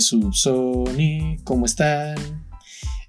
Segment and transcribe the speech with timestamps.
[0.00, 2.16] Subsonic, ¿cómo están?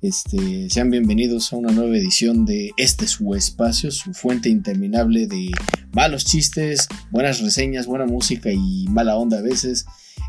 [0.01, 5.51] Este, sean bienvenidos a una nueva edición de este su espacio, su fuente interminable de
[5.93, 9.85] malos chistes, buenas reseñas, buena música y mala onda a veces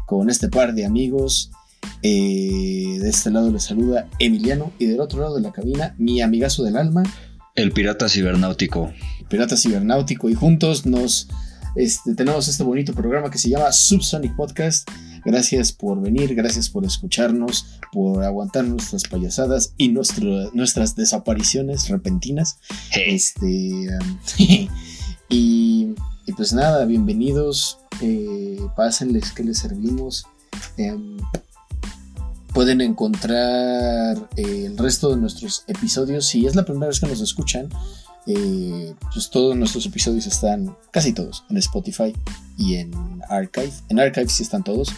[0.07, 1.51] con este par de amigos.
[2.03, 6.21] Eh, de este lado les saluda Emiliano y del otro lado de la cabina mi
[6.21, 7.03] amigazo del alma.
[7.57, 8.93] El pirata cibernáutico.
[9.21, 11.29] El pirata cibernáutico y juntos nos
[11.75, 14.89] este, tenemos este bonito programa que se llama Subsonic Podcast
[15.25, 22.59] Gracias por venir, gracias por escucharnos, por aguantar nuestras payasadas y nuestras desapariciones repentinas.
[23.07, 23.89] Este,
[25.29, 25.95] y,
[26.37, 27.79] pues nada, bienvenidos.
[28.01, 30.27] Eh, pásenles que les servimos.
[30.77, 31.19] Em,
[32.53, 36.27] pueden encontrar eh, el resto de nuestros episodios.
[36.27, 37.69] Si es la primera vez que nos escuchan,
[38.27, 42.13] eh, pues todos nuestros episodios están, casi todos, en Spotify
[42.59, 42.93] y en
[43.29, 43.73] Archive.
[43.89, 44.93] En Archive sí están todos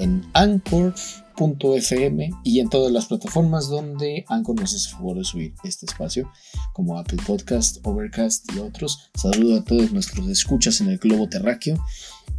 [0.00, 5.86] en anchor.fm y en todas las plataformas donde Anchor nos hace favor de subir este
[5.86, 6.30] espacio,
[6.72, 9.10] como Apple Podcast, Overcast y otros.
[9.14, 11.78] Saludo a todos nuestros escuchas en el globo terráqueo.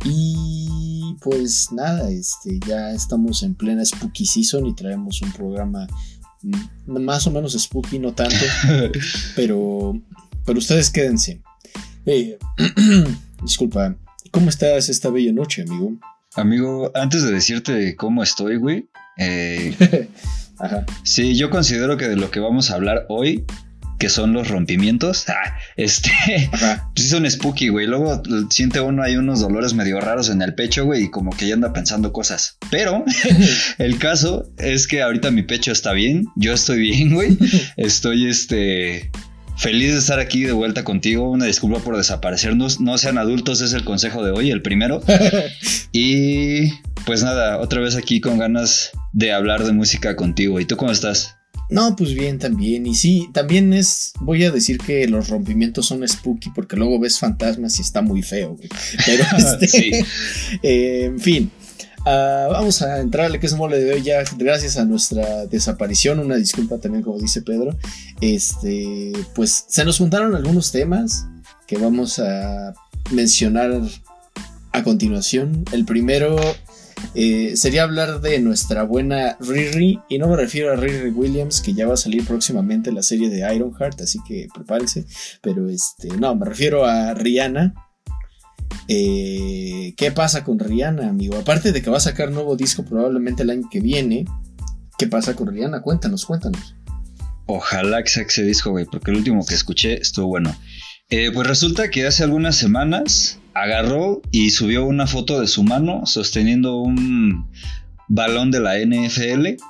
[0.04, 5.88] Y pues nada, este, ya estamos en plena spooky season y traemos un programa
[6.42, 8.44] mm, más o menos spooky, no tanto,
[9.36, 9.94] pero,
[10.44, 11.42] pero ustedes quédense.
[12.08, 12.40] Eh,
[13.44, 13.96] disculpa,
[14.32, 15.94] ¿cómo estás esta bella noche, amigo?
[16.36, 18.86] Amigo, antes de decirte cómo estoy, güey.
[19.18, 19.76] Eh,
[20.60, 20.86] Ajá.
[21.04, 23.44] Sí, yo considero que de lo que vamos a hablar hoy,
[24.00, 26.10] que son los rompimientos, ah, este,
[26.96, 27.86] sí son spooky, güey.
[27.86, 31.48] Luego siente uno hay unos dolores medio raros en el pecho, güey, y como que
[31.48, 32.58] ya anda pensando cosas.
[32.70, 33.04] Pero
[33.78, 37.38] el caso es que ahorita mi pecho está bien, yo estoy bien, güey.
[37.76, 39.12] Estoy, este,
[39.62, 41.30] Feliz de estar aquí de vuelta contigo.
[41.30, 42.82] Una disculpa por desaparecernos.
[42.82, 45.04] No sean adultos, es el consejo de hoy, el primero.
[45.92, 46.72] y
[47.06, 50.60] pues nada, otra vez aquí con ganas de hablar de música contigo.
[50.60, 51.36] ¿Y tú cómo estás?
[51.70, 52.88] No, pues bien también.
[52.88, 57.20] Y sí, también es, voy a decir que los rompimientos son spooky porque luego ves
[57.20, 58.58] fantasmas y está muy feo.
[59.06, 59.24] Pero
[59.62, 60.04] este,
[60.64, 61.52] eh, en fin,
[62.06, 66.36] Ah, vamos a entrarle que es mole de hoy ya gracias a nuestra desaparición, una
[66.36, 67.78] disculpa también como dice Pedro,
[68.22, 71.28] este, pues se nos juntaron algunos temas
[71.68, 72.74] que vamos a
[73.12, 73.82] mencionar
[74.72, 75.64] a continuación.
[75.72, 76.38] El primero
[77.14, 81.74] eh, sería hablar de nuestra buena Riri, y no me refiero a Riri Williams, que
[81.74, 85.06] ya va a salir próximamente la serie de Ironheart, así que prepárense,
[85.42, 87.91] pero este, no, me refiero a Rihanna
[88.88, 91.38] eh, ¿Qué pasa con Rihanna, amigo?
[91.38, 94.26] Aparte de que va a sacar nuevo disco probablemente el año que viene,
[94.98, 95.82] ¿qué pasa con Rihanna?
[95.82, 96.76] Cuéntanos, cuéntanos.
[97.46, 100.56] Ojalá que saque ese disco, güey, porque el último que escuché estuvo bueno.
[101.10, 106.06] Eh, pues resulta que hace algunas semanas agarró y subió una foto de su mano
[106.06, 107.50] sosteniendo un
[108.08, 109.62] balón de la NFL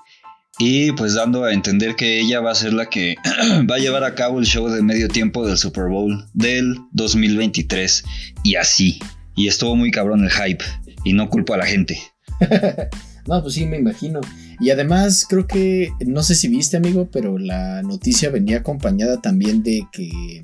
[0.60, 3.16] y pues dando a entender que ella va a ser la que
[3.70, 8.04] va a llevar a cabo el show de medio tiempo del Super Bowl del 2023
[8.44, 9.00] y así.
[9.36, 10.64] Y estuvo muy cabrón el hype
[11.04, 12.00] y no culpo a la gente.
[13.28, 14.20] no, pues sí, me imagino.
[14.60, 19.64] Y además creo que, no sé si viste amigo, pero la noticia venía acompañada también
[19.64, 20.44] de que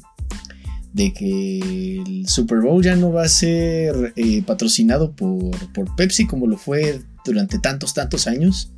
[0.93, 6.25] de que el Super Bowl ya no va a ser eh, patrocinado por, por Pepsi
[6.25, 8.71] como lo fue durante tantos, tantos años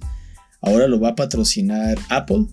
[0.62, 2.46] Ahora lo va a patrocinar Apple.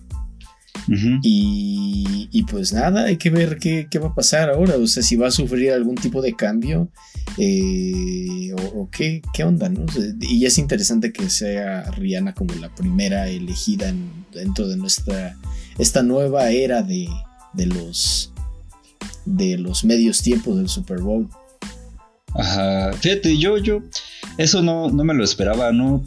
[1.21, 4.77] y, pues nada, hay que ver qué, va a pasar ahora.
[4.77, 6.89] O sea, si va a sufrir algún tipo de cambio
[7.37, 9.85] eh, o, qué, qué, onda, ¿no?
[10.21, 13.93] Y es interesante que sea Rihanna como la primera elegida
[14.33, 15.35] dentro de nuestra
[15.77, 17.07] esta nueva era de,
[17.53, 18.33] de los
[19.25, 21.29] de los medios tiempos del Super Bowl.
[22.33, 23.81] Ajá, fíjate, yo, yo,
[24.37, 26.03] eso no, no me lo esperaba, ¿no?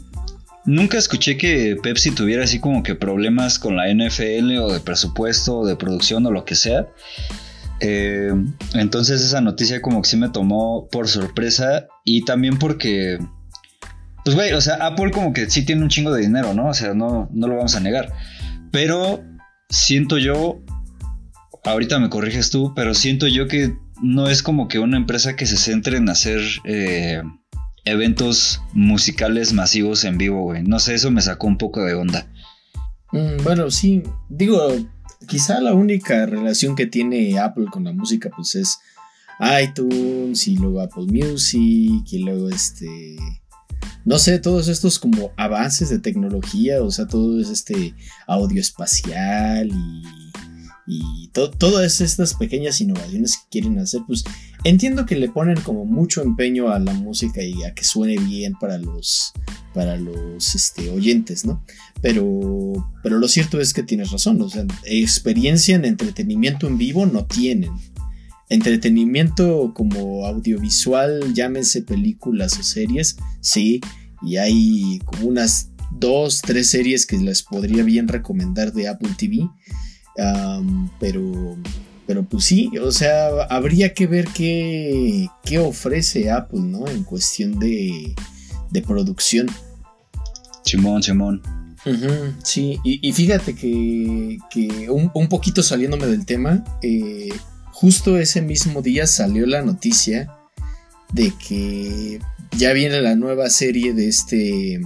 [0.65, 5.59] Nunca escuché que Pepsi tuviera así como que problemas con la NFL o de presupuesto
[5.59, 6.87] o de producción o lo que sea.
[7.79, 8.31] Eh,
[8.75, 13.17] entonces esa noticia como que sí me tomó por sorpresa y también porque,
[14.23, 16.67] pues güey, o sea, Apple como que sí tiene un chingo de dinero, ¿no?
[16.67, 18.13] O sea, no, no lo vamos a negar.
[18.71, 19.23] Pero
[19.69, 20.61] siento yo,
[21.63, 25.47] ahorita me corriges tú, pero siento yo que no es como que una empresa que
[25.47, 26.39] se centre en hacer...
[26.65, 27.23] Eh,
[27.85, 30.63] eventos musicales masivos en vivo, güey.
[30.63, 32.27] No sé, eso me sacó un poco de onda.
[33.11, 34.75] Mm, bueno, sí, digo,
[35.27, 38.79] quizá la única relación que tiene Apple con la música pues es
[39.63, 43.17] iTunes y luego Apple Music y luego este
[44.03, 47.93] no sé, todos estos como avances de tecnología, o sea, todo es este
[48.27, 50.03] audio espacial y,
[50.87, 54.23] y todas estas pequeñas innovaciones que quieren hacer, pues
[54.63, 58.53] entiendo que le ponen como mucho empeño a la música y a que suene bien
[58.59, 59.33] para los,
[59.73, 61.63] para los este, oyentes, ¿no?
[62.01, 67.05] Pero, pero lo cierto es que tienes razón, o sea, experiencia en entretenimiento en vivo
[67.05, 67.71] no tienen
[68.51, 73.79] entretenimiento como audiovisual, llámense películas o series, sí,
[74.21, 79.49] y hay como unas dos, tres series que les podría bien recomendar de Apple TV,
[80.99, 81.57] pero,
[82.11, 86.85] pero pues sí, o sea, habría que ver qué, qué ofrece Apple, ¿no?
[86.89, 88.13] En cuestión de,
[88.69, 89.47] de producción.
[90.65, 91.41] Simón, Simón.
[92.43, 97.29] sí, y, fíjate que, que un, un, poquito saliéndome del tema, eh,
[97.71, 100.35] justo ese mismo día salió la noticia
[101.13, 102.19] de que
[102.57, 104.81] ya viene la nueva serie de este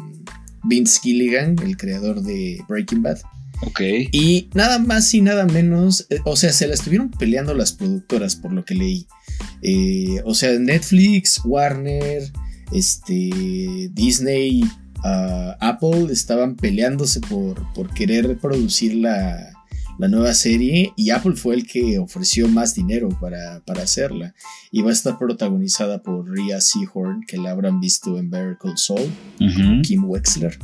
[0.63, 3.18] Vince Gilligan, el creador de Breaking Bad.
[3.62, 3.81] Ok.
[4.12, 8.36] Y nada más y nada menos, eh, o sea, se la estuvieron peleando las productoras
[8.36, 9.07] por lo que leí.
[9.62, 12.31] Eh, o sea, Netflix, Warner,
[12.72, 14.63] este, Disney,
[15.04, 19.56] ah, Apple estaban peleándose por, por querer producir la,
[19.98, 24.34] la nueva serie y Apple fue el que ofreció más dinero para, hacerla.
[24.72, 29.10] Y va a estar protagonizada por Rhea Seahorn, que la habrán visto en Better Saul,
[29.84, 30.57] Kim Wexler.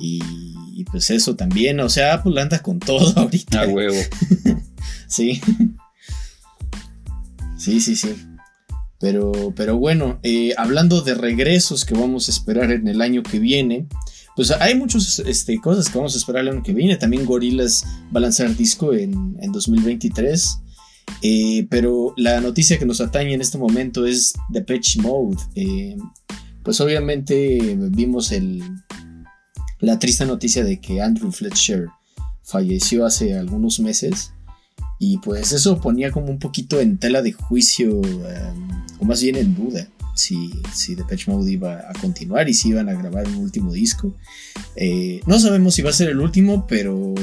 [0.00, 3.62] Y, pues eso también, o sea, Apple anda con todo ahorita.
[3.62, 3.96] A huevo.
[5.08, 5.40] sí.
[7.58, 8.14] Sí, sí, sí.
[9.00, 13.38] Pero, pero bueno, eh, hablando de regresos que vamos a esperar en el año que
[13.38, 13.86] viene,
[14.34, 16.96] pues hay muchas este, cosas que vamos a esperar el año que viene.
[16.96, 17.84] También Gorillaz
[18.14, 20.60] va a lanzar disco en, 2023.
[21.22, 25.38] Eh, pero la noticia que nos atañe en este momento es The Pitch Mode.
[25.54, 25.96] Eh,
[26.62, 28.62] pues obviamente vimos el,
[29.80, 31.88] la triste noticia de que Andrew Fletcher
[32.42, 34.32] falleció hace algunos meses.
[35.00, 38.52] Y pues eso ponía como un poquito en tela de juicio, eh,
[38.98, 39.88] o más bien en duda
[40.18, 44.14] si, si Depeche Mode iba a continuar y si iban a grabar un último disco.
[44.76, 47.14] Eh, no sabemos si va a ser el último, pero,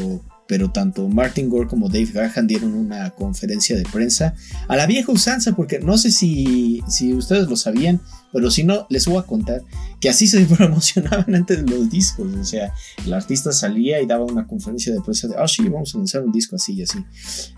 [0.48, 4.36] pero tanto Martin Gore como Dave Gahan dieron una conferencia de prensa
[4.68, 8.02] a la vieja usanza, porque no sé si, si ustedes lo sabían,
[8.35, 9.63] pero si no, les voy a contar
[10.01, 12.33] que así se promocionaban antes los discos.
[12.35, 12.73] O sea,
[13.05, 16.21] el artista salía y daba una conferencia de prensa de, ah, sí, vamos a lanzar
[16.21, 16.99] un disco así y así.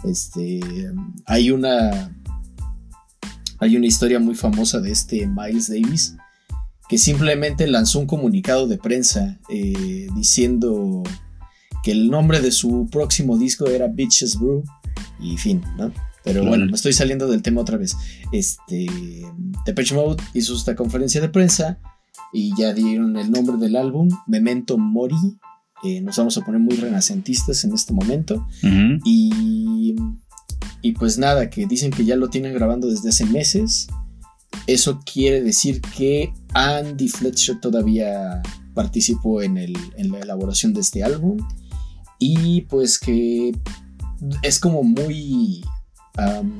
[0.03, 0.59] Este,
[1.25, 2.15] hay una
[3.57, 6.15] hay una historia muy famosa de este Miles Davis
[6.87, 11.01] que simplemente lanzó un comunicado de prensa eh, diciendo
[11.83, 14.63] que el nombre de su próximo disco era Bitches Brew
[15.19, 15.91] y fin, ¿no?
[16.27, 17.95] Pero bueno, me estoy saliendo del tema otra vez.
[18.31, 18.87] Este,
[19.65, 21.79] Depeche Mode hizo esta conferencia de prensa
[22.33, 25.15] y ya dieron el nombre del álbum, Memento Mori.
[25.83, 28.45] Eh, nos vamos a poner muy renacentistas en este momento.
[29.05, 29.95] Y
[30.81, 33.87] y pues nada, que dicen que ya lo tienen grabando desde hace meses.
[34.67, 38.41] Eso quiere decir que Andy Fletcher todavía
[38.73, 41.37] participó en, la elaboración de este álbum.
[42.19, 43.51] Y pues que
[44.43, 45.63] es como muy...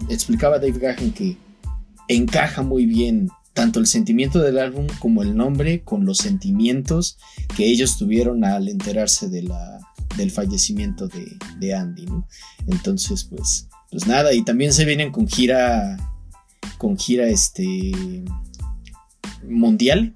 [0.10, 1.38] explicaba Dave Gahan que
[2.08, 7.18] encaja muy bien tanto el sentimiento del álbum como el nombre con los sentimientos
[7.56, 11.10] que ellos tuvieron al enterarse del fallecimiento
[11.60, 12.06] de, Andy.
[12.68, 15.98] Entonces, pues pues nada, y también se vienen con gira,
[16.78, 17.94] con gira este
[19.48, 20.16] mundial.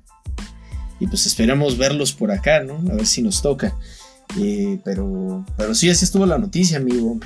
[1.00, 2.76] Y pues esperamos verlos por acá, ¿no?
[2.92, 3.76] A ver si nos toca.
[4.40, 7.20] Eh, pero, pero sí, así estuvo la noticia, amigo.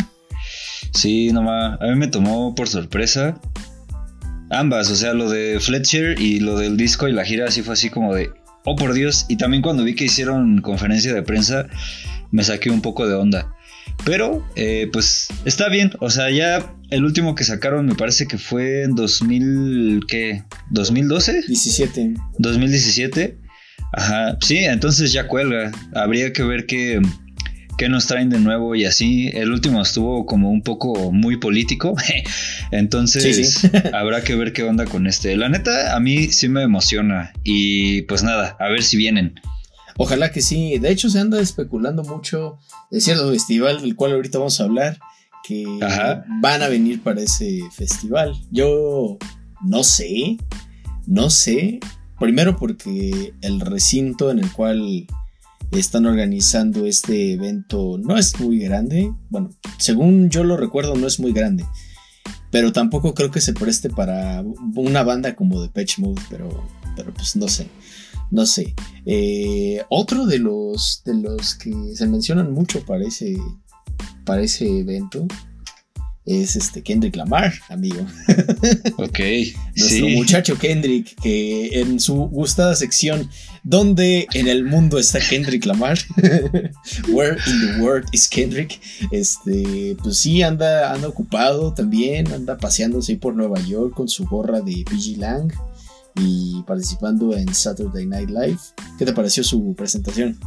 [0.95, 3.39] Sí, nomás, a mí me tomó por sorpresa.
[4.49, 7.73] Ambas, o sea, lo de Fletcher y lo del disco y la gira, así fue
[7.73, 8.29] así como de,
[8.63, 9.25] oh por Dios.
[9.27, 11.67] Y también cuando vi que hicieron conferencia de prensa,
[12.31, 13.53] me saqué un poco de onda.
[14.05, 15.91] Pero, eh, pues, está bien.
[15.99, 20.43] O sea, ya el último que sacaron me parece que fue en 2000, ¿qué?
[20.71, 21.45] ¿2012?
[21.45, 22.13] 17.
[22.39, 23.37] 2017.
[23.91, 25.71] Ajá, sí, entonces ya cuelga.
[25.93, 27.01] Habría que ver qué,
[27.77, 29.29] qué nos traen de nuevo y así.
[29.33, 31.95] El último estuvo como un poco muy político.
[32.71, 35.35] entonces, habrá que ver qué onda con este.
[35.37, 37.33] La neta, a mí sí me emociona.
[37.43, 39.35] Y pues nada, a ver si vienen.
[39.97, 40.77] Ojalá que sí.
[40.79, 42.57] De hecho, se anda especulando mucho
[42.91, 44.99] de cierto festival del cual ahorita vamos a hablar,
[45.47, 45.65] que
[46.41, 48.33] van a venir para ese festival.
[48.51, 49.17] Yo
[49.63, 50.37] no sé,
[51.07, 51.79] no sé.
[52.19, 55.05] Primero porque el recinto en el cual
[55.71, 57.97] están organizando este evento.
[57.97, 61.65] No es muy grande, bueno, según yo lo recuerdo, no es muy grande.
[62.51, 64.43] Pero tampoco creo que se preste para
[64.75, 67.67] una banda como The Patch Mode, pero, pero pues no sé.
[68.31, 68.73] No sé.
[69.05, 73.37] Eh, otro de los, de los que se mencionan mucho para ese,
[74.23, 75.27] para ese evento
[76.25, 78.05] es este Kendrick Lamar, amigo.
[78.97, 79.19] Ok.
[79.75, 83.29] Nuestro muchacho Kendrick, que en su gustada sección,
[83.63, 85.97] ¿dónde en el mundo está Kendrick Lamar?
[87.09, 88.79] Where in the world is Kendrick?
[89.11, 94.25] Este, pues sí, anda, anda ocupado también, anda paseándose ahí por Nueva York con su
[94.25, 95.53] gorra de PG Lang
[96.15, 98.59] y participando en Saturday Night Live.
[98.97, 100.39] ¿Qué te pareció su presentación?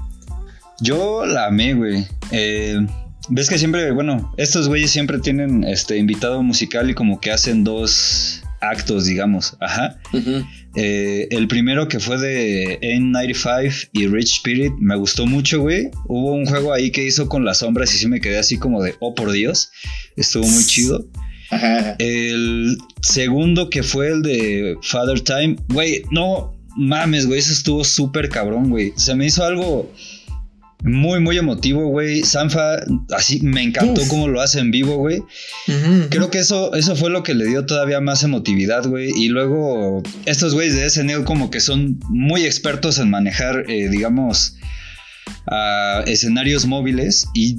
[0.81, 2.07] Yo la amé, güey.
[2.31, 2.87] Eh,
[3.31, 7.65] Ves que siempre, bueno, estos güeyes siempre tienen este invitado musical y como que hacen
[7.65, 9.57] dos actos, digamos.
[9.61, 9.99] Ajá.
[10.75, 15.91] Eh, el primero que fue de N95 y Rich Spirit me gustó mucho, güey.
[16.07, 18.83] Hubo un juego ahí que hizo con las sombras y sí me quedé así como
[18.83, 19.71] de, oh por Dios.
[20.17, 21.07] Estuvo muy chido.
[21.51, 21.97] Ajá.
[21.99, 28.29] El segundo que fue el de Father Time, güey, no mames, güey, eso estuvo súper
[28.29, 28.93] cabrón, güey.
[28.97, 29.91] Se me hizo algo
[30.85, 32.23] muy, muy emotivo, güey.
[32.23, 32.77] Sanfa,
[33.11, 35.23] así me encantó cómo lo hace en vivo, güey.
[36.11, 39.11] Creo que eso, eso fue lo que le dio todavía más emotividad, güey.
[39.17, 44.57] Y luego, estos güeyes de SNL como que son muy expertos en manejar, eh, digamos,
[46.07, 47.27] escenarios móviles.
[47.35, 47.57] Y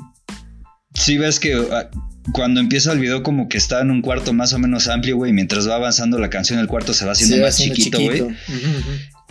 [0.93, 1.89] si ves que ah,
[2.31, 5.33] cuando empieza el video como que está en un cuarto más o menos amplio, güey.
[5.33, 8.23] Mientras va avanzando la canción, el cuarto se va haciendo más chiquito, güey.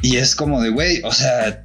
[0.02, 1.64] Y es como de, güey, o sea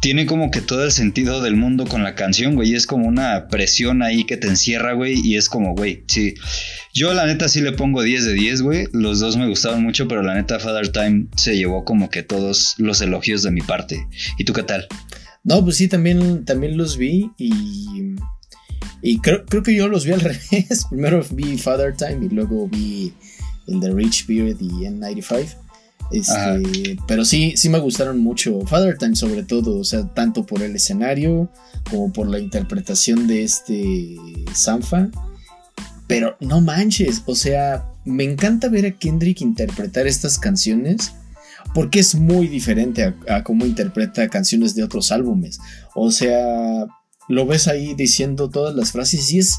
[0.00, 2.74] tiene como que todo el sentido del mundo con la canción, güey.
[2.74, 5.20] Es como una presión ahí que te encierra, güey.
[5.24, 6.34] Y es como, güey, sí.
[6.94, 8.86] Yo la neta sí le pongo 10 de 10, güey.
[8.92, 12.74] Los dos me gustaron mucho, pero la neta Father Time se llevó como que todos
[12.78, 14.06] los elogios de mi parte.
[14.38, 14.86] ¿Y tú qué tal?
[15.42, 18.14] No, pues sí, también, también los vi y...
[19.04, 20.20] Y creo, creo que yo los vi al
[20.50, 20.86] revés.
[20.88, 23.12] Primero vi Father Time y luego vi
[23.66, 25.61] el de Rich Beard y N95.
[26.12, 28.60] Este, pero sí, sí me gustaron mucho.
[28.66, 31.50] Father Time sobre todo, o sea, tanto por el escenario
[31.90, 34.16] como por la interpretación de este
[34.54, 35.08] Sanfa.
[36.06, 41.12] Pero no manches, o sea, me encanta ver a Kendrick interpretar estas canciones
[41.74, 45.58] porque es muy diferente a, a cómo interpreta canciones de otros álbumes.
[45.94, 46.86] O sea,
[47.28, 49.58] lo ves ahí diciendo todas las frases y es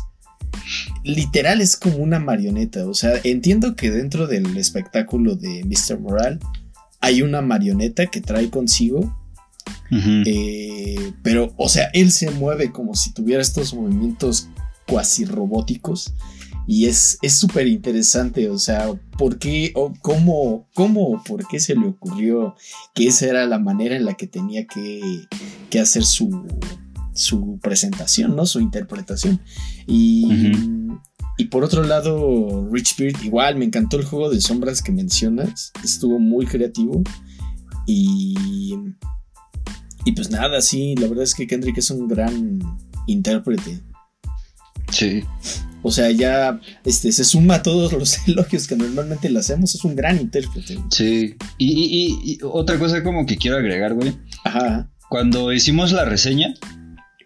[1.03, 2.88] literal es como una marioneta.
[2.88, 6.00] O sea, entiendo que dentro del espectáculo de Mr.
[6.00, 6.39] Moral
[7.00, 9.19] hay una marioneta que trae consigo.
[10.25, 14.50] Eh, pero, o sea, él se mueve como si tuviera estos movimientos
[14.88, 16.13] cuasi robóticos.
[16.65, 21.88] Y es súper interesante, o sea, ¿por qué o cómo, cómo, por qué se le
[21.88, 22.55] ocurrió
[22.95, 25.01] que esa era la manera en la que tenía que,
[25.69, 26.48] que hacer su,
[27.13, 28.46] su presentación, ¿no?
[28.46, 29.39] Su interpretación.
[29.88, 30.51] Y,
[31.38, 35.72] y por otro lado, Rich Beard, igual me encantó el juego de sombras que mencionas.
[35.84, 37.01] Estuvo muy creativo.
[37.86, 38.77] Y.
[40.05, 42.60] Y pues nada, sí, la verdad es que Kendrick es un gran
[43.08, 43.82] intérprete.
[44.91, 45.24] Sí.
[45.82, 49.75] O sea, ya este, se suma a todos los elogios que normalmente le hacemos.
[49.75, 50.79] Es un gran intérprete.
[50.89, 51.36] Sí.
[51.58, 54.13] Y, y otra cosa como que quiero agregar, güey.
[54.43, 54.89] Ajá.
[55.10, 56.55] Cuando hicimos la reseña,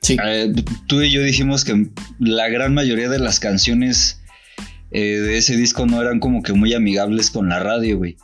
[0.09, 0.53] eh,
[0.87, 1.87] tú y yo dijimos que
[2.19, 4.21] la gran mayoría de las canciones
[4.91, 8.15] eh, de ese disco no eran como que muy amigables con la radio, güey.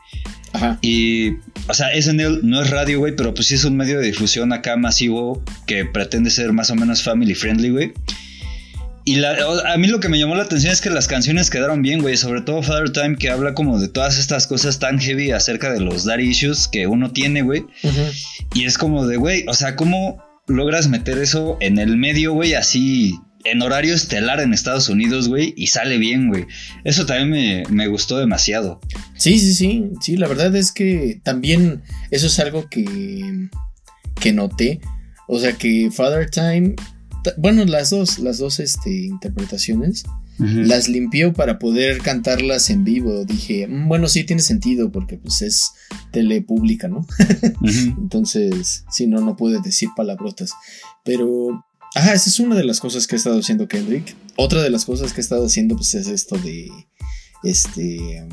[0.53, 0.77] Ajá.
[0.81, 1.31] Y,
[1.67, 4.53] o sea, SNL no es radio, güey, pero pues sí es un medio de difusión
[4.53, 7.93] acá masivo que pretende ser más o menos family friendly, güey.
[9.05, 12.01] Y a mí lo que me llamó la atención es que las canciones quedaron bien,
[12.01, 12.15] güey.
[12.15, 15.81] Sobre todo Father Time, que habla como de todas estas cosas tan heavy acerca de
[15.81, 17.65] los daddy issues que uno tiene, güey.
[18.53, 22.53] Y es como de, güey, o sea, ¿cómo logras meter eso en el medio, güey,
[22.53, 26.45] así en horario estelar en Estados Unidos, güey, y sale bien, güey.
[26.83, 28.79] Eso también me, gustó demasiado.
[29.17, 33.49] Sí, sí, sí, sí, la verdad es que también eso es algo que,
[34.19, 34.79] que noté.
[35.27, 36.75] O sea que Father Time,
[37.37, 40.03] bueno, las dos, las dos este, interpretaciones
[40.39, 43.25] las limpió para poder cantarlas en vivo.
[43.25, 45.71] Dije, mm, bueno, sí tiene sentido porque pues es
[46.11, 47.05] tele pública, ¿no?
[47.63, 50.53] Entonces, si no, no puede decir palabrotas.
[51.03, 54.15] Pero, ajá, esa es una de las cosas que ha estado haciendo Kendrick.
[54.35, 56.69] Otra de las cosas que ha estado haciendo pues es esto de,
[57.43, 58.25] este,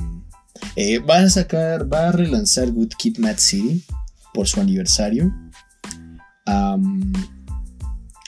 [0.76, 3.85] eh, va a sacar, va a relanzar Good Kid Mad City
[4.33, 5.33] por su aniversario.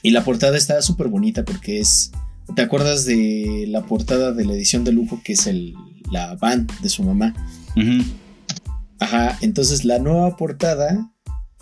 [0.02, 2.10] y la portada está súper bonita porque es
[2.54, 5.74] ¿Te acuerdas de la portada de la edición de lujo que es el,
[6.10, 7.34] la van de su mamá?
[8.98, 11.12] Ajá, entonces la nueva portada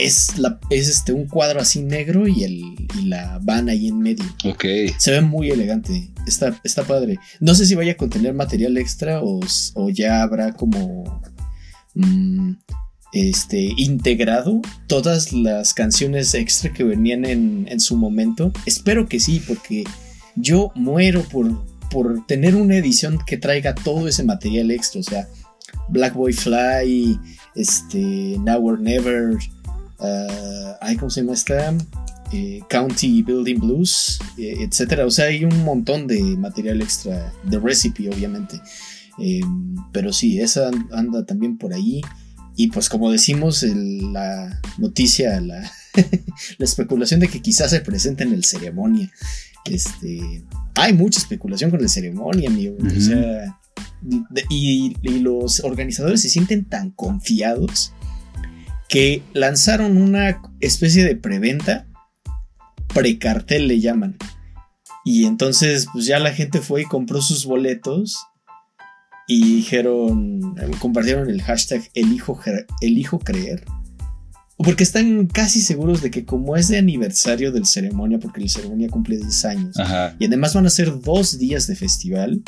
[0.01, 2.63] es, la, es este, un cuadro así negro y, el,
[2.99, 4.25] y la van ahí en medio.
[4.45, 4.65] Ok.
[4.99, 6.11] Se ve muy elegante.
[6.27, 7.19] Está, está padre.
[7.39, 9.41] No sé si vaya a contener material extra o,
[9.91, 11.23] ya habrá como.
[11.95, 12.53] Mm,
[13.13, 18.53] este, integrado todas las canciones extra que venían en, en, su momento.
[18.67, 19.85] Espero que sí, porque
[20.41, 25.01] yo muero por, por tener una edición que traiga todo ese material extra.
[25.01, 25.29] O sea,
[25.89, 27.19] Black Boy Fly,
[27.55, 29.37] este, Now or Never,
[29.99, 31.75] uh, ¿cómo se llama esta?
[32.33, 35.05] Eh, County Building Blues, eh, etcétera.
[35.05, 38.61] O sea, hay un montón de material extra, de recipe, obviamente.
[39.19, 42.01] Em, pero sí, esa anda también por ahí.
[42.57, 45.61] Y pues como decimos, la noticia, la,
[46.59, 49.11] la, especulación de que quizás se presente en el ceremonia.
[49.65, 52.77] Este, hay mucha especulación con el ceremonia, amigo.
[52.79, 53.59] O sea,
[54.49, 57.93] y, los organizadores se sienten tan confiados
[58.89, 61.87] que lanzaron una especie de preventa,
[62.93, 64.17] precartel le llaman.
[65.05, 68.19] Y entonces, pues ya la gente fue y compró sus boletos
[69.29, 72.41] y dijeron, compartieron el hashtag elijo,
[72.81, 73.65] elijo creer.
[74.63, 78.89] Porque están casi seguros de que como es de aniversario del ceremonia, porque la ceremonia
[78.89, 79.77] cumple 10 años,
[80.19, 82.43] y además van a ser dos días de festival,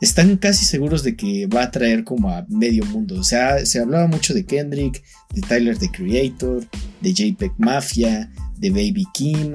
[0.00, 3.18] están casi seguros de que va a traer como a medio mundo.
[3.18, 5.02] O sea, se hablaba mucho de Kendrick,
[5.34, 6.66] de Tyler the Creator,
[7.00, 9.54] de JPEG Mafia, de Baby Kim,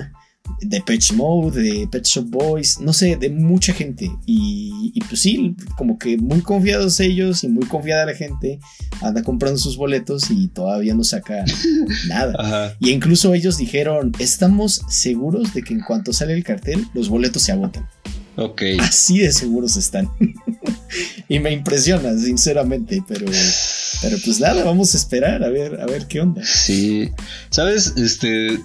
[0.61, 4.11] de Pet Mode, de Pet Shop Boys, no sé, de mucha gente.
[4.25, 8.59] Y, pues sí, como que muy confiados ellos y muy confiada la gente
[9.01, 11.45] anda comprando sus boletos y todavía no saca
[12.07, 12.75] nada.
[12.79, 17.43] Y incluso ellos dijeron, estamos seguros de que en cuanto sale el cartel, los boletos
[17.43, 17.87] se agotan.
[18.39, 18.61] Ok.
[18.79, 20.09] Así de seguros están.
[21.27, 23.25] y me impresiona, sinceramente, pero,
[24.01, 26.41] pero pues nada, vamos a esperar a ver, a ver qué onda.
[26.45, 27.11] Sí.
[27.49, 27.93] ¿Sabes?
[27.97, 28.59] Este.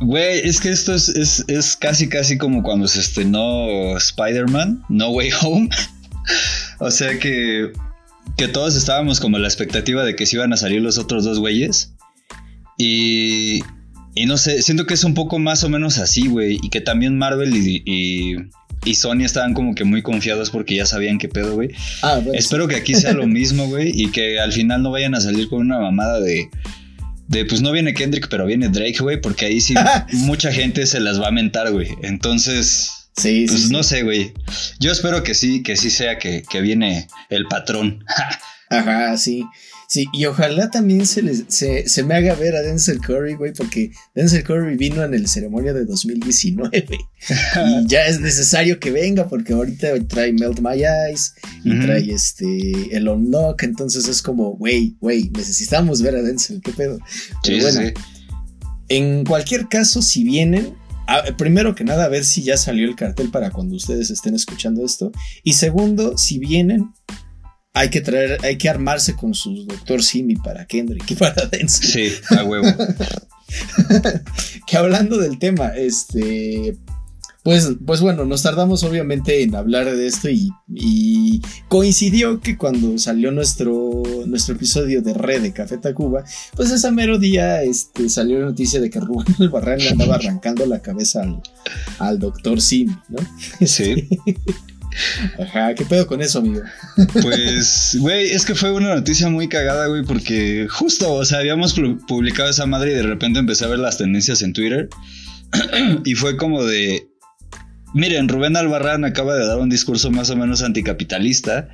[0.00, 5.30] Güey, es que esto es, es, casi, casi como cuando se estrenó Spider-Man, No Way
[5.42, 5.68] Home.
[6.80, 7.72] o sea que,
[8.36, 11.38] que todos estábamos como la expectativa de que se iban a salir los otros dos
[11.38, 11.94] güeyes.
[12.78, 13.60] Y,
[14.14, 16.58] y no sé, siento que es un poco más o menos así, güey.
[16.62, 17.82] Y que también Marvel y,
[18.86, 21.70] y Sony estaban como que muy confiados porque ya sabían qué pedo, güey.
[22.02, 25.20] Ah, Espero que aquí sea lo mismo, güey, y que al final no vayan a
[25.20, 26.48] salir con una mamada de
[27.28, 29.74] de pues no viene Kendrick, pero viene Drake, güey, porque ahí sí
[30.12, 31.96] mucha gente se las va a mentar, güey.
[32.02, 34.32] Entonces, sí, pues no sé, güey.
[34.78, 38.04] Yo espero que sí, que sí sea que, que viene el patrón.
[38.70, 39.44] Ajá, sí.
[39.88, 43.92] Sí, y ojalá también se, les, se, me haga ver a Denzel Curry, güey, porque
[44.14, 49.52] Denzel Curry vino en el ceremonia de 2019 y ya es necesario que venga porque
[49.52, 55.30] ahorita trae Melt My Eyes y trae este el Unlock, entonces es como, güey, güey,
[55.30, 56.98] necesitamos ver a Denzel, qué pedo.
[57.44, 57.92] Pero bueno,
[58.88, 60.74] en cualquier caso, si vienen,
[61.36, 64.84] primero que nada, a ver si ya salió el cartel para cuando ustedes estén escuchando
[64.84, 65.12] esto.
[65.42, 66.92] Y segundo, si vienen,
[67.76, 72.10] hay que traer, hay que armarse con su doctor Simi para Kendrick y para Denzel.
[72.10, 72.66] Sí, a huevo.
[74.66, 76.78] que hablando del tema, este.
[77.42, 83.30] Pues, pues bueno, nos tardamos obviamente en hablar de esto y, coincidió que cuando salió
[83.30, 86.24] nuestro, nuestro episodio de Red de Café Tacuba,
[86.56, 90.66] pues ese mero día este, salió la noticia de que Rubén Albarrán le andaba arrancando
[90.66, 91.40] la cabeza al,
[92.00, 93.18] al doctor Simi, ¿no?
[93.64, 94.08] Sí.
[95.38, 96.62] Ajá, ¿qué pedo con eso, amigo?
[97.22, 101.74] Pues, güey, es que fue una noticia muy cagada, güey, porque justo, o sea, habíamos
[102.06, 104.88] publicado esa madre y de repente empecé a ver las tendencias en Twitter.
[106.04, 107.08] y fue como de.
[107.94, 111.68] Miren, Rubén Albarrán acaba de dar un discurso más o menos anticapitalista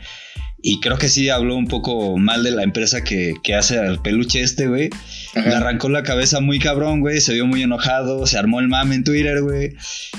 [0.63, 4.01] y creo que sí habló un poco mal de la empresa que, que hace al
[4.01, 4.91] peluche este, güey.
[5.35, 7.21] Le arrancó la cabeza muy cabrón, güey.
[7.21, 8.27] Se vio muy enojado.
[8.27, 9.75] Se armó el mame en Twitter, güey.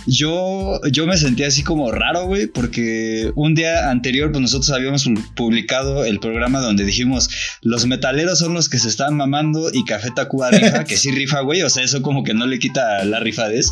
[0.08, 2.48] Yo, yo me sentí así como raro, güey.
[2.48, 7.30] Porque un día anterior, pues nosotros habíamos publicado el programa donde dijimos:
[7.62, 11.42] Los metaleros son los que se están mamando y Café Tacuba rifa, que sí rifa,
[11.42, 11.62] güey.
[11.62, 13.72] O sea, eso como que no le quita la rifadez.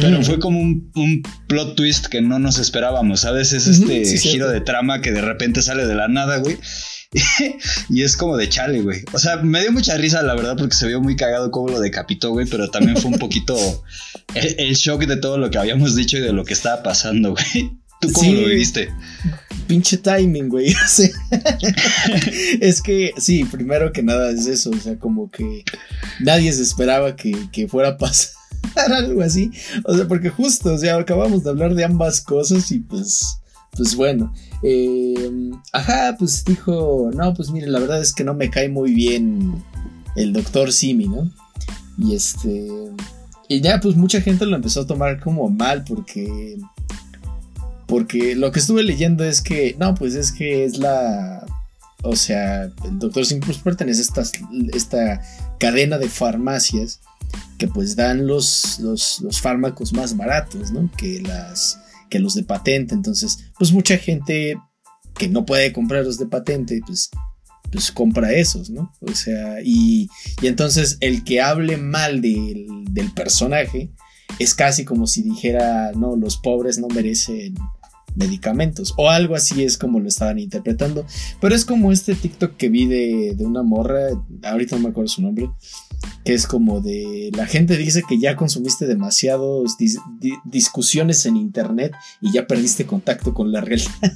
[0.00, 3.52] Pero fue como un, un, plot twist que no nos esperábamos, ¿sabes?
[3.52, 6.58] Es este giro de trama que de repente sale de la nada, güey.
[7.88, 9.02] y es como de chale, güey.
[9.12, 11.80] O sea, me dio mucha risa, la verdad, porque se vio muy cagado cómo lo
[11.80, 13.56] decapitó, güey, pero también fue un poquito
[14.34, 17.78] el, shock de todo lo que habíamos dicho y de lo que estaba pasando, güey.
[18.00, 18.90] ¿Tú cómo lo viviste?
[19.66, 20.72] Pinche timing, güey.
[22.60, 25.64] es que, sí, primero que nada es eso, o sea, como que
[26.20, 28.38] nadie se esperaba que, que fuera a pasar
[28.92, 29.50] algo así.
[29.84, 33.38] O sea, porque justo, o sea, acabamos de hablar de ambas cosas y pues
[33.76, 35.30] pues bueno, eh,
[35.72, 39.62] ajá, pues dijo, no, pues mire, la verdad es que no me cae muy bien
[40.16, 41.30] el doctor Simi, ¿no?
[41.98, 42.68] Y este.
[43.48, 46.58] Y ya, pues mucha gente lo empezó a tomar como mal porque.
[47.86, 49.76] Porque lo que estuve leyendo es que.
[49.78, 51.46] No, pues es que es la.
[52.02, 54.22] O sea, el doctor Simi pues pertenece a esta,
[54.72, 55.20] esta
[55.58, 57.00] cadena de farmacias
[57.58, 60.88] que pues dan los, los, los fármacos más baratos, ¿no?
[60.96, 62.94] Que las que los de patente.
[62.94, 64.56] Entonces, pues mucha gente
[65.18, 67.10] que no puede comprar los de patente, pues,
[67.70, 68.92] pues compra esos, ¿no?
[69.00, 70.08] O sea, y,
[70.40, 72.66] y entonces el que hable mal del,
[73.14, 73.90] personaje
[74.38, 77.54] es casi como si dijera, no, los pobres no merecen
[78.14, 81.06] medicamentos o algo así es como lo estaban interpretando
[81.40, 84.08] pero es como este TikTok que vi de, de una morra
[84.42, 85.48] ahorita no me acuerdo su nombre
[86.24, 89.76] que es como de la gente dice que ya consumiste demasiados
[90.44, 94.12] discusiones en internet y ya perdiste contacto con la realidad.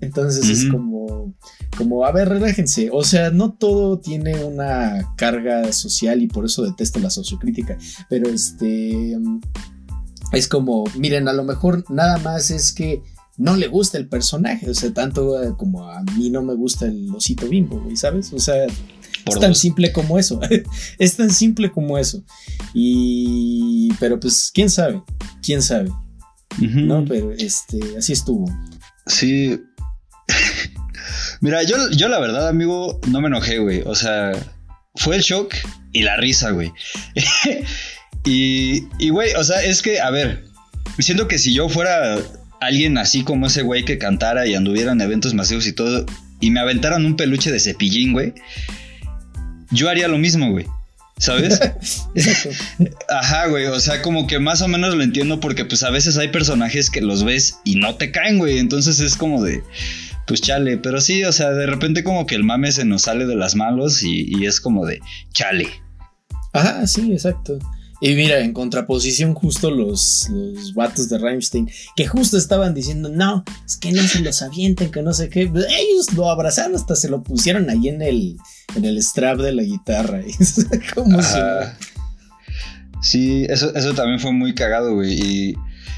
[0.00, 1.34] Entonces es como
[1.76, 6.62] como a ver, relájense, o sea, no todo tiene una carga social y por eso
[6.62, 7.76] detesto la sociocrítica,
[8.08, 9.18] pero este
[10.32, 13.02] es como, miren, a lo mejor nada más es que
[13.36, 17.12] no le gusta el personaje, o sea, tanto como a mí no me gusta el
[17.14, 18.32] osito bimbo, ¿sabes?
[18.32, 18.66] O sea,
[19.26, 20.40] es tan simple como eso.
[20.98, 22.22] es tan simple como eso.
[22.74, 23.90] Y.
[24.00, 25.02] Pero pues, quién sabe.
[25.42, 25.90] Quién sabe.
[26.58, 28.46] No, pero este, así estuvo.
[29.06, 29.60] Sí.
[31.40, 33.82] Mira, yo, yo la verdad, amigo, no me enojé, güey.
[33.84, 34.32] O sea,
[34.94, 35.54] fue el shock
[35.92, 36.72] y la risa, güey.
[38.24, 40.44] y, y, güey, o sea, es que, a ver,
[40.98, 42.18] siento que si yo fuera
[42.60, 46.06] alguien así como ese güey que cantara y anduviera en eventos masivos y todo,
[46.40, 48.32] y me aventaran un peluche de cepillín, güey
[49.74, 50.66] yo haría lo mismo, güey.
[51.18, 51.60] ¿Sabes?
[53.08, 53.66] Ajá, güey.
[53.66, 56.90] O sea, como que más o menos lo entiendo porque pues a veces hay personajes
[56.90, 58.58] que los ves y no te caen, güey.
[58.58, 59.62] Entonces es como de,
[60.26, 60.76] pues chale.
[60.76, 63.54] Pero sí, o sea, de repente como que el mame se nos sale de las
[63.54, 65.00] manos y, es como de,
[65.32, 65.68] chale.
[66.52, 67.58] Ajá, sí, exacto.
[68.00, 73.44] Y mira, en contraposición justo los, los vatos de Rammstein, que justo estaban diciendo, no,
[73.64, 75.42] es que no se los avienten, que no sé qué.
[75.42, 78.36] Ellos lo abrazaron, hasta se lo pusieron ahí en el,
[78.74, 80.20] en el strap de la guitarra.
[80.94, 81.20] ¿Cómo
[83.00, 85.12] Sí, eso, eso también fue muy cagado, güey.
[85.12, 85.54] Y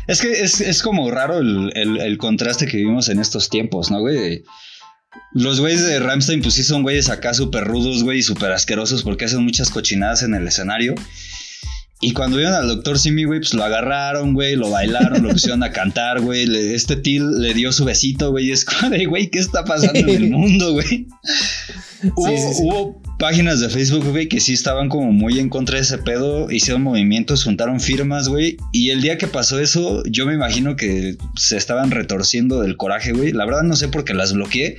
[0.06, 4.44] es que es, como raro el, contraste que vivimos en estos tiempos, ¿no, güey?
[5.32, 9.02] Los güeyes de Ramstein, pues sí son güeyes acá súper rudos, güey, y súper asquerosos
[9.02, 10.94] porque hacen muchas cochinadas en el escenario.
[12.00, 15.62] Y cuando vieron al doctor Simi, güey, pues lo agarraron, güey, lo bailaron, lo pusieron
[15.62, 16.46] a cantar, güey.
[16.74, 18.48] Este Til le dio su besito, güey.
[18.48, 21.06] Y es como de, güey, ¿qué está pasando en el mundo, güey?
[22.14, 26.50] hubo, páginas de Facebook, güey, que sí estaban como muy en contra de ese pedo.
[26.50, 28.58] Hicieron movimientos, juntaron firmas, güey.
[28.72, 33.12] Y el día que pasó eso, yo me imagino que se estaban retorciendo del coraje,
[33.12, 33.32] güey.
[33.32, 34.76] La verdad no sé por qué las bloqueé.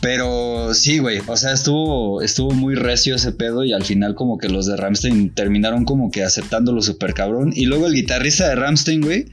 [0.00, 4.38] Pero sí, güey, o sea, estuvo, estuvo muy recio ese pedo y al final como
[4.38, 7.52] que los de Ramstein terminaron como que aceptándolo súper cabrón.
[7.54, 9.26] Y luego el guitarrista de Ramstein, güey,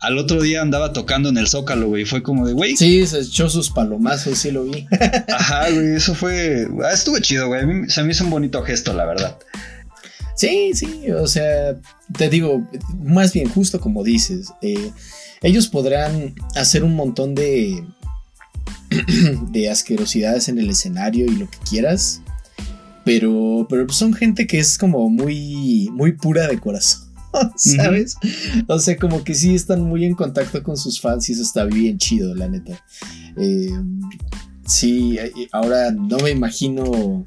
[0.00, 2.06] al otro día andaba tocando en el Zócalo, güey.
[2.06, 2.76] Fue como de, güey.
[2.76, 4.86] Sí, se echó sus palomazos, sí lo vi.
[5.28, 6.66] Ajá, güey, eso fue...
[6.82, 7.62] Ah, estuvo chido, güey.
[7.62, 9.36] A mí, se me hizo un bonito gesto, la verdad.
[10.36, 11.76] Sí, sí, o sea,
[12.16, 12.64] te digo,
[13.02, 14.92] más bien justo como dices, eh,
[15.42, 17.84] ellos podrán hacer un montón de
[19.50, 22.22] de asquerosidades en el escenario y lo que quieras.
[23.04, 27.08] Pero, pero son gente que es como muy, muy pura de corazón,
[27.56, 28.16] ¿sabes?
[28.66, 31.64] O sea, como que sí están muy en contacto con sus fans y eso está
[31.64, 32.84] bien chido, la neta.
[33.38, 33.70] Eh,
[34.66, 35.18] sí,
[35.52, 37.24] ahora no me imagino,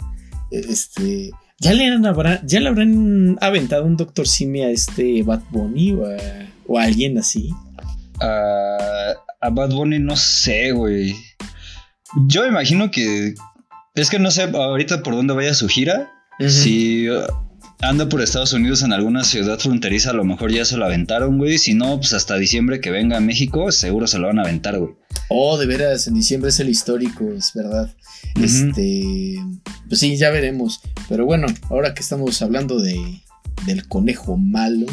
[0.51, 1.31] este...
[1.59, 1.99] ¿Ya le,
[2.45, 5.93] ¿Ya le habrán aventado un Doctor Simi a este Bad Bunny
[6.67, 7.51] o a, alguien así?
[8.19, 11.15] a Bad Bunny no sé, güey.
[12.27, 13.33] Yo imagino que.
[13.95, 16.11] Es que no sé ahorita por dónde vaya su gira.
[16.39, 17.07] Si
[17.81, 21.37] anda por Estados Unidos en alguna ciudad fronteriza, a lo mejor ya se lo aventaron,
[21.37, 21.57] güey.
[21.57, 24.79] Si no, pues hasta diciembre que venga a México, seguro se lo van a aventar,
[24.79, 24.93] güey.
[25.29, 27.93] Oh, de veras, en diciembre es el histórico, es verdad.
[28.41, 29.35] Este.
[29.87, 30.81] Pues sí, ya veremos.
[31.09, 33.21] Pero bueno, ahora que estamos hablando de,
[33.65, 34.87] del conejo malo.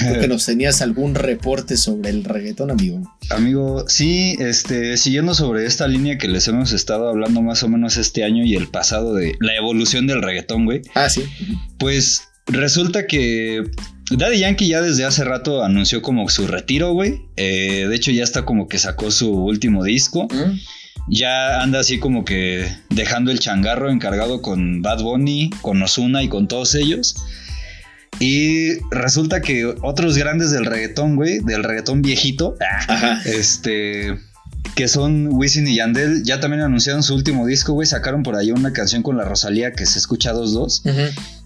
[0.00, 3.16] Creo que nos tenías algún reporte sobre el reggaetón, amigo.
[3.30, 7.96] Amigo, sí, este, siguiendo sobre esta línea que les hemos estado hablando más o menos
[7.96, 10.82] este año y el pasado de la evolución del reggaetón, güey.
[10.94, 11.22] Ah, sí.
[11.78, 13.64] Pues resulta que
[14.10, 17.22] Daddy Yankee ya desde hace rato anunció como su retiro, güey.
[17.36, 20.28] Eh, de hecho, ya está como que sacó su último disco.
[21.08, 26.28] Ya anda así como que dejando el changarro encargado con Bad Bunny, con Ozuna y
[26.28, 27.16] con todos ellos.
[28.18, 32.56] Y resulta que otros grandes del reggaetón, güey, del reggaetón viejito,
[33.26, 34.18] este,
[34.74, 37.86] que son Wisin y Yandel, ya también anunciaron su último disco, güey.
[37.86, 40.82] Sacaron por ahí una canción con la Rosalía que se escucha dos dos.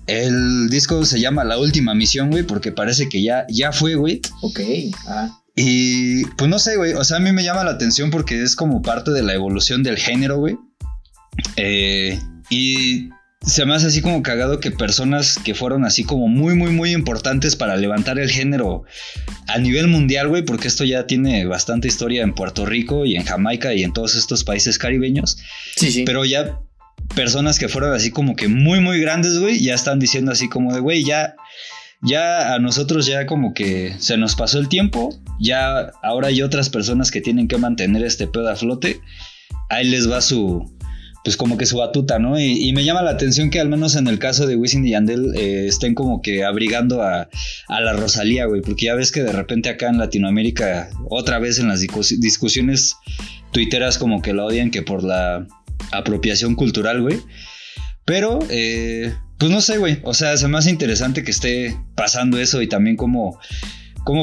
[0.06, 4.20] El disco se llama La Última Misión, güey, porque parece que ya, ya fue, güey.
[4.42, 4.60] Ok,
[5.06, 5.40] ah.
[5.54, 6.94] Y pues no sé, güey.
[6.94, 9.82] O sea, a mí me llama la atención porque es como parte de la evolución
[9.82, 10.56] del género, güey.
[11.56, 13.10] Eh, y
[13.44, 16.92] se me hace así como cagado que personas que fueron así como muy, muy, muy
[16.92, 18.84] importantes para levantar el género
[19.48, 23.24] a nivel mundial, güey, porque esto ya tiene bastante historia en Puerto Rico y en
[23.24, 25.38] Jamaica y en todos estos países caribeños.
[25.76, 26.04] Sí, sí.
[26.04, 26.60] Pero ya
[27.14, 30.74] personas que fueron así como que muy, muy grandes, güey, ya están diciendo así como
[30.74, 31.34] de, güey, ya,
[32.02, 36.68] ya a nosotros ya como que se nos pasó el tiempo, ya ahora hay otras
[36.68, 39.00] personas que tienen que mantener este pedo a flote.
[39.70, 40.70] Ahí les va su,
[41.22, 42.40] pues como que su batuta, ¿no?
[42.40, 45.34] Y, me llama la atención que al menos en el caso de Wisin y Yandel
[45.36, 47.28] eh, estén como que abrigando a,
[47.68, 51.68] la Rosalía, güey, porque ya ves que de repente acá en Latinoamérica, otra vez en
[51.68, 52.96] las discusiones
[53.52, 55.46] tuiteras como que la odian que por la
[55.92, 57.18] apropiación cultural, güey.
[58.06, 62.38] Pero, eh, pues no sé, güey, o sea, se me hace interesante que esté pasando
[62.38, 63.38] eso y también cómo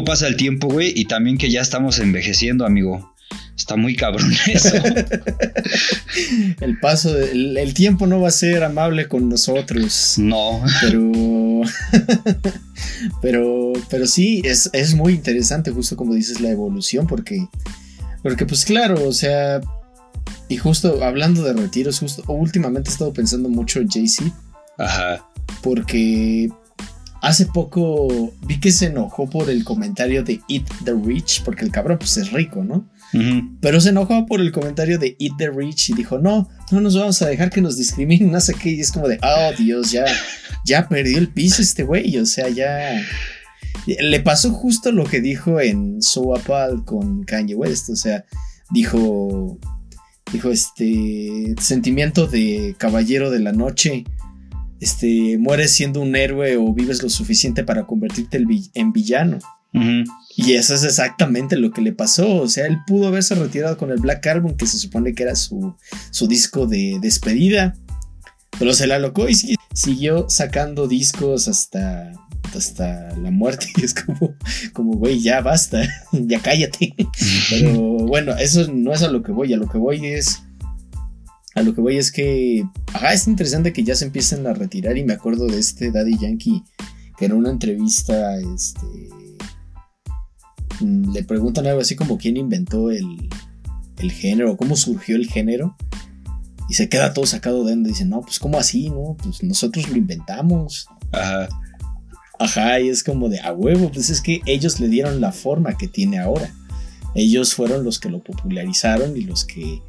[0.03, 3.13] pasa el tiempo, güey, y también que ya estamos envejeciendo, amigo.
[3.57, 4.75] Está muy cabrón eso.
[6.61, 10.13] el paso, el, tiempo no va a ser amable con nosotros.
[10.17, 10.61] No.
[10.81, 11.11] Pero.
[13.21, 13.73] pero.
[13.89, 17.47] Pero sí, es, es muy interesante, justo como dices, la evolución, porque.
[18.21, 19.59] Porque, pues claro, o sea.
[20.49, 24.31] Y justo hablando de retiros, justo últimamente he estado pensando mucho en Jay-Z.
[24.77, 25.27] Ajá.
[25.63, 26.49] Porque
[27.21, 31.71] hace poco vi que se enojó por el comentario de Eat the Rich, porque el
[31.71, 32.87] cabrón pues es rico, ¿no?
[33.61, 36.97] Pero se enojó por el comentario de Eat the Rich y dijo, no, no nos
[36.97, 38.71] vamos a dejar que nos discriminen, no sé qué.
[38.71, 40.05] Y es como de, oh Dios, ya,
[40.65, 43.01] ya perdió el piso este güey, o sea, ya...
[43.85, 48.25] Le pasó justo lo que dijo en So Apal con Kanye West, o sea,
[48.69, 49.57] dijo,
[50.33, 54.03] dijo este sentimiento de caballero de la noche,
[54.81, 58.43] este, mueres siendo un héroe o vives lo suficiente para convertirte
[58.73, 59.39] en villano.
[60.39, 62.35] Y eso es exactamente lo que le pasó.
[62.35, 65.35] O sea, él pudo haberse retirado con el Black Album, que se supone que era
[65.35, 65.75] su,
[66.11, 67.75] su disco de despedida.
[68.59, 69.33] Pero se la alocó y
[69.73, 72.11] siguió sacando discos hasta,
[72.55, 73.65] hasta la muerte.
[73.77, 74.35] Y es como,
[74.73, 76.93] como, güey, ya basta, ya cállate.
[77.49, 79.51] Pero bueno, eso no es a lo que voy.
[79.53, 80.43] A lo que voy es.
[81.55, 82.63] A lo que voy es que.
[82.93, 84.97] Ajá, es interesante que ya se empiecen a retirar.
[84.97, 86.63] Y me acuerdo de este Daddy Yankee,
[87.17, 89.16] que en una entrevista, este
[90.81, 93.29] le preguntan algo así como quién inventó el,
[93.97, 95.75] el género, cómo surgió el género.
[96.69, 99.15] Y se queda todo sacado de donde dice, no, pues cómo así, ¿no?
[99.21, 100.87] Pues nosotros lo inventamos.
[101.11, 101.47] Ajá.
[102.39, 105.77] Ajá, y es como de a huevo, pues es que ellos le dieron la forma
[105.77, 106.53] que tiene ahora.
[107.15, 109.81] Ellos fueron los que lo popularizaron y los que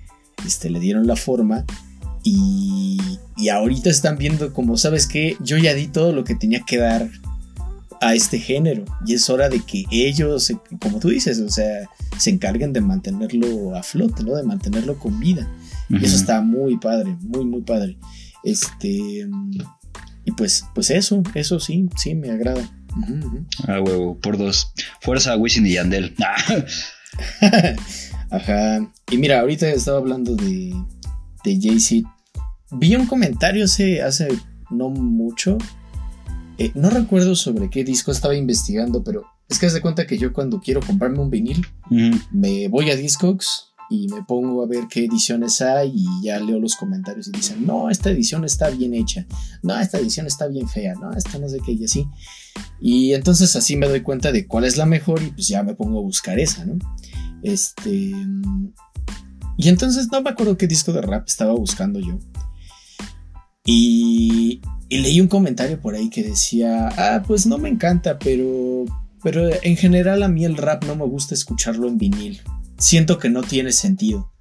[0.47, 1.65] este, le dieron la forma.
[2.23, 2.99] Y,
[3.37, 5.37] y ahorita están viendo como, ¿sabes qué?
[5.41, 7.11] Yo ya di todo lo que tenía que dar
[8.01, 12.31] a este género y es hora de que ellos, como tú dices, o sea, se
[12.31, 14.37] encarguen de mantenerlo a flote, ¿no?
[14.37, 15.49] De mantenerlo con vida.
[15.89, 17.99] Y eso está muy padre, muy, muy padre.
[18.45, 19.27] Este,
[20.25, 22.69] y pues, pues eso, eso sí, sí, me agrada.
[23.67, 24.73] Ah, huevo, por dos.
[25.01, 26.15] Fuerza Wisin y Yandel.
[28.31, 28.93] Ajá.
[29.11, 30.75] Y mira, ahorita estaba hablando de,
[31.45, 32.09] de Jay-Z.
[32.73, 34.29] Vi un comentario hace, hace
[34.71, 35.57] no mucho
[36.59, 40.19] eh, no recuerdo sobre qué disco estaba investigando, pero es que haz de cuenta que
[40.19, 41.65] yo cuando quiero comprarme un vinil,
[42.33, 46.59] me voy a Discogs y me pongo a ver qué ediciones hay y ya leo
[46.59, 49.25] los comentarios y dicen, no, esta edición está bien hecha,
[49.63, 52.07] no, esta edición está bien fea, no, esta no sé qué y así.
[52.81, 55.75] Y entonces así me doy cuenta de cuál es la mejor y pues ya me
[55.75, 56.77] pongo a buscar esa, ¿no?
[57.43, 58.13] Este...
[59.57, 62.19] Y entonces no me acuerdo qué disco de rap estaba buscando yo.
[63.65, 68.85] Y y leí un comentario por ahí que decía, ah, pues no me encanta, pero,
[69.23, 72.41] pero en general a mí el rap no me gusta escucharlo en vinil.
[72.79, 74.33] Siento que no tiene sentido.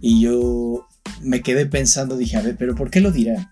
[0.00, 0.86] Y yo
[1.22, 3.50] me quedé pensando, dije, a ver, pero ¿por qué lo dirá?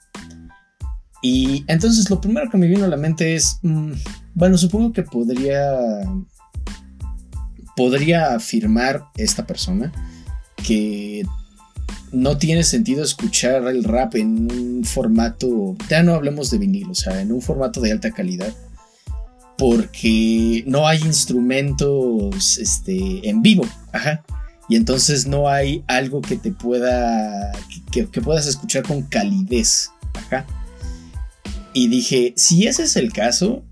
[1.22, 3.92] Y entonces lo primero que me vino a la mente es, mm,
[4.34, 5.76] bueno, supongo que podría,
[7.74, 9.92] podría afirmar esta persona
[10.64, 11.26] que
[12.12, 16.94] no tiene sentido escuchar el rap en un formato, ya no hablemos de vinilo, o
[16.94, 18.52] sea, en un formato de alta calidad,
[19.56, 24.24] porque no hay instrumentos este, en vivo, ajá.
[24.70, 27.52] Y entonces no hay algo que te pueda,
[27.90, 30.46] que, que puedas escuchar con calidez, ajá.
[31.72, 33.64] Y dije, si ese es el caso,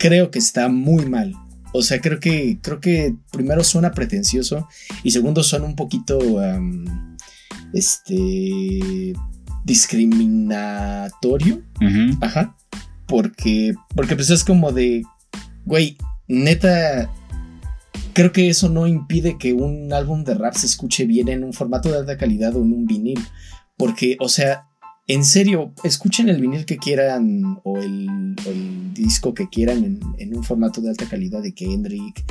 [0.00, 1.34] creo que está muy mal,
[1.72, 4.66] O sea, creo que, creo que primero suena pretencioso
[5.04, 6.42] y segundo suena un poquito,
[7.72, 9.12] este,
[9.64, 11.62] discriminatorio.
[12.20, 12.56] Ajá.
[13.06, 15.02] Porque, porque pues es como de,
[15.64, 15.96] güey,
[16.28, 17.10] neta,
[18.12, 21.52] creo que eso no impide que un álbum de rap se escuche bien en un
[21.52, 23.18] formato de alta calidad o en un vinil.
[23.76, 24.68] Porque, o sea,
[25.06, 28.36] en serio, escuchen el vinil que quieran o el,
[28.94, 32.24] disco que quieran en, un formato de alta calidad de Kendrick,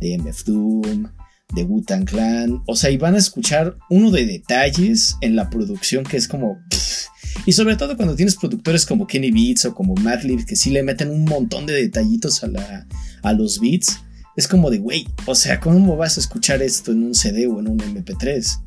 [0.00, 1.08] de MF Doom,
[1.52, 2.62] de Wu-Tang Clan.
[2.66, 6.58] O sea, y van a escuchar uno de detalles en la producción que es como.
[7.46, 10.82] Y sobre todo cuando tienes productores como Kenny Beats o como Madlib que sí le
[10.82, 12.86] meten un montón de detallitos a, la,
[13.22, 14.00] a los beats.
[14.36, 17.60] Es como de, güey, o sea, ¿cómo vas a escuchar esto en un CD o
[17.60, 18.60] en un MP3?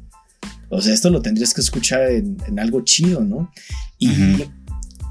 [0.69, 3.51] O sea, esto lo tendrías que escuchar en, algo chido, ¿no?
[3.97, 4.09] Y,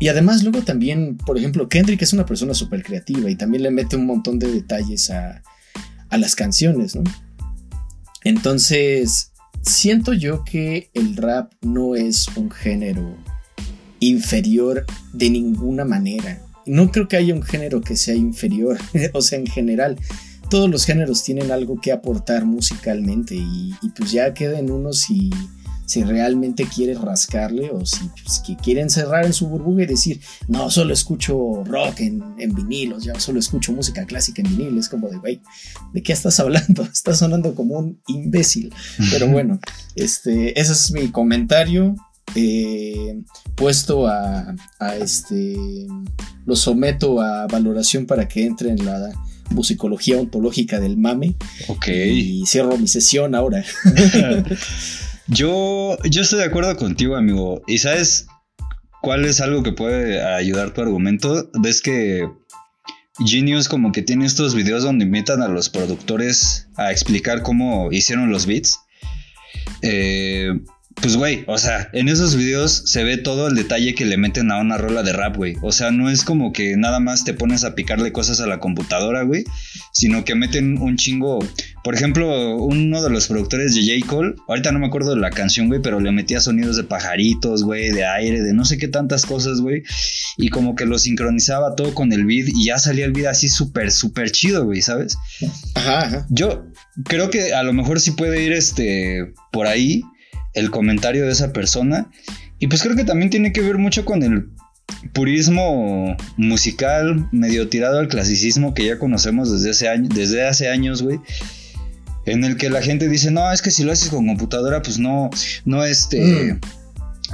[0.00, 3.70] y, además luego también, por ejemplo, Kendrick es una persona súper creativa y también le
[3.70, 5.42] mete un montón de detalles a,
[6.08, 7.02] a las canciones, ¿no?
[8.26, 9.30] Entonces,
[9.62, 13.16] siento yo que el rap no es un género
[14.00, 16.42] inferior de ninguna manera.
[16.66, 18.78] No creo que haya un género que sea inferior,
[19.12, 19.96] o sea, en general
[20.50, 25.30] todos los géneros tienen algo que aportar musicalmente y, pues ya queden unos si,
[25.86, 30.70] si realmente quiere rascarle o si pues, quiere encerrar en su burbuja y decir, no,
[30.70, 35.08] solo escucho rock en, en vinilos, ya solo escucho música clásica en vinil, es como
[35.08, 35.40] de, güey,
[35.92, 36.82] ¿de qué estás hablando?
[36.92, 38.74] Estás sonando como un imbécil.
[39.10, 39.60] Pero bueno,
[39.94, 41.94] este, ese es mi comentario.
[42.34, 43.22] Eh,
[43.54, 45.56] puesto a, a este
[46.44, 49.12] lo someto a valoración para que entre en la
[49.50, 51.36] musicología ontológica del mame.
[51.68, 51.88] Ok.
[51.88, 53.64] Y cierro mi sesión ahora.
[55.28, 57.62] yo, yo estoy de acuerdo contigo, amigo.
[57.66, 58.26] ¿Y sabes
[59.02, 61.50] cuál es algo que puede ayudar tu argumento?
[61.60, 62.28] Ves que
[63.24, 68.30] Genius como que tiene estos videos donde invitan a los productores a explicar cómo hicieron
[68.30, 68.80] los beats.
[69.82, 70.52] Eh,
[71.02, 74.50] pues, güey, o sea, en esos videos se ve todo el detalle que le meten
[74.50, 75.54] a una rola de rap, güey.
[75.62, 78.58] O sea, no es como que nada más te pones a picarle cosas a la
[78.58, 79.44] computadora, güey,
[79.92, 81.38] sino que meten un chingo.
[81.84, 84.06] Por ejemplo, uno de los productores de J.
[84.06, 87.62] Cole, ahorita no me acuerdo de la canción, güey, pero le metía sonidos de pajaritos,
[87.62, 89.82] güey, de aire, de no sé qué tantas cosas, güey.
[90.38, 93.48] Y como que lo sincronizaba todo con el beat y ya salía el beat así
[93.48, 95.16] súper, súper chido, güey, ¿sabes?
[95.74, 96.26] Ajá, ajá.
[96.30, 96.66] Yo
[97.04, 100.02] creo que a lo mejor sí puede ir este por ahí
[100.56, 102.10] el comentario de esa persona.
[102.58, 104.48] Y pues creo que también tiene que ver mucho con el
[105.12, 111.02] purismo musical medio tirado al clasicismo que ya conocemos desde hace, años, desde hace años,
[111.02, 111.20] güey.
[112.24, 114.98] En el que la gente dice, no, es que si lo haces con computadora, pues
[114.98, 115.30] no,
[115.64, 116.54] no este...
[116.54, 116.60] Mm.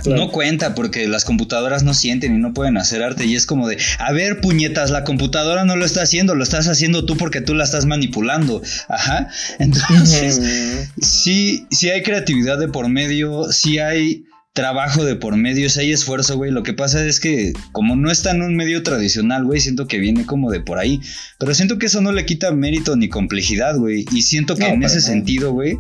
[0.07, 3.27] No cuenta porque las computadoras no sienten y no pueden hacer arte.
[3.27, 6.69] Y es como de, a ver, puñetas, la computadora no lo está haciendo, lo estás
[6.69, 8.63] haciendo tú porque tú la estás manipulando.
[8.89, 9.29] Ajá.
[9.59, 14.25] Entonces, sí, sí hay creatividad de por medio, sí hay
[14.55, 16.51] trabajo de por medio, sí hay esfuerzo, güey.
[16.51, 19.99] Lo que pasa es que, como no está en un medio tradicional, güey, siento que
[19.99, 21.01] viene como de por ahí.
[21.39, 24.05] Pero siento que eso no le quita mérito ni complejidad, güey.
[24.13, 25.77] Y siento que en ese sentido, güey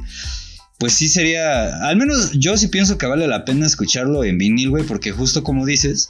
[0.78, 4.70] pues sí sería, al menos yo sí pienso que vale la pena escucharlo en vinil,
[4.70, 6.08] güey, porque justo como dices,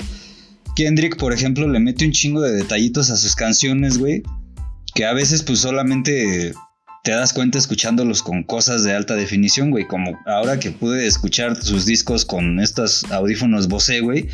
[0.76, 4.22] Kendrick, por ejemplo, le mete un chingo de detallitos a sus canciones, güey,
[4.94, 6.54] que a veces pues solamente
[7.02, 11.60] te das cuenta escuchándolos con cosas de alta definición, güey, como ahora que pude escuchar
[11.60, 14.28] sus discos con estos audífonos Bose, güey,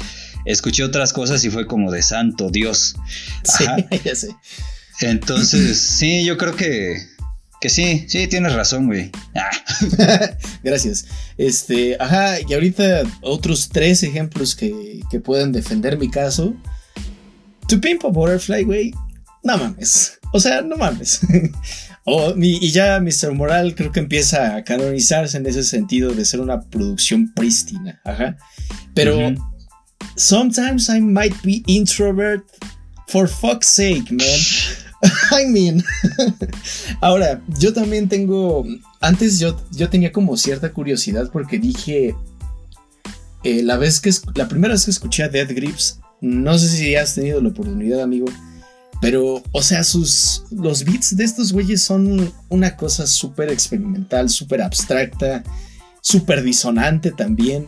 [0.45, 2.95] escuché otras cosas y fue como de santo Dios.
[3.43, 3.65] Sí,
[4.05, 4.37] ya sé.
[5.01, 6.99] Entonces, sí, yo creo que
[7.61, 9.11] que sí, sí, tienes razón, güey.
[9.35, 10.37] Ah.
[10.63, 11.07] Gracias.
[11.37, 16.55] Este, ajá, y ahorita otros tres ejemplos que, que pueden defender mi caso.
[17.69, 18.95] To Pimp a Butterfly, güey.
[19.43, 20.19] No mames.
[20.33, 21.21] O sea, no mames.
[22.37, 23.33] y ya Mr.
[23.35, 28.01] Moral creo que empieza a canonizarse en ese sentido de ser una producción prístina.
[28.05, 28.37] Ajá.
[28.95, 29.35] Pero
[30.17, 32.45] sometimes I might be introvert.
[33.09, 34.19] For fuck's sake, man.
[35.33, 35.85] I mean.
[37.01, 38.67] Ahora, yo también tengo.
[39.01, 42.15] Antes yo, yo tenía como cierta curiosidad porque dije.
[43.45, 46.97] Eh, la vez que la primera vez que escuché a Dead Grips, no sé si
[46.97, 48.27] has tenido la oportunidad, amigo.
[49.01, 50.45] Pero, o sea, sus.
[50.51, 55.45] Los beats de estos güeyes son una cosa súper experimental, súper abstracta,
[56.01, 57.67] súper disonante también.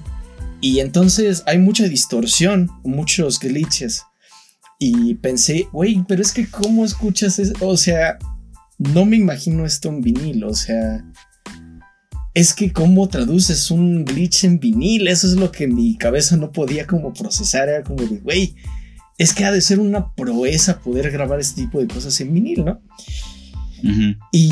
[0.61, 4.03] Y entonces hay mucha distorsión, muchos glitches.
[4.83, 7.53] Y pensé, güey, pero es que ¿cómo escuchas eso?
[7.61, 8.19] O sea,
[8.79, 11.05] no me imagino esto en vinil, o sea...
[12.33, 16.53] Es que cómo traduces un glitch en vinil, eso es lo que mi cabeza no
[16.53, 18.55] podía como procesar, era como de, güey,
[19.19, 22.65] es que ha de ser una proeza poder grabar este tipo de cosas en vinil,
[22.65, 22.81] ¿no?
[24.33, 24.51] Y.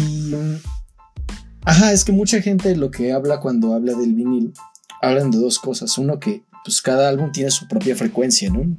[1.63, 4.53] Ajá, es que mucha gente lo que habla cuando habla del vinil,
[5.01, 5.97] hablan de dos cosas.
[5.97, 8.77] Uno que pues cada álbum tiene su propia frecuencia, ¿no?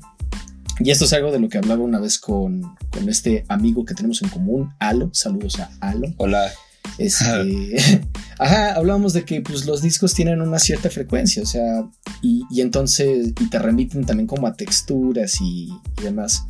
[0.79, 3.93] Y esto es algo de lo que hablaba una vez con, con este amigo que
[3.93, 5.09] tenemos en común, Alo.
[5.13, 6.13] Saludos a Alo.
[6.17, 6.49] Hola.
[6.97, 8.01] Este,
[8.39, 11.89] ajá, hablábamos de que pues, los discos tienen una cierta frecuencia, o sea,
[12.21, 15.69] y, entonces, y te remiten también como a texturas y,
[16.01, 16.45] demás.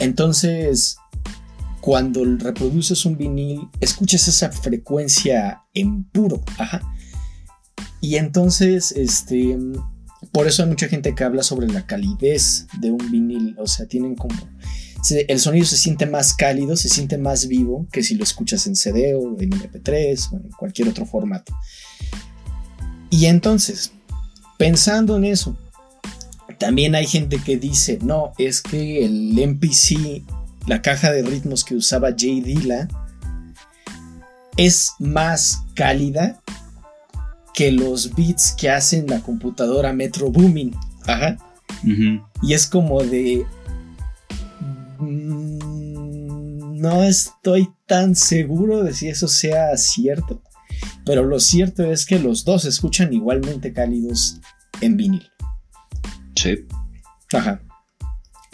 [0.00, 0.96] Entonces,
[1.80, 6.82] cuando reproduces un vinil, escuchas esa frecuencia en puro, ajá.
[8.00, 9.56] Y entonces, este,
[10.36, 13.86] por eso hay mucha gente que habla sobre la calidez de un vinil, o sea,
[13.86, 14.36] tienen como
[15.10, 18.76] el sonido se siente más cálido, se siente más vivo que si lo escuchas en
[18.76, 21.54] CD o en MP3 o en cualquier otro formato.
[23.08, 23.92] Y entonces,
[24.58, 25.56] pensando en eso,
[26.58, 30.22] también hay gente que dice, no, es que el MPC,
[30.66, 32.88] la caja de ritmos que usaba Jay Dilla,
[34.58, 36.42] es más cálida
[37.56, 40.76] que los beats que hacen la computadora Metro Booming.
[41.06, 41.36] Ajá.
[42.42, 43.44] Y es como de,
[44.98, 50.42] Mm, no estoy tan seguro de si eso sea cierto,
[51.04, 54.40] pero lo cierto es que los dos escuchan igualmente cálidos
[54.80, 55.30] en vinil.
[56.34, 56.66] Sí.
[57.32, 57.60] Ajá.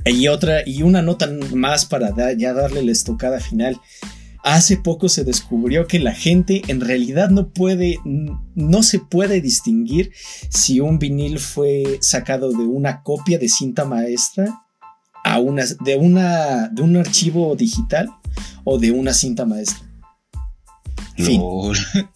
[0.05, 3.81] Y otra, y una nota más para ya darle la estocada final.
[4.45, 10.13] Hace poco se descubrió que la gente en realidad no puede, no se puede distinguir
[10.51, 14.63] si un vinil fue sacado de una copia de cinta maestra
[15.25, 18.11] a una, de, una, de un archivo digital
[18.65, 19.87] o de una cinta maestra.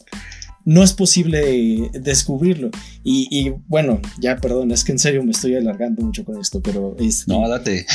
[0.69, 2.73] No es posible descubrirlo.
[3.05, 6.97] Y, bueno, ya perdón, es que en serio me estoy alargando mucho con esto, pero
[6.99, 7.29] es...
[7.29, 7.87] No, date.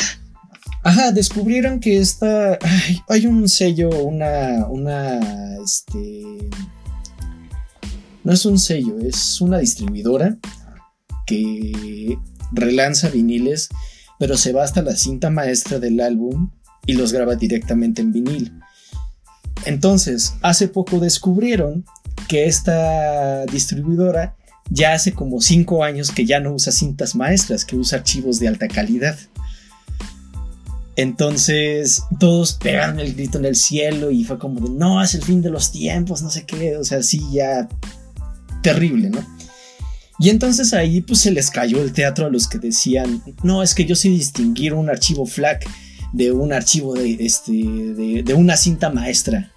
[0.84, 2.58] Ajá, descubrieron que esta...
[3.08, 4.68] hay un sello, una...
[4.68, 5.20] una...
[5.64, 6.50] este...
[8.24, 10.38] No es un sello, es una distribuidora
[11.26, 12.18] que
[12.52, 13.70] relanza viniles
[14.22, 16.52] pero se va hasta la cinta maestra del álbum
[16.86, 18.54] y los graba directamente en vinil.
[19.66, 21.86] Entonces, hace poco descubrieron
[22.28, 24.36] que esta distribuidora
[24.70, 28.50] ya hace como 5 años que ya no usa cintas maestras, que usa archivos de
[28.50, 29.18] alta calidad.
[30.96, 35.24] Entonces todos pegaron el grito en el cielo y fue como de no, es el
[35.24, 37.70] fin de los tiempos, no sé qué, o sea, sí, ya
[38.62, 39.26] terrible, ¿no?
[40.20, 43.74] Y entonces ahí pues se les cayó el teatro a los que decían, no, es
[43.74, 45.68] que yo sé distinguir un archivo FLAC
[46.14, 49.52] de un archivo de, este, de, una cinta maestra.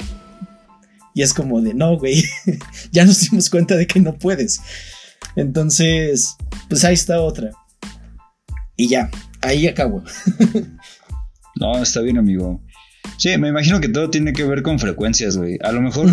[1.14, 2.24] Y es como de, no, güey,
[2.92, 4.60] ya nos dimos cuenta de que no puedes.
[5.36, 6.36] Entonces,
[6.68, 7.50] pues ahí está otra.
[8.76, 9.10] Y ya,
[9.42, 10.02] ahí acabo.
[11.60, 12.60] no, está bien, amigo.
[13.18, 15.58] Sí, me imagino que todo tiene que ver con frecuencias, güey.
[15.62, 16.10] A lo mejor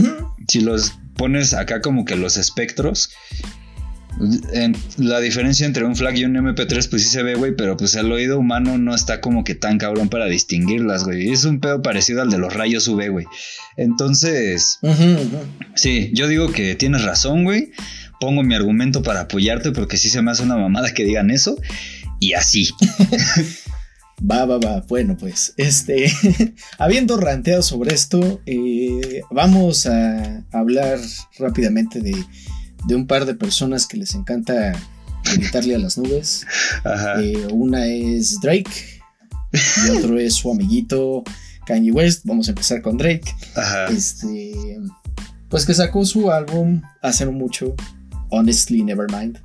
[0.48, 3.12] si los pones acá como que los espectros,
[4.98, 7.96] la diferencia entre un FLAC y un MP3 pues sí se ve, güey, pero pues
[7.96, 11.32] el oído humano no está como que tan cabrón para distinguirlas, güey.
[11.32, 13.26] Es un pedo parecido al de los rayos UV, güey.
[13.78, 14.80] Entonces,
[15.76, 17.72] sí, yo digo que tienes razón, güey.
[18.20, 21.58] Pongo mi argumento para apoyarte porque sí se me hace una mamada que digan eso.
[22.20, 22.70] Y así.
[24.24, 24.82] Va, va, va.
[24.88, 26.12] Bueno, pues, este,
[26.78, 31.00] habiendo ranteado sobre esto, eh, vamos a hablar
[31.40, 32.16] rápidamente de
[32.86, 34.74] de un par de personas que les encanta
[35.36, 36.46] gritarle a las nubes.
[37.20, 39.02] Eh, una es Drake
[39.54, 41.24] y otro es su amiguito
[41.66, 42.26] Kanye West.
[42.26, 43.34] Vamos a empezar con Drake.
[43.90, 44.80] Este,
[45.50, 47.76] pues que sacó su álbum hace no mucho,
[48.30, 49.40] Honestly Nevermind.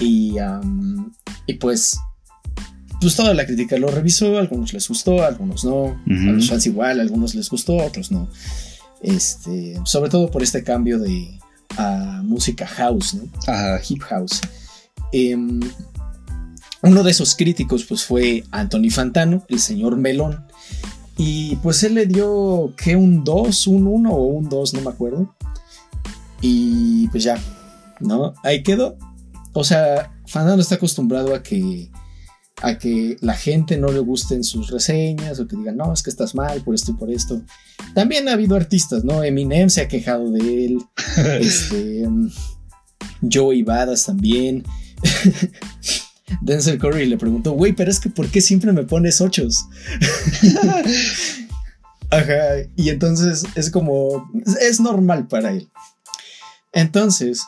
[0.00, 0.36] Y,
[1.46, 1.98] y pues,
[3.00, 6.48] pues toda la crítica lo revisó, a algunos les gustó, a algunos no, a los
[6.48, 8.28] fans igual, a algunos les gustó, a otros no.
[9.02, 11.38] Este, sobre todo por este cambio de,
[11.76, 13.28] a música house, ¿no?
[13.88, 14.40] Hip house.
[15.12, 15.60] Em,
[16.82, 20.44] uno de esos críticos pues fue Anthony Fantano, el señor Melón.
[21.16, 24.90] Y pues él le dio que un 2, un 1 o un 2, no me
[24.90, 25.34] acuerdo.
[26.40, 27.38] Y pues ya,
[28.00, 28.34] ¿no?
[28.44, 28.96] Ahí quedó.
[29.52, 31.90] O sea, Fantano está acostumbrado a que
[32.62, 36.10] a que la gente no le gusten sus reseñas o que digan, no, es que
[36.10, 37.40] estás mal por esto y por esto.
[37.94, 39.22] También ha habido artistas, ¿no?
[39.22, 40.78] Eminem se ha quejado de él.
[41.40, 42.08] este,
[43.30, 44.64] Joey Badass también.
[46.42, 49.66] Denzel Curry le preguntó, güey, pero es que ¿por qué siempre me pones ochos?
[52.10, 52.34] Ajá,
[52.76, 54.30] y entonces es como,
[54.60, 55.68] es normal para él.
[56.72, 57.44] Entonces,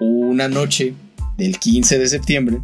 [0.00, 0.94] una noche
[1.36, 2.62] del 15 de septiembre,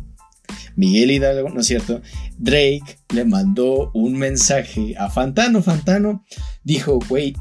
[0.80, 2.00] Miguel Hidalgo, ¿no es cierto?
[2.38, 5.62] Drake le mandó un mensaje a Fantano.
[5.62, 6.24] Fantano
[6.64, 7.36] dijo, güey,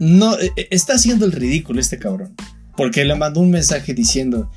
[0.00, 2.34] no, e, e, está haciendo el ridículo este cabrón.
[2.76, 4.50] Porque le mandó un mensaje diciendo,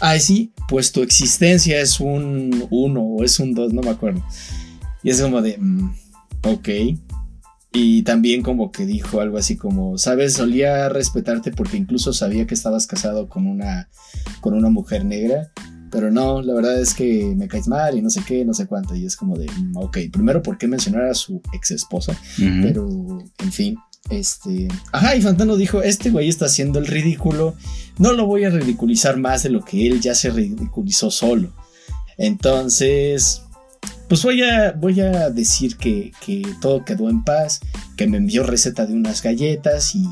[0.00, 4.24] ay sí, pues tu existencia es un 1 o es un 2, no me acuerdo.
[5.02, 5.92] Y es como de, mm,
[6.44, 6.68] ok.
[7.72, 12.54] Y también como que dijo algo así como, sabes, solía respetarte porque incluso sabía que
[12.54, 13.90] estabas casado con una,
[14.40, 15.50] con una mujer negra.
[15.90, 18.66] Pero no, la verdad es que me caes mal y no sé qué, no sé
[18.66, 18.94] cuánto.
[18.94, 22.16] Y es como de, mm, ok, primero, ¿por qué mencionar a su ex esposa?
[22.36, 23.78] Pero, en fin,
[24.10, 24.68] este.
[24.92, 27.54] Ajá, y Fantano dijo: Este güey está haciendo el ridículo.
[27.98, 31.52] No lo voy a ridiculizar más de lo que él ya se ridiculizó solo.
[32.16, 33.42] Entonces.
[34.08, 37.60] Pues voy a, voy a decir que, que todo quedó en paz.
[37.96, 40.06] Que me envió receta de unas galletas y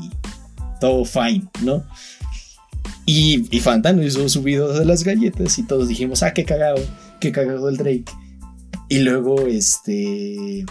[0.79, 1.83] todo fine, ¿no?
[3.09, 6.83] Y, y Fantano hizo su video de las galletas y todos dijimos, ah, qué cagado,
[7.21, 8.11] qué cagado el Drake.
[8.89, 10.65] Y luego, este...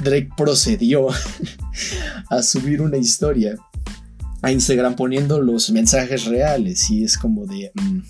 [0.00, 1.08] Drake procedió
[2.30, 3.54] a subir una historia
[4.40, 7.70] a Instagram poniendo los mensajes reales y es como de...
[7.74, 8.00] Mm,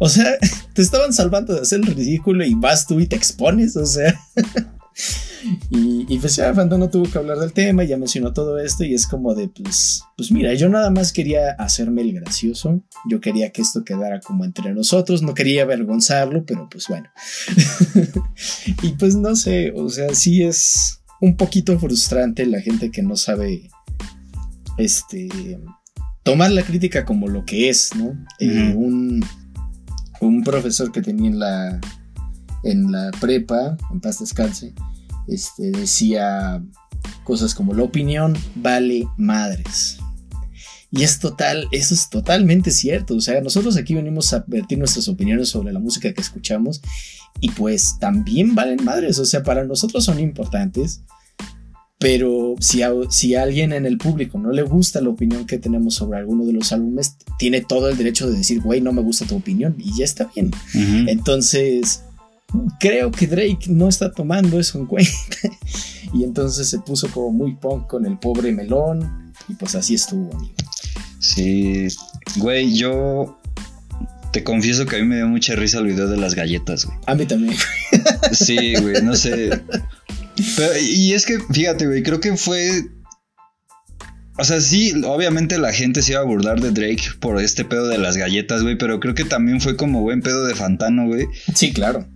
[0.00, 0.38] o sea,
[0.72, 4.18] te estaban salvando de hacer el ridículo y vas tú y te expones, o sea...
[5.70, 8.94] Y, y pues ya no tuvo que hablar del tema, ya mencionó todo esto y
[8.94, 13.50] es como de, pues, pues mira, yo nada más quería hacerme el gracioso, yo quería
[13.50, 17.08] que esto quedara como entre nosotros, no quería avergonzarlo, pero pues bueno.
[18.82, 23.16] y pues no sé, o sea, sí es un poquito frustrante la gente que no
[23.16, 23.70] sabe,
[24.78, 25.28] este,
[26.24, 28.16] tomar la crítica como lo que es, ¿no?
[28.40, 29.24] Eh, un,
[30.20, 31.80] un profesor que tenía en la,
[32.62, 34.74] en la prepa, en paz descanse,
[35.26, 36.62] este, decía
[37.24, 39.98] cosas como la opinión vale madres.
[40.90, 43.14] Y es total, eso es totalmente cierto.
[43.14, 46.80] O sea, nosotros aquí venimos a vertir nuestras opiniones sobre la música que escuchamos
[47.40, 49.18] y pues también valen madres.
[49.18, 51.02] O sea, para nosotros son importantes.
[52.00, 55.96] Pero si a, si alguien en el público no le gusta la opinión que tenemos
[55.96, 59.26] sobre alguno de los álbumes, tiene todo el derecho de decir, güey, no me gusta
[59.26, 60.52] tu opinión y ya está bien.
[61.08, 62.04] Entonces,
[62.80, 65.12] creo que Drake no está tomando eso en cuenta.
[66.14, 69.32] y entonces se puso como muy punk con el pobre melón.
[69.48, 70.54] Y pues así estuvo, amigo.
[71.20, 71.88] Sí,
[72.36, 73.38] güey, yo
[74.32, 76.98] te confieso que a mí me dio mucha risa el video de las galletas, güey.
[77.06, 77.56] A mí también.
[78.32, 79.50] sí, güey, no sé.
[80.80, 82.88] y es que, fíjate, güey, creo que fue
[84.38, 87.88] o sea, sí, obviamente la gente se iba a burlar de Drake por este pedo
[87.88, 91.26] de las galletas, güey, pero creo que también fue como buen pedo de Fantano, güey.
[91.54, 92.06] Sí, claro.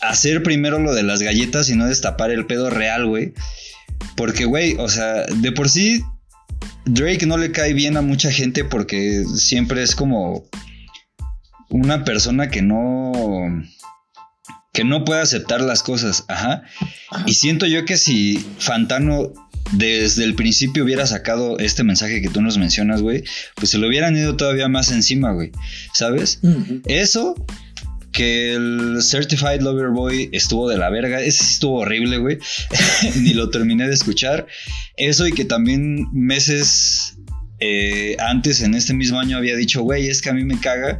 [0.00, 3.34] Hacer primero lo de las galletas y no destapar el pedo real, güey.
[4.16, 6.02] Porque, güey, o sea, de por sí
[6.86, 10.44] Drake no le cae bien a mucha gente porque siempre es como
[11.70, 13.12] una persona que no
[14.72, 16.62] que no puede aceptar las cosas, ajá.
[17.26, 19.32] Y siento yo que si Fantano
[19.76, 23.88] desde el principio hubiera sacado este mensaje que tú nos mencionas, güey, pues se lo
[23.88, 25.50] hubieran ido todavía más encima, güey.
[25.92, 26.40] ¿Sabes?
[26.86, 27.34] Eso,
[28.12, 32.38] que el Certified Lover Boy estuvo de la verga, ese sí estuvo horrible, güey.
[33.16, 34.46] Ni lo terminé de escuchar.
[34.96, 37.16] Eso y que también meses
[37.60, 40.98] eh, antes, en este mismo año, había dicho, güey, es que a mí me caga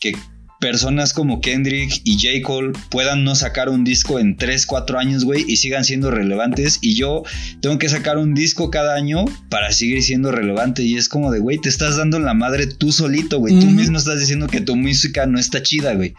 [0.00, 0.12] que
[0.60, 2.46] personas como Kendrick y J.
[2.46, 6.78] Cole puedan no sacar un disco en 3, 4 años, güey, y sigan siendo relevantes.
[6.80, 7.22] Y yo
[7.60, 10.82] tengo que sacar un disco cada año para seguir siendo relevante.
[10.82, 13.58] Y es como de, güey, te estás dando la madre tú solito, güey.
[13.58, 16.14] Tú mismo estás diciendo que tu música no está chida, güey.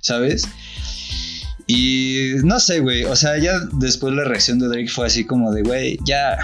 [0.00, 0.48] ¿Sabes?
[1.66, 3.04] Y no sé, güey.
[3.04, 6.38] O sea, ya después la reacción de Drake fue así como de, güey, ya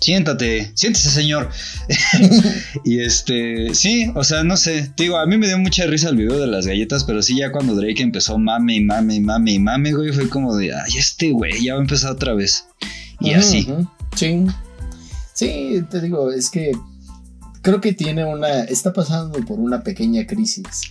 [0.00, 1.50] siéntate, siéntese señor.
[2.84, 6.16] y este, sí, o sea, no sé, digo, a mí me dio mucha risa el
[6.16, 9.52] video de las galletas, pero sí, ya cuando Drake empezó mame y mame y mame
[9.52, 12.66] y mame, güey, fue como de, ay, este güey ya va a empezar otra vez.
[13.20, 13.68] Y así.
[14.16, 14.46] Sí,
[15.34, 16.72] sí, te digo, es que
[17.62, 20.82] creo que tiene una, está pasando por una pequeña crisis.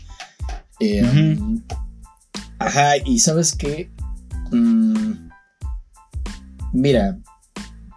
[0.80, 1.62] Eh, um,
[2.60, 3.90] ajá, y sabes qué,
[4.52, 5.30] mm,
[6.74, 7.20] mira,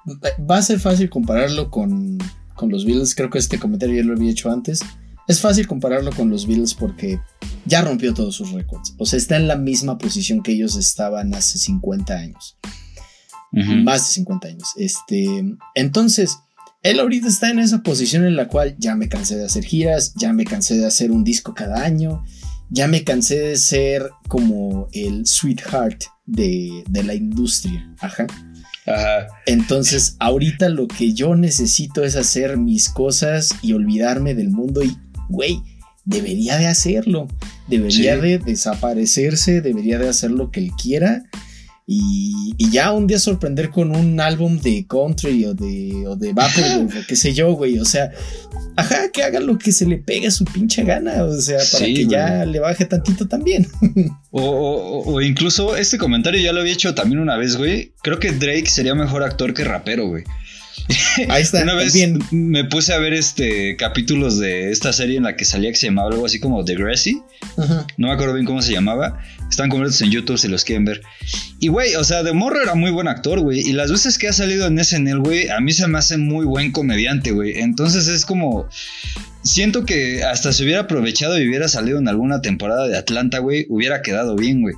[0.07, 2.19] va a ser fácil compararlo con,
[2.69, 3.15] los Beatles.
[3.15, 4.81] Creo que este comentario ya lo había hecho antes.
[5.29, 7.21] Es fácil compararlo con los Beatles porque
[7.65, 8.95] ya rompió todos sus récords.
[8.99, 12.57] O sea, está en la misma posición que ellos estaban hace 50 años.
[13.51, 14.69] Más de 50 años.
[14.77, 15.45] Este,
[15.75, 16.39] entonces,
[16.83, 20.15] él ahorita está en esa posición en la cual ya me cansé de hacer giras,
[20.15, 22.25] ya me cansé de hacer un disco cada año,
[22.71, 27.95] ya me cansé de ser como el sweetheart de, de la industria.
[28.01, 28.27] Ajá.
[29.47, 34.97] Entonces, ahorita lo que yo necesito es hacer mis cosas y olvidarme del mundo y,
[35.29, 35.63] güey,
[36.05, 37.29] debería de hacerlo.
[37.69, 41.25] Debería de desaparecerse, debería de hacer lo que él quiera.
[41.87, 46.65] Y, ya un día sorprender con un álbum de country o de, o de vapor,
[46.87, 47.79] o qué sé yo, güey.
[47.79, 48.11] O sea,
[48.77, 51.25] ajá, que haga lo que se le pegue a su pinche gana.
[51.25, 53.67] O sea, para que ya le baje tantito también.
[54.35, 57.93] O, o, incluso este comentario ya lo había hecho también una vez, güey.
[58.03, 60.25] Creo que Drake sería mejor actor que rapero, güey.
[61.29, 61.63] Ahí está.
[61.63, 61.95] Una vez
[62.31, 65.87] me puse a ver este capítulos de esta serie en la que salía que se
[65.87, 67.23] llamaba algo así como The Grassy.
[67.97, 69.21] No me acuerdo bien cómo se llamaba.
[69.53, 71.03] Están completos en YouTube si los quieren ver.
[71.61, 73.61] Y güey, o sea, de morro era muy buen actor, güey.
[73.61, 76.47] Y las veces que ha salido en SNL, güey, a mí se me hace muy
[76.47, 77.59] buen comediante, güey.
[77.59, 78.67] Entonces es como.
[79.45, 83.67] Siento que hasta si hubiera aprovechado y hubiera salido en alguna temporada de Atlanta, güey,
[83.69, 84.75] hubiera quedado bien, güey.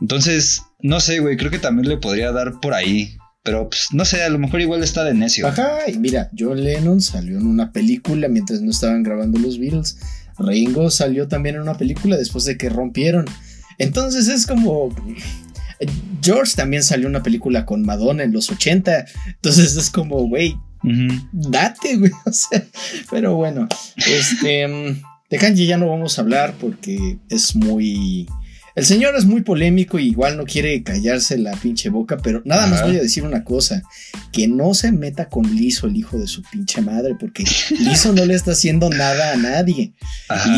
[0.00, 3.16] Entonces, no sé, güey, creo que también le podría dar por ahí.
[3.42, 5.48] Pero pues, no sé, a lo mejor igual está de necio.
[5.48, 9.98] Ajá, y mira, John Lennon salió en una película mientras no estaban grabando los Beatles.
[10.38, 13.24] Ringo salió también en una película después de que rompieron.
[13.78, 14.94] Entonces es como.
[16.22, 19.06] George también salió una película con Madonna en los 80.
[19.26, 20.56] Entonces es como, güey,
[21.32, 22.12] date, güey.
[22.24, 22.64] O sea,
[23.10, 24.96] pero bueno, este.
[25.28, 28.28] De Kanji ya no vamos a hablar porque es muy
[28.76, 32.66] el señor es muy polémico y igual no quiere callarse la pinche boca, pero nada
[32.66, 33.82] más voy a decir una cosa,
[34.32, 37.44] que no se meta con Lizo, el hijo de su pinche madre, porque
[37.80, 39.94] Lizo no le está haciendo nada a nadie.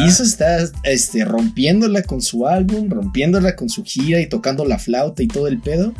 [0.02, 5.22] Lizo está este, rompiéndola con su álbum, rompiéndola con su gira y tocando la flauta
[5.22, 5.94] y todo el pedo.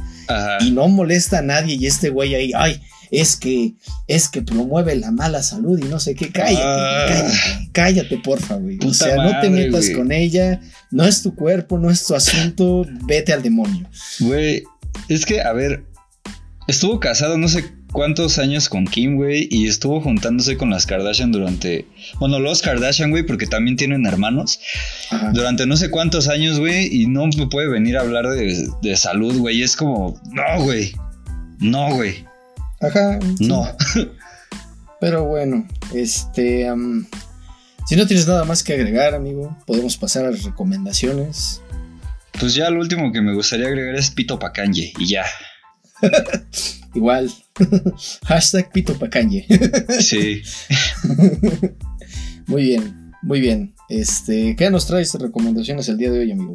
[0.59, 3.75] Y no molesta a nadie y este güey ahí, ay, es que,
[4.07, 6.31] es que promueve la mala salud y no sé qué.
[6.31, 7.07] Cállate, ah.
[7.09, 8.79] cállate, cállate, porfa, güey.
[8.85, 12.87] O sea, no te metas con ella, no es tu cuerpo, no es tu asunto,
[13.07, 13.89] vete al demonio.
[14.21, 14.65] Güey,
[15.09, 15.85] es que, a ver,
[16.67, 21.33] estuvo casado no sé cuántos años con Kim, güey, y estuvo juntándose con las Kardashian
[21.33, 21.87] durante,
[22.19, 24.61] bueno, los Kardashian, güey, porque también tienen hermanos,
[25.33, 28.97] durante no sé cuántos años, güey, y no me puede venir a hablar de, de
[28.97, 30.93] salud, güey, es como, no, güey,
[31.59, 32.28] no, güey.
[32.81, 33.19] Ajá.
[33.41, 33.67] No.
[35.01, 36.67] Pero bueno, este.
[37.87, 41.63] si no tienes nada más que agregar, amigo, podemos pasar a las recomendaciones.
[42.39, 45.25] Pues ya lo último que me gustaría agregar es Pito Pacanye y ya.
[46.95, 47.31] Igual.
[48.27, 49.47] Hashtag Pito Pacanye.
[50.01, 50.43] sí.
[52.47, 53.75] muy bien, muy bien.
[53.89, 56.55] Este, ¿qué nos traes de recomendaciones el día de hoy, amigo?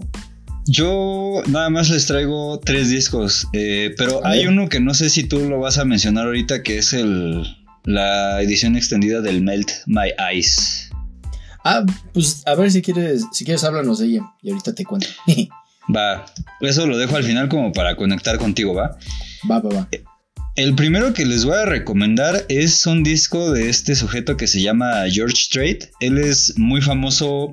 [0.66, 5.26] Yo nada más les traigo tres discos, eh, pero hay uno que no sé si
[5.26, 7.44] tú lo vas a mencionar ahorita, que es el
[7.86, 10.90] la edición extendida del Melt My Eyes.
[11.66, 15.08] Ah, pues a ver si quieres, si quieres háblanos de ella y ahorita te cuento.
[15.96, 16.26] va,
[16.62, 18.98] eso lo dejo al final como para conectar contigo, ¿va?
[19.50, 19.90] Va, va, va.
[20.56, 24.62] El primero que les voy a recomendar es un disco de este sujeto que se
[24.62, 25.86] llama George Strait.
[26.00, 27.50] Él es muy famoso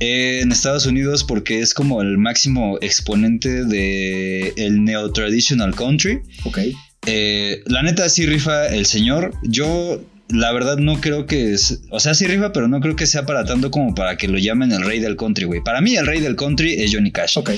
[0.00, 6.20] en Estados Unidos porque es como el máximo exponente de el neo traditional country.
[6.44, 6.58] Ok.
[7.06, 9.32] Eh, la neta sí rifa el señor.
[9.42, 13.06] Yo la verdad no creo que es, o sea, sí rifa, pero no creo que
[13.06, 15.62] sea para tanto como para que lo llamen el rey del country, güey.
[15.62, 17.36] Para mí el rey del country es Johnny Cash.
[17.38, 17.50] Ok.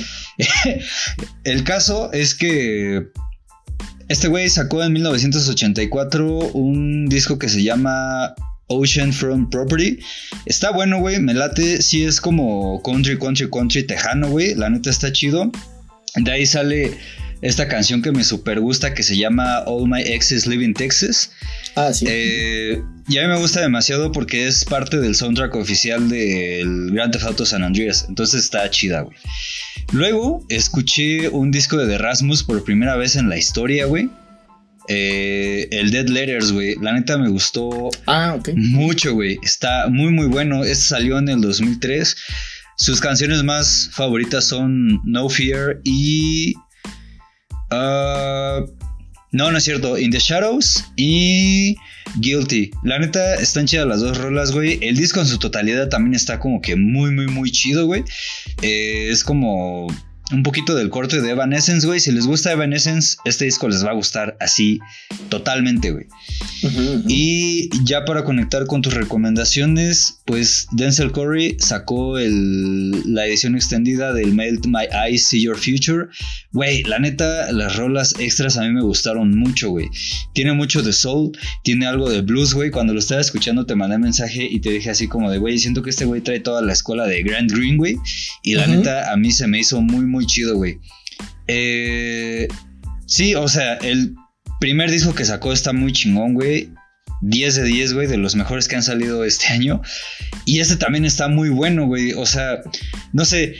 [1.44, 3.06] el caso es que
[4.08, 8.34] este güey sacó en 1984 un disco que se llama
[8.68, 9.98] Ocean Front Property.
[10.46, 11.20] Está bueno, güey.
[11.20, 11.82] Me late.
[11.82, 14.54] Sí es como country, country, country tejano, güey.
[14.54, 15.50] La neta está chido.
[16.16, 16.96] De ahí sale
[17.42, 21.32] esta canción que me super gusta que se llama All My Exes Live in Texas.
[21.74, 22.06] Ah, sí.
[22.08, 27.12] Eh, y a mí me gusta demasiado porque es parte del soundtrack oficial del Grand
[27.12, 28.06] Theft Auto San Andreas.
[28.08, 29.16] Entonces está chida, güey.
[29.92, 34.08] Luego escuché un disco de The Rasmus por primera vez en la historia, güey.
[34.88, 36.76] Eh, el Dead Letters, güey.
[36.80, 39.38] La neta me gustó ah, mucho, güey.
[39.42, 40.64] Está muy, muy bueno.
[40.64, 42.16] Este salió en el 2003.
[42.76, 46.54] Sus canciones más favoritas son No Fear y...
[47.70, 48.66] Uh,
[49.32, 49.96] no, no es cierto.
[49.96, 51.76] In the Shadows y
[52.20, 52.70] Guilty.
[52.82, 54.78] La neta, están chidas las dos rolas, güey.
[54.82, 58.04] El disco en su totalidad también está como que muy, muy, muy chido, güey.
[58.60, 59.86] Eh, es como
[60.32, 62.00] un poquito del corte de Evanescence, güey.
[62.00, 64.80] Si les gusta Evanescence, este disco les va a gustar así
[65.28, 66.06] totalmente, güey.
[67.08, 74.34] Y ya para conectar con tus recomendaciones, pues Denzel Curry sacó la edición extendida del
[74.34, 76.06] Melt My Eyes, See Your Future.
[76.52, 79.88] Güey, la neta, las rolas extras a mí me gustaron mucho, güey.
[80.32, 82.70] Tiene mucho de soul, tiene algo de blues, güey.
[82.70, 85.82] Cuando lo estaba escuchando te mandé mensaje y te dije así como de, güey, siento
[85.82, 87.96] que este güey trae toda la escuela de Grand Green, güey.
[88.42, 90.78] Y la neta, a mí se me hizo muy, muy chido, güey.
[91.48, 92.48] Eh,
[93.06, 94.14] sí, o sea, el
[94.60, 96.70] primer disco que sacó está muy chingón, güey.
[97.22, 99.80] 10 de 10, güey, de los mejores que han salido este año.
[100.44, 102.12] Y este también está muy bueno, güey.
[102.12, 102.60] O sea,
[103.12, 103.54] no sé.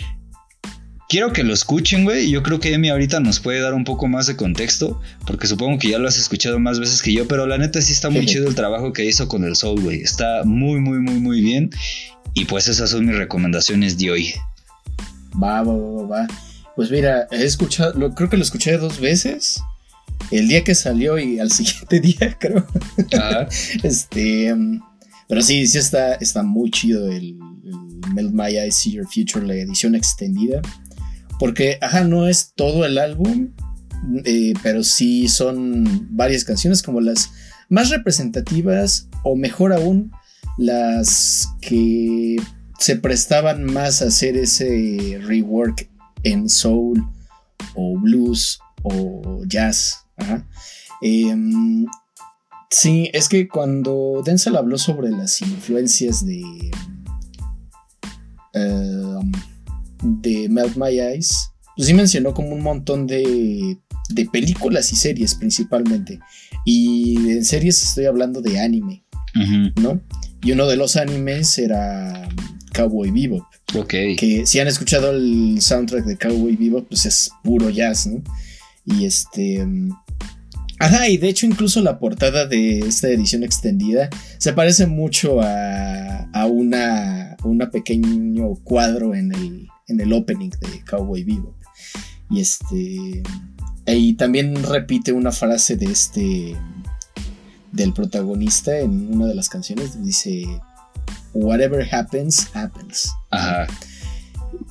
[1.08, 2.30] quiero que lo escuchen, güey.
[2.30, 5.78] Yo creo que Emi ahorita nos puede dar un poco más de contexto, porque supongo
[5.78, 8.26] que ya lo has escuchado más veces que yo, pero la neta sí está muy
[8.26, 10.00] chido el trabajo que hizo con el Soul, güey.
[10.02, 11.70] Está muy, muy, muy, muy bien.
[12.34, 14.34] Y pues esas son mis recomendaciones de hoy.
[15.40, 16.51] Va, va, va, va.
[16.76, 19.60] Pues mira, he escuchado, lo, creo que lo escuché dos veces.
[20.30, 22.66] El día que salió y al siguiente día, creo.
[23.82, 24.52] este.
[24.52, 24.80] Um,
[25.28, 29.46] pero sí, sí está, está muy chido el, el Melt My Eyes See Your Future,
[29.46, 30.60] la edición extendida.
[31.38, 33.52] Porque, ajá, no es todo el álbum,
[34.24, 37.30] eh, pero sí son varias canciones como las
[37.68, 40.12] más representativas o mejor aún,
[40.58, 42.36] las que
[42.78, 45.88] se prestaban más a hacer ese rework
[46.24, 47.04] en soul
[47.74, 50.06] o blues o jazz.
[51.00, 51.86] Em,
[52.70, 56.42] sí, es que cuando Denzel habló sobre las influencias de
[58.54, 59.32] em,
[60.02, 63.78] de Melt My Eyes, pues sí mencionó como un montón de,
[64.10, 66.20] de películas y series principalmente.
[66.64, 69.04] Y en series estoy hablando de anime,
[69.80, 70.00] ¿no?
[70.42, 72.28] Y uno de los animes era
[72.72, 73.44] Cowboy Bebop.
[73.76, 73.94] Ok.
[74.16, 78.22] Que si han escuchado el soundtrack de Cowboy Bebop, pues es puro jazz, ¿no?
[78.84, 79.66] Y este.
[80.78, 86.28] Ajá, y de hecho incluso la portada de esta edición extendida se parece mucho a,
[86.32, 91.54] a una, una pequeño cuadro en el, en el opening de Cowboy Bebop.
[92.30, 93.22] Y este.
[93.86, 96.56] Y también repite una frase de este.
[97.70, 100.02] del protagonista en una de las canciones.
[100.02, 100.46] Dice.
[101.34, 103.10] Whatever happens, happens.
[103.30, 103.66] Ajá.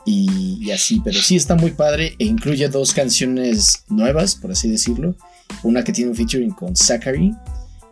[0.05, 5.15] Y, así, pero sí está muy padre e incluye dos canciones nuevas, por así decirlo.
[5.63, 7.33] Una que tiene un featuring con Zachary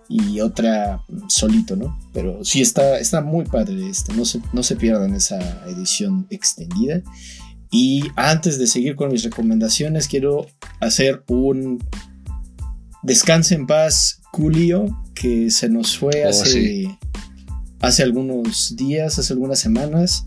[0.08, 2.00] y otra solito, ¿no?
[2.14, 7.02] Pero sí está, está muy padre este, no se, no se pierdan esa edición extendida.
[7.72, 10.48] Y antes de seguir con mis recomendaciones, quiero
[10.80, 11.84] hacer un
[13.04, 16.98] descanse en paz, Julio, que se nos fue oh, hace,
[17.80, 20.26] hace algunos días, hace algunas semanas.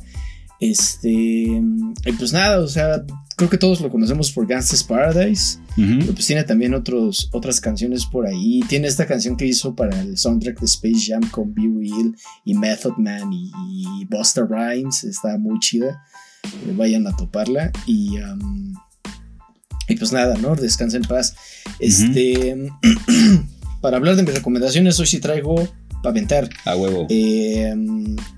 [0.61, 3.05] Este, y pues nada, o sea,
[3.37, 8.07] creo que todos lo conocemos por Gangsta's Paradise, pero pues tiene también otros, otras canciones
[8.07, 8.61] por ahí.
[8.69, 12.55] Tiene esta canción que hizo para el soundtrack de Space Jam con Be Real y
[12.55, 16.05] Method Man y, Busta Rhymes, está muy chida.
[16.45, 18.19] Eh, vayan a toparla y,
[19.89, 20.55] y pues nada, ¿no?
[20.55, 21.35] Descansen en paz.
[21.81, 22.71] Este,
[23.81, 25.69] para hablar de mis recomendaciones, hoy sí traigo
[26.03, 26.49] para aventar.
[26.65, 27.07] A huevo.
[27.09, 27.75] Eh,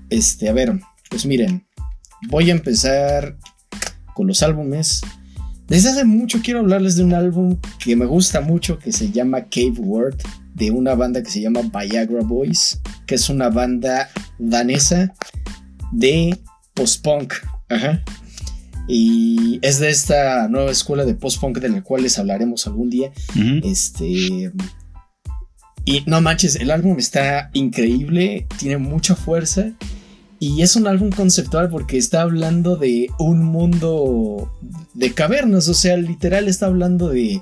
[0.09, 1.65] este, a ver, pues miren
[2.27, 3.37] voy a empezar
[4.13, 5.01] con los álbumes.
[5.67, 9.45] Desde hace mucho quiero hablarles de un álbum que me gusta mucho que se llama
[9.45, 10.21] Cave World,
[10.53, 15.13] de una banda que se llama Viagra Boys, que es una banda danesa
[15.91, 16.37] de
[16.73, 17.33] post-punk.
[18.87, 23.11] Y es de esta nueva escuela de post-punk de la cual les hablaremos algún día.
[23.63, 24.51] Este.
[25.85, 29.71] Y no manches, el álbum está increíble, tiene mucha fuerza.
[30.39, 34.51] Y es un álbum conceptual porque está hablando de un mundo
[34.93, 37.41] de cavernas, o sea, literal está hablando de,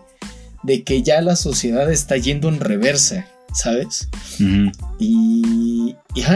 [0.63, 4.09] de que ya la sociedad está yendo en reversa, ¿sabes?
[4.99, 5.95] Y,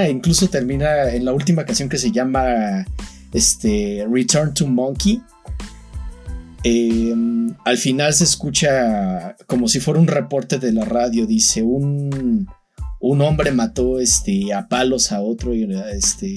[0.09, 2.85] incluso termina en la última canción que se llama
[3.33, 5.21] este, Return to Monkey.
[6.63, 12.47] Em, al final se escucha como si fuera un reporte de la radio, dice un
[12.99, 16.35] un hombre mató este, a palos a otro, este,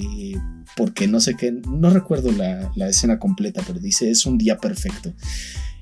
[0.77, 5.13] porque no sé qué, no recuerdo la, escena completa, pero dice, es un día perfecto.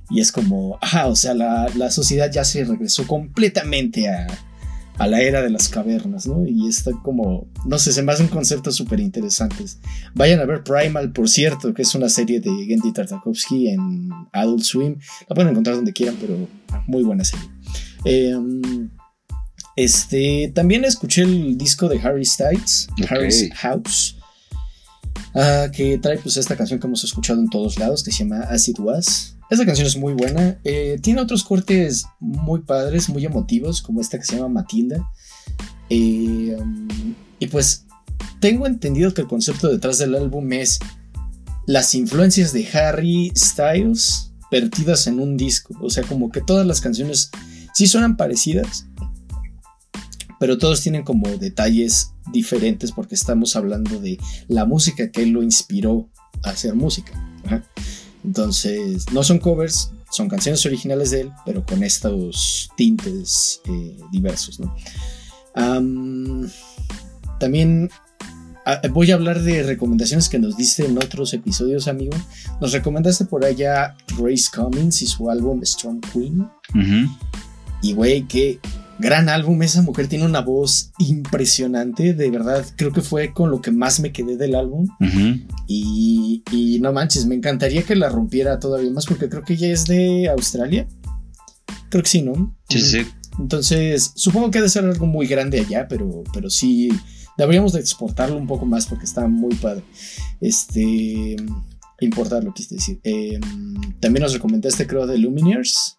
[0.10, 4.28] Y es como, ajá, o sea, la, sociedad ya se regresó completamente a,
[5.08, 6.45] la era de las cavernas, ¿no?
[6.45, 9.64] Y está como, no sé, se me hace un concepto súper interesante.
[10.14, 14.64] Vayan a ver Primal, por cierto, que es una serie de Gendy Tartakovsky en Adult
[14.64, 14.97] Swim.
[15.28, 16.36] La pueden encontrar donde quieran, pero
[16.88, 17.50] muy buena serie.
[18.04, 18.36] Eh,
[19.76, 24.18] este, también escuché el disco de Harry Styles, Harry's House,
[25.34, 28.41] ah, que trae pues esta canción que hemos escuchado en todos lados, que se llama
[28.41, 29.38] As It Was.
[29.50, 34.20] Esta canción es muy buena, eh, tiene otros cortes muy padres, muy emotivos, como esta
[34.20, 35.10] que se llama Matilda.
[35.89, 36.56] Eh,
[37.39, 37.86] y pues
[38.39, 40.80] tengo entendido que el concepto detrás del álbum es
[41.66, 45.76] las influencias de Harry Styles vertidas en un disco.
[45.82, 47.32] O sea, como que todas las canciones
[47.74, 48.86] sí suenan parecidas,
[50.39, 56.10] pero todos tienen como detalles diferentes porque estamos hablando de la música que lo inspiró
[56.43, 57.14] a hacer música.
[58.24, 64.59] Entonces, no son covers, son canciones originales de él, pero con estos tintes eh, diversos.
[67.39, 67.89] también
[68.91, 72.15] voy a hablar de recomendaciones que nos diste en otros episodios, amigo.
[72.61, 76.49] Nos recomendaste por allá Grace Cummings y su álbum Strong Queen.
[77.82, 78.59] Y güey, qué
[79.00, 79.62] gran álbum.
[79.64, 82.14] Esa mujer tiene una voz impresionante.
[82.14, 84.88] De verdad, creo que fue con lo que más me quedé del álbum.
[85.68, 89.72] y, y, no manches, me encantaría que la rompiera todavía más porque creo que ella
[89.72, 90.88] es de Australia.
[91.89, 92.56] Creo que sí, ¿no?
[92.70, 93.06] Sí, sí.
[93.39, 96.89] Entonces, supongo que debe ser algo muy grande allá, pero, pero sí,
[97.38, 99.84] deberíamos de exportarlo un poco más porque está muy padre.
[100.41, 101.38] Este,
[102.02, 103.00] importarlo, quise decir.
[103.04, 103.41] Em,
[104.00, 105.97] también nos recomendaste, creo, de Lumineers.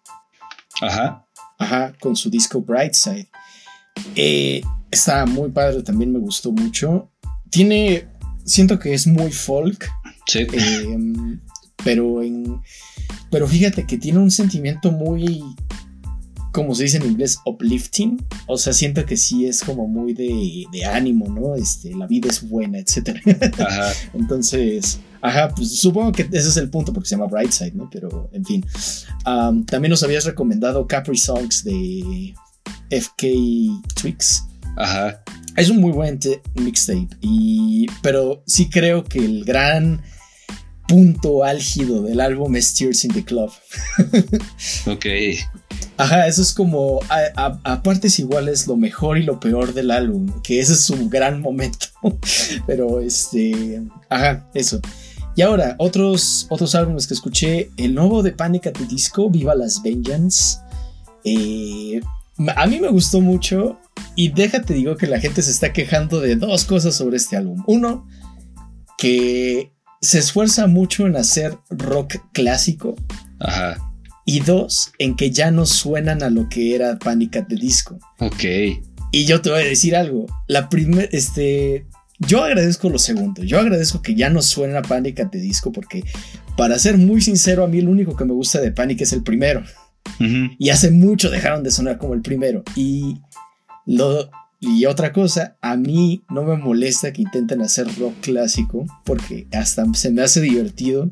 [0.81, 1.27] Ajá.
[1.61, 3.27] Ajá, con su disco Brightside.
[4.15, 7.11] Eh, está muy padre, también me gustó mucho.
[7.51, 8.07] Tiene,
[8.43, 9.87] siento que es muy folk.
[10.25, 10.47] Sí.
[10.51, 11.39] Em,
[11.83, 12.59] pero en,
[13.29, 15.43] pero fíjate que tiene un sentimiento muy
[16.51, 18.23] como se dice en inglés, uplifting.
[18.47, 21.55] O sea, siento que sí es como muy de, ánimo, ¿no?
[21.55, 23.17] Este, la vida es buena, etc.
[23.59, 23.93] Ajá.
[24.13, 27.89] Entonces, ajá, pues supongo que ese es el punto porque se llama Brightside, ¿no?
[27.89, 28.65] Pero, en fin.
[29.23, 32.33] también nos habías recomendado Capri Songs de
[32.89, 33.23] FK
[34.01, 34.43] Twix.
[34.77, 35.23] Ajá.
[35.57, 36.19] Es un muy buen
[36.55, 37.09] mixtape.
[37.21, 40.01] Y, pero sí creo que el gran
[40.87, 43.51] punto álgido del álbum es Tears in the Club.
[44.87, 45.05] ok.
[46.01, 50.59] Ajá, eso es como a, partes iguales lo mejor y lo peor del álbum, que
[50.59, 51.85] ese es un gran momento.
[52.65, 54.81] Pero este, ajá, eso.
[55.35, 59.53] Y ahora, otros, otros álbumes que escuché, el nuevo de Panic at the Disco, Viva
[59.53, 60.57] las Vengeance.
[61.23, 62.01] Eh,
[62.55, 63.79] a mí me gustó mucho
[64.15, 67.63] y déjate digo que la gente se está quejando de dos cosas sobre este álbum.
[67.67, 68.07] Uno,
[68.97, 69.71] que
[70.01, 72.95] se esfuerza mucho en hacer rock clásico.
[73.39, 73.90] Ajá
[74.25, 77.97] y dos, en que ya no suenan a lo que era Panic at the Disco.
[78.19, 78.43] Ok.
[79.11, 80.25] Y yo te voy a decir algo.
[80.47, 81.85] La primera, este,
[82.19, 83.43] yo agradezco lo segundo.
[83.43, 86.03] Yo agradezco que ya no suena a Panic at the Disco porque,
[86.55, 89.23] para ser muy sincero, a mí el único que me gusta de Panic es el
[89.23, 89.63] primero.
[90.59, 92.63] Y hace mucho dejaron de sonar como el primero.
[92.75, 93.21] Y
[93.85, 99.47] lo, y otra cosa, a mí no me molesta que intenten hacer rock clásico porque
[99.51, 101.09] hasta se me hace divertido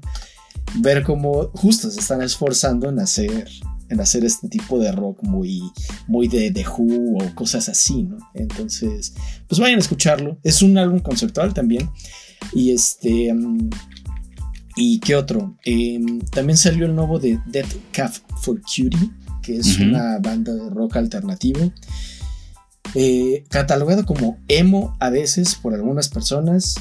[0.76, 3.48] ver cómo justo se están esforzando en hacer
[3.90, 5.62] en hacer este tipo de rock muy,
[6.08, 8.18] muy de The Who o cosas así, ¿no?
[8.36, 9.14] Entonces,
[9.48, 10.38] pues vayan a escucharlo.
[10.44, 11.90] Es un álbum conceptual también.
[12.54, 13.34] Y este.
[13.34, 13.70] Mm,
[14.76, 15.58] ¿Y qué otro?
[15.66, 19.12] Em, también salió el nuevo de Dead Calf for Cutie,
[19.42, 21.74] que es una banda de rock alternativo.
[22.96, 26.76] Eh, catalogado como emo a veces por algunas personas.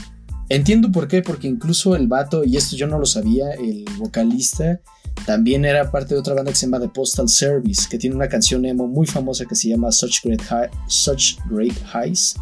[0.48, 4.80] Entiendo por qué, porque incluso el vato, y esto yo no lo sabía, el vocalista
[5.26, 8.28] también era parte de otra banda que se llama The Postal Service, que tiene una
[8.28, 10.42] canción emo muy famosa que se llama Such Great,
[10.86, 12.36] Such Great Heights,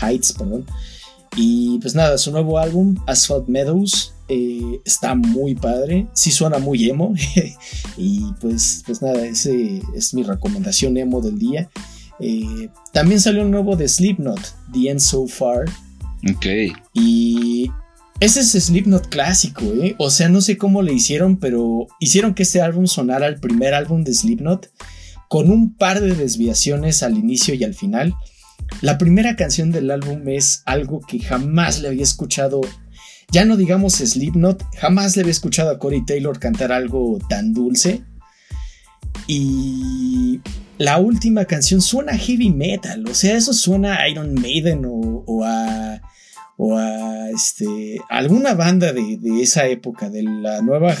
[0.00, 0.64] Heights, perdón.
[1.36, 6.88] Y pues nada, su nuevo álbum, Asphalt Meadows, eh, está muy padre, sí suena muy
[6.88, 7.14] emo,
[7.96, 11.68] y pues, pues nada, ese es mi recomendación emo del día.
[12.20, 14.40] Eh, también salió un nuevo de Slipknot,
[14.72, 15.66] The End So Far,
[16.28, 16.46] Ok.
[16.92, 17.70] Y
[18.20, 19.94] ese es Slipknot clásico, ¿eh?
[19.98, 23.74] O sea, no sé cómo le hicieron, pero hicieron que este álbum sonara el primer
[23.74, 24.70] álbum de Slipknot
[25.28, 28.14] con un par de desviaciones al inicio y al final.
[28.82, 32.60] La primera canción del álbum es algo que jamás le había escuchado.
[33.30, 38.02] Ya no digamos Slipknot, jamás le había escuchado a Corey Taylor cantar algo tan dulce.
[39.26, 40.40] Y
[40.80, 46.02] la última canción suena heavy metal, o sea, eso suena a Iron Maiden o a
[46.62, 50.94] o a este, alguna banda de, esa época, de la nueva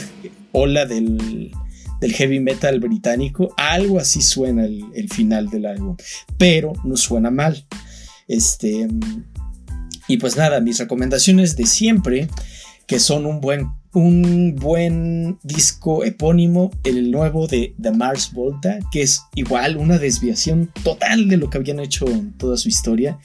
[0.52, 1.52] ola del,
[2.00, 5.98] heavy metal británico, algo así suena el, final del álbum,
[6.38, 7.66] pero no suena mal.
[8.26, 8.88] Este,
[10.08, 12.30] y pues nada, mis recomendaciones de siempre,
[12.86, 19.02] que son un buen, un buen disco epónimo, el nuevo de The Mars Volta, que
[19.02, 23.18] es igual una desviación total de lo que habían hecho en toda su historia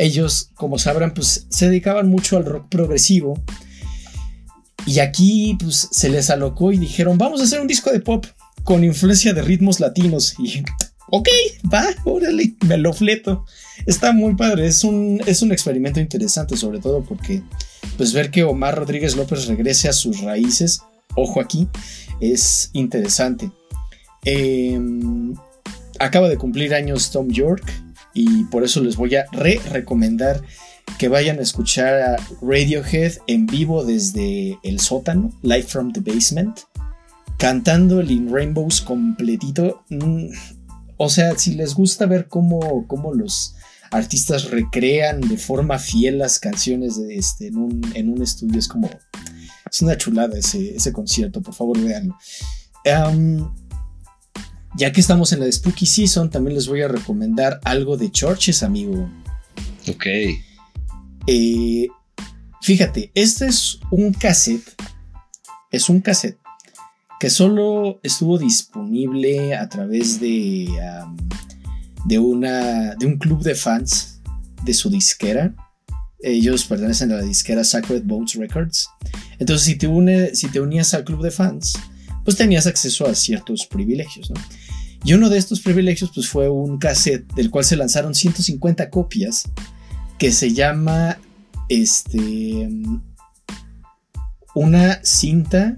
[0.00, 3.38] ellos, como sabrán, pues se dedicaban mucho al rock progresivo.
[4.86, 8.24] Y aquí pues se les alocó y dijeron, vamos a hacer un disco de pop
[8.64, 10.36] con influencia de ritmos latinos.
[10.38, 10.62] Y,
[11.10, 11.28] ok,
[11.72, 13.44] va, órale, me lo fleto.
[13.84, 17.42] Está muy padre, es un, es un experimento interesante, sobre todo porque
[17.96, 20.82] pues ver que Omar Rodríguez López regrese a sus raíces,
[21.14, 21.68] ojo aquí,
[22.20, 23.50] es interesante.
[24.24, 25.34] Em,
[25.98, 27.64] acaba de cumplir años Tom York,
[28.14, 30.42] y por eso les voy a re-recomendar
[30.98, 36.60] que vayan a escuchar a Radiohead en vivo desde el sótano, Live from the Basement,
[37.38, 39.84] cantando el In Rainbows completito.
[39.88, 40.26] Mm,
[40.96, 43.54] o sea, si les gusta ver cómo, cómo los
[43.90, 48.58] artistas recrean de forma fiel las canciones de este, en, un, estudio.
[48.58, 48.90] Es como,
[49.70, 52.16] es una chulada ese, ese concierto, por favor véanlo.
[54.76, 58.10] ya que estamos en la de Spooky Season, también les voy a recomendar algo de
[58.10, 59.10] Churches, amigo.
[59.88, 60.06] Ok.
[61.26, 61.88] Eh,
[62.62, 64.74] fíjate, este es un cassette.
[65.70, 66.38] Es un cassette
[67.20, 70.66] que solo estuvo disponible a través de,
[72.04, 74.20] de, una, de un club de fans
[74.64, 75.54] de su disquera.
[76.22, 78.88] Ellos pertenecen a la disquera Sacred Boats Records.
[79.38, 81.78] Entonces, si te, une, si te unías al club de fans,
[82.24, 84.30] pues tenías acceso a ciertos privilegios,
[85.02, 89.44] Y uno de estos privilegios, pues fue un cassette del cual se lanzaron 150 copias,
[90.18, 91.18] que se llama,
[91.68, 92.68] este,
[94.54, 95.76] una cinta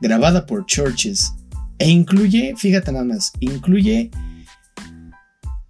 [0.00, 1.32] grabada por Churches
[1.78, 4.10] e incluye, fíjate nada más, incluye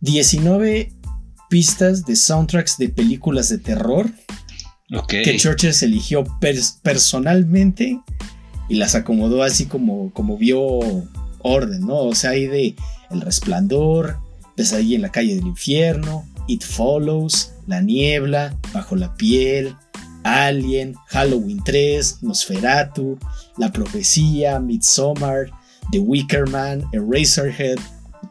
[0.06, 0.92] 19
[1.50, 4.10] pistas de soundtracks de películas de terror
[5.08, 6.24] que Churches eligió
[6.82, 8.00] personalmente
[8.68, 10.60] y las acomodó así como, como vio
[11.42, 11.98] orden, ¿no?
[11.98, 12.76] O sea, hay de
[13.10, 14.18] El Resplandor,
[14.72, 19.74] ahí en la calle del infierno, It Follows, La Niebla, Bajo la piel,
[20.22, 23.18] Alien, Halloween 3, Nosferatu,
[23.58, 25.50] La Profecía, Midsommar,
[25.90, 27.78] The Wicker Man, Eraserhead.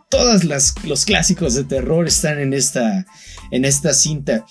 [0.10, 0.44] Todos
[0.84, 3.06] los clásicos de terror están en esta,
[3.52, 4.46] en esta cinta.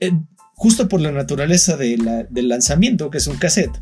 [0.00, 0.12] Eh,
[0.54, 3.78] justo por la naturaleza del lanzamiento, que es un cassette,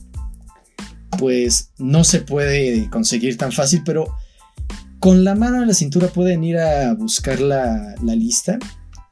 [1.19, 4.17] pues no se puede conseguir tan fácil, pero
[4.99, 8.59] con la mano en la cintura pueden ir a buscar la, la lista.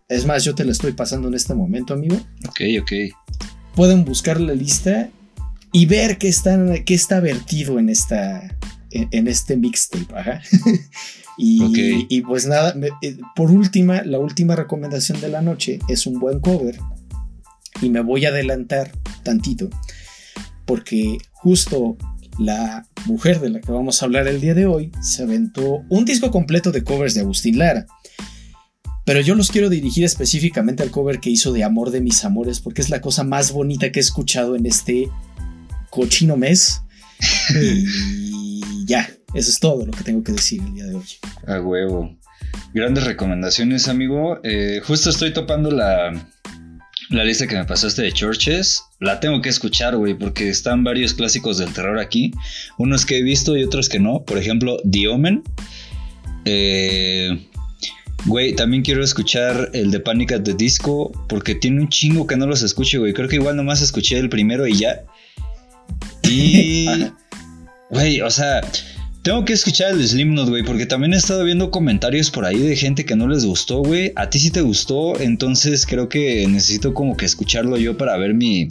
[0.09, 2.17] Es más, yo te la estoy pasando en este momento, amigo.
[2.49, 2.93] Ok, ok
[3.75, 5.11] pueden buscar la lista
[5.73, 8.57] y ver qué está, qué está vertido en, esta,
[8.91, 10.07] en, este mixtape.
[11.37, 16.41] y, pues nada, eh, por última, la última recomendación de la noche es un buen
[16.41, 16.79] cover.
[17.81, 19.71] Y me voy a adelantar tantito,
[20.67, 21.97] porque justo
[22.39, 26.05] la mujer de la que vamos a hablar el día de hoy se aventó un
[26.05, 27.87] disco completo de covers de Agustín Lara.
[29.05, 32.61] Pero yo los quiero dirigir específicamente al cover que hizo de Amor de mis amores,
[32.61, 35.09] porque es la cosa más bonita que he escuchado en este
[35.91, 36.83] cochino mes.
[37.61, 41.07] y ya, eso es todo lo que tengo que decir el día de hoy.
[41.47, 42.17] A huevo.
[42.75, 44.39] Grandes recomendaciones, amigo.
[44.43, 46.13] Eh, justo estoy topando la,
[47.11, 48.83] la lista que me pasaste de Churches.
[49.01, 52.33] La tengo que escuchar, güey, porque están varios clásicos del terror aquí.
[52.79, 54.25] Unos que he visto y otros que no.
[54.25, 55.43] Por ejemplo, The Omen.
[56.45, 57.49] Eh,
[58.25, 62.37] Güey, también quiero escuchar el de Panic at the Disco porque tiene un chingo que
[62.37, 63.13] no los escuche, güey.
[63.13, 65.03] Creo que igual nomás escuché el primero y ya.
[66.23, 66.87] Y.
[67.91, 68.63] Güey, o sea,
[69.23, 72.77] tengo que escuchar el Slipknot, güey, porque también he estado viendo comentarios por ahí de
[72.77, 74.13] gente que no les gustó, güey.
[74.17, 78.35] A ti sí te gustó, entonces creo que necesito como que escucharlo yo para ver
[78.35, 78.69] mi.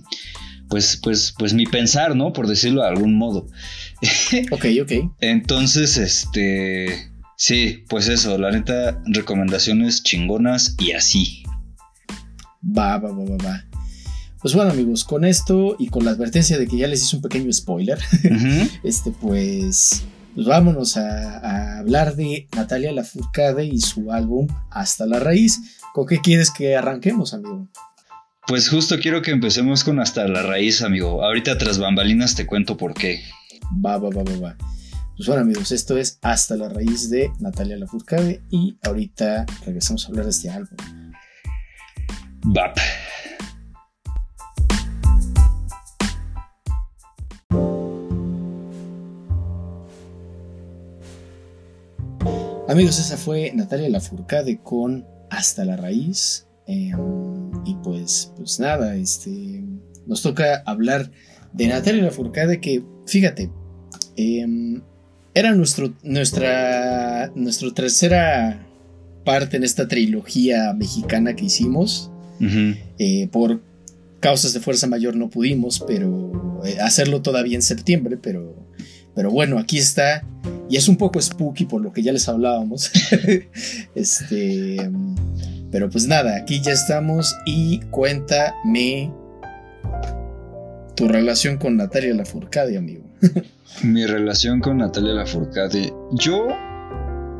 [0.70, 2.32] Pues, pues, pues mi pensar, ¿no?
[2.32, 3.47] Por decirlo de algún modo.
[4.52, 4.91] ok, ok.
[5.20, 7.12] Entonces, este.
[7.38, 11.43] Sí, pues eso, la neta, recomendaciones chingonas y así.
[12.64, 13.66] Va, va, va, va, va.
[14.41, 17.22] Pues bueno, amigos, con esto y con la advertencia de que ya les hice un
[17.22, 17.99] pequeño spoiler,
[18.84, 20.04] este, pues,
[20.36, 25.80] pues vámonos a, hablar de Natalia Lafourcade y su álbum Hasta la Raíz.
[25.94, 27.68] ¿Con qué quieres que arranquemos, amigo?
[28.48, 31.24] Pues justo quiero que empecemos con Hasta la Raíz, amigo.
[31.24, 33.22] Ahorita tras bambalinas te cuento por qué.
[33.86, 34.58] Va, va, va, va, va.
[35.16, 40.08] Pues bueno amigos, esto es Hasta la Raíz de Natalia Lafourcade y ahorita regresamos a
[40.08, 40.78] hablar de este álbum.
[42.44, 42.78] BAP.
[52.68, 56.47] Amigos, esa fue Natalia Lafourcade con Hasta la Raíz.
[56.68, 59.64] Em, y pues, pues nada, este,
[60.05, 61.12] nos toca hablar
[61.53, 63.51] de Natalia Lafourcade que, fíjate,
[64.16, 64.82] eh,
[65.34, 68.68] era nuestro, nuestra, nuestra tercera
[69.24, 72.09] parte en esta trilogía mexicana que hicimos.
[72.97, 73.62] Eh, por
[74.20, 78.55] causas de fuerza mayor no pudimos, pero eh, hacerlo todavía en septiembre, pero,
[79.14, 80.26] pero bueno, aquí está.
[80.72, 82.90] Y es un poco spooky por lo que ya les hablábamos.
[83.96, 84.90] este,
[85.70, 89.12] pero pues nada, aquí ya estamos y cuéntame
[90.96, 93.04] tu relación con Natalia Lafourcade, amigo.
[93.84, 95.94] Mi relación con Natalia Lafourcade.
[96.14, 96.48] Yo.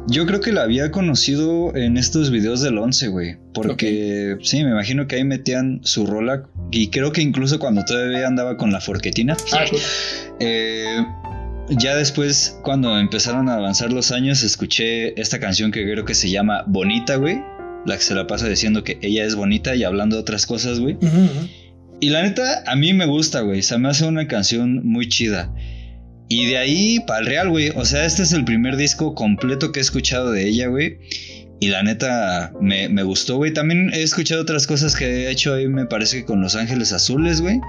[0.08, 3.38] Yo creo que la había conocido en estos videos del 11, güey.
[3.54, 6.50] Porque sí, me imagino que ahí metían su rola.
[6.70, 9.38] Y creo que incluso cuando todavía andaba con la forquetina.
[9.54, 9.64] Ah,
[10.40, 11.06] eh,
[11.78, 16.30] ya después, cuando empezaron a avanzar los años, escuché esta canción que creo que se
[16.30, 17.42] llama Bonita, güey.
[17.86, 20.80] la que se la pasa diciendo que ella es bonita y hablando de otras cosas,
[20.80, 20.98] güey.
[22.00, 23.62] Y la neta, a mí me gusta, güey.
[23.62, 25.54] Se me hace una canción muy chida.
[26.28, 27.70] Y de ahí para el real, güey.
[27.76, 30.98] O sea, este es el primer disco completo que he escuchado de ella, güey.
[31.60, 33.54] Y la neta me, me gustó, güey.
[33.54, 36.92] También he escuchado otras cosas que he hecho ahí, me parece que con Los Ángeles
[36.92, 37.60] Azules, güey.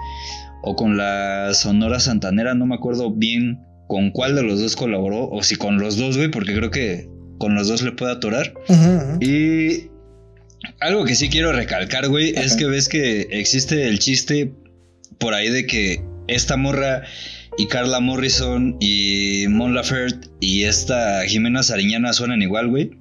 [0.63, 3.61] O con la Sonora Santanera, no me acuerdo bien
[3.93, 5.29] con cuál de los dos colaboró.
[5.29, 8.55] O si con los dos, güey, porque creo que con los dos le puede atorar.
[9.21, 9.91] Y
[10.81, 14.51] algo que sí quiero recalcar, güey, es que ves que existe el chiste
[15.19, 17.03] por ahí de que esta morra
[17.59, 22.93] y Carla Morrison y Mon Laferte y esta Jimena Sariñana suenan igual, güey.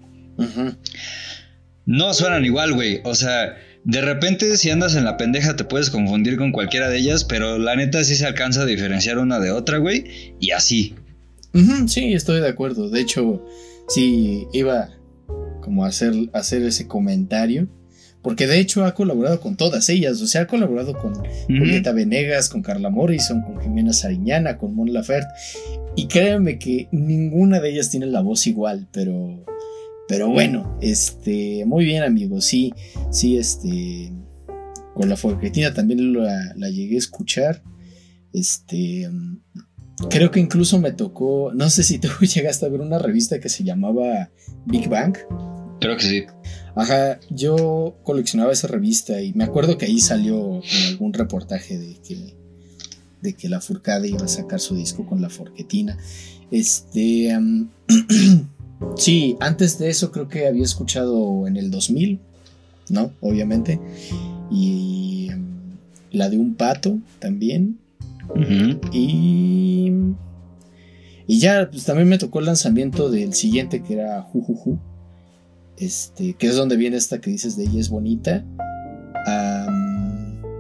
[1.86, 3.00] No suenan igual, güey.
[3.06, 6.98] O sea, de repente si andas en la pendeja te puedes confundir con cualquiera de
[6.98, 10.36] ellas, pero la neta sí se alcanza a diferenciar una de otra, güey.
[10.40, 10.96] Y así.
[11.88, 12.90] sí, estoy de acuerdo.
[12.90, 13.44] De hecho,
[13.88, 14.90] sí, iba
[15.62, 17.68] como a hacer, hacer ese comentario.
[18.22, 20.22] Porque de hecho ha colaborado con todas ellas.
[20.22, 21.16] O sea, ha colaborado con
[21.48, 25.34] Julieta Venegas, con Carla Morrison, con Jimena Sariñana, con Mon Laferte.
[25.96, 29.44] Y créanme que ninguna de ellas tiene la voz igual, pero
[30.12, 32.74] pero bueno, este, muy bien amigos, sí,
[33.12, 34.12] sí, este,
[34.94, 37.64] con la forquetina también la, llegué a escuchar.
[38.34, 39.10] Este,
[40.10, 43.48] creo que incluso me tocó, no sé si tú llegaste a ver una revista que
[43.48, 44.30] se llamaba
[44.66, 45.16] Big Bang.
[45.80, 46.26] Creo que sí.
[46.76, 52.36] Ajá, yo coleccionaba esa revista y me acuerdo que ahí salió algún reportaje de que,
[53.22, 55.98] de que la Furcade iba a sacar su disco con la forquetina.
[56.52, 57.30] Este,
[58.96, 62.20] Sí, antes de eso creo que había escuchado en el 2000,
[62.90, 63.12] ¿no?
[63.22, 63.80] Obviamente.
[64.52, 65.78] Y em,
[66.12, 67.80] la de un pato también.
[68.92, 69.92] Y...
[71.28, 74.78] Y ya, pues también me tocó el lanzamiento del siguiente que era Jujuju.
[75.78, 78.44] Este, que es donde viene esta que dices de ella es bonita.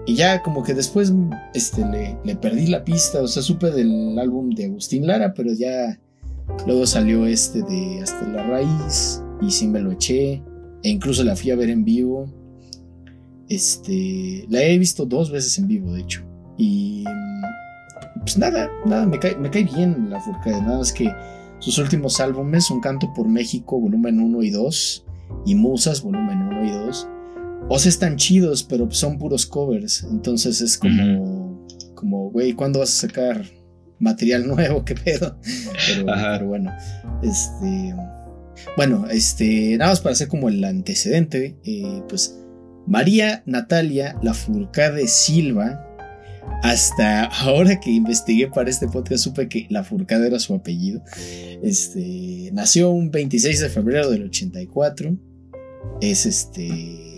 [0.05, 1.11] y ya como que después
[1.53, 5.51] este, le, le, perdí la pista, o sea, supe del álbum de Agustín Lara, pero
[5.53, 5.99] ya
[6.65, 10.43] Luego salió este de Hasta la Raíz y sí me lo eché.
[10.83, 12.31] E incluso la fui a ver en vivo.
[13.49, 16.23] Este, la he visto dos veces en vivo, de hecho.
[16.57, 17.03] Y
[18.21, 21.11] pues nada, nada, me cae, me cae bien la de Nada es que
[21.59, 25.05] sus últimos álbumes, Un Canto por México, volumen 1 y 2,
[25.45, 27.07] y Musas, volumen 1 y 2,
[27.69, 30.03] o sea, están chidos, pero son puros covers.
[30.03, 33.45] Entonces es como, como, güey, ¿cuándo vas a sacar
[34.01, 35.37] material nuevo, qué pedo.
[35.95, 36.75] Pero, bueno,
[37.23, 37.95] este.
[38.77, 42.37] Bueno, este, nada más para hacer como el antecedente, eh, pues
[42.85, 45.83] María Natalia Lafourcade Silva,
[46.61, 51.01] hasta ahora que investigué para este podcast supe que Lafourcade era su apellido,
[51.63, 55.17] este, nació un 26 de febrero del 84,
[56.01, 57.10] es este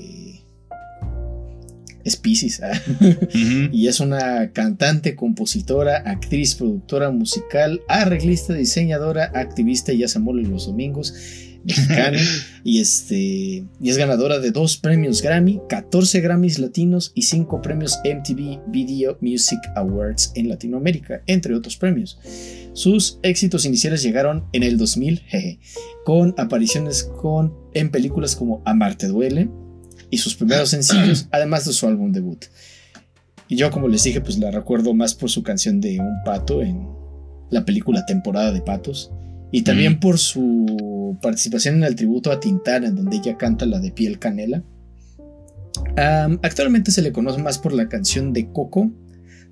[2.03, 2.61] es Pisces.
[2.61, 2.79] ¿ah?
[3.71, 10.43] Y es una cantante, compositora, actriz, productora musical, arreglista, diseñadora, activista y ya se mole
[10.43, 11.13] los domingos,
[11.63, 12.17] mexicana.
[12.63, 17.99] y, este, y es ganadora de dos premios Grammy, 14 Grammys latinos y 5 premios
[18.03, 22.19] MTV Video Music Awards en Latinoamérica, entre otros premios.
[22.73, 25.21] Sus éxitos iniciales llegaron en el 2000,
[26.05, 29.49] con apariciones con, en películas como Amarte Duele,
[30.13, 32.45] y sus primeros sencillos, además de su álbum debut.
[33.47, 36.61] Y yo, como les dije, pues la recuerdo más por su canción de Un Pato
[36.61, 36.87] en
[37.49, 39.11] la película Temporada de Patos.
[39.51, 43.79] Y también por su participación en el tributo a Tintana, en donde ella canta la
[43.79, 44.63] de Piel Canela.
[45.95, 48.91] actualmente se le conoce más por la canción de Coco,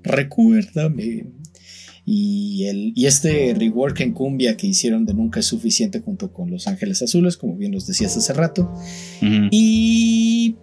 [0.04, 1.26] Recuérdame,
[2.04, 6.50] y, el, y este rework en cumbia que hicieron de Nunca es Suficiente junto con
[6.50, 8.72] Los Ángeles Azules, como bien nos decías hace rato.
[9.50, 10.56] Y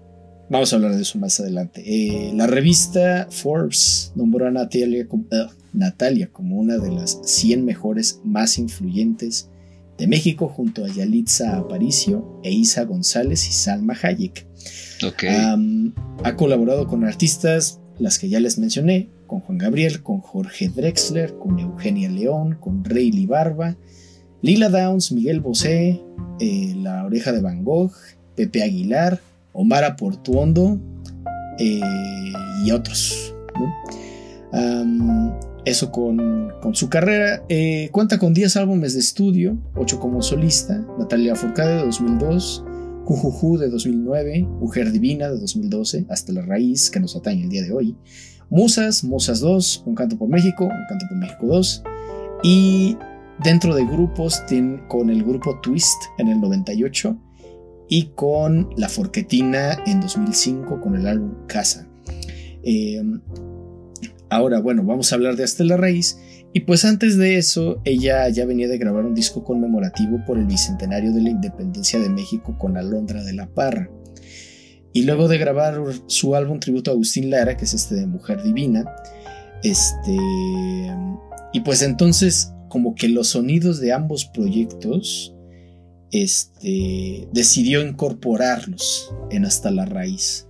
[0.50, 1.84] vamos a hablar de eso más adelante.
[1.86, 5.26] Eh, la revista Forbes nombró a Natalia como,
[5.74, 9.50] Natalia como una de las 100 mejores más influyentes
[9.98, 14.46] de México junto a Yalitza Aparicio e Isa González y Salma Hayek.
[16.24, 21.38] ha colaborado con artistas, las que ya les mencioné, con Juan Gabriel, con Jorge Drexler,
[21.38, 23.78] con Eugenia León, con Rayleigh Barba,
[24.42, 26.02] Lila Downs, Miguel Bosé,
[26.40, 27.94] eh, La Oreja de Van Gogh,
[28.36, 29.22] Pepe Aguilar,
[29.54, 30.80] Omar Portuondo
[31.60, 31.80] eh,
[32.66, 33.34] y otros.
[35.66, 37.44] eso con, su carrera.
[37.50, 42.66] Eh, cuenta con 10 álbumes de estudio, 8 como solista, Natalia Forcade de 2002,
[43.06, 47.62] Jujuju de 2009, Mujer Divina de 2012, Hasta la Raíz, que nos atañe el día
[47.62, 47.96] de hoy,
[48.50, 51.84] Musas, Musas 2, Un Canto por México, Un Canto por México 2.
[52.44, 52.98] Y
[53.44, 54.44] dentro de grupos,
[54.88, 57.18] con el grupo Twist en el 98
[57.88, 61.88] y con La Forquetina en 2005 con el álbum Casa.
[62.64, 63.02] Eh,
[64.30, 66.20] ahora, bueno, vamos a hablar de Hasta la Raíz.
[66.52, 70.46] Y pues antes de eso, ella ya venía de grabar un disco conmemorativo por el
[70.46, 73.90] bicentenario de la independencia de México con Alondra de la Parra.
[75.00, 78.44] Y luego de grabar su álbum tributo a Agustín Lara, que es este de Mujer
[78.44, 78.84] Divina,
[79.64, 80.18] este.
[81.54, 85.34] Y pues entonces, como que los sonidos de ambos proyectos,
[86.12, 87.30] este.
[87.32, 90.48] decidió incorporarlos en Hasta la Raíz.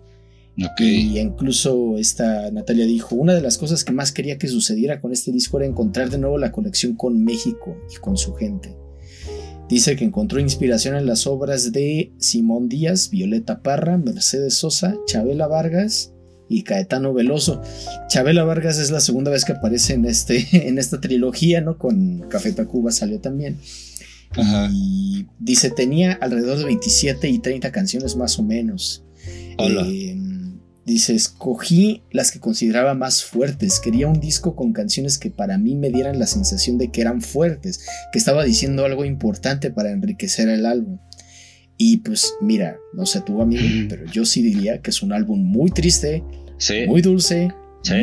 [0.80, 5.14] Y incluso esta Natalia dijo, una de las cosas que más quería que sucediera con
[5.14, 8.76] este disco era encontrar de nuevo la conexión con México y con su gente.
[9.70, 15.48] Dice que encontró inspiración en las obras de Simón Díaz, Violeta Parra, Mercedes Sosa, Chabela
[15.48, 16.12] Vargas
[16.50, 17.62] y Caetano Veloso.
[18.08, 21.78] Chabela Vargas es la segunda vez que aparece en, este, en esta trilogía, ¿no?
[21.78, 23.58] Con Café Tacuba salió también.
[24.72, 29.04] Y dice, tenía alrededor de 27 y 30 canciones más o menos.
[29.58, 29.86] Hola.
[29.88, 30.18] Eh,
[30.86, 33.80] Dice, escogí las que consideraba más fuertes.
[33.80, 37.22] Quería un disco con canciones que para mí me dieran la sensación de que eran
[37.22, 40.98] fuertes, que estaba diciendo algo importante para enriquecer el álbum.
[41.78, 45.40] Y pues mira, no sé tú amigo, pero yo sí diría que es un álbum
[45.40, 46.24] muy triste,
[46.88, 47.54] muy dulce,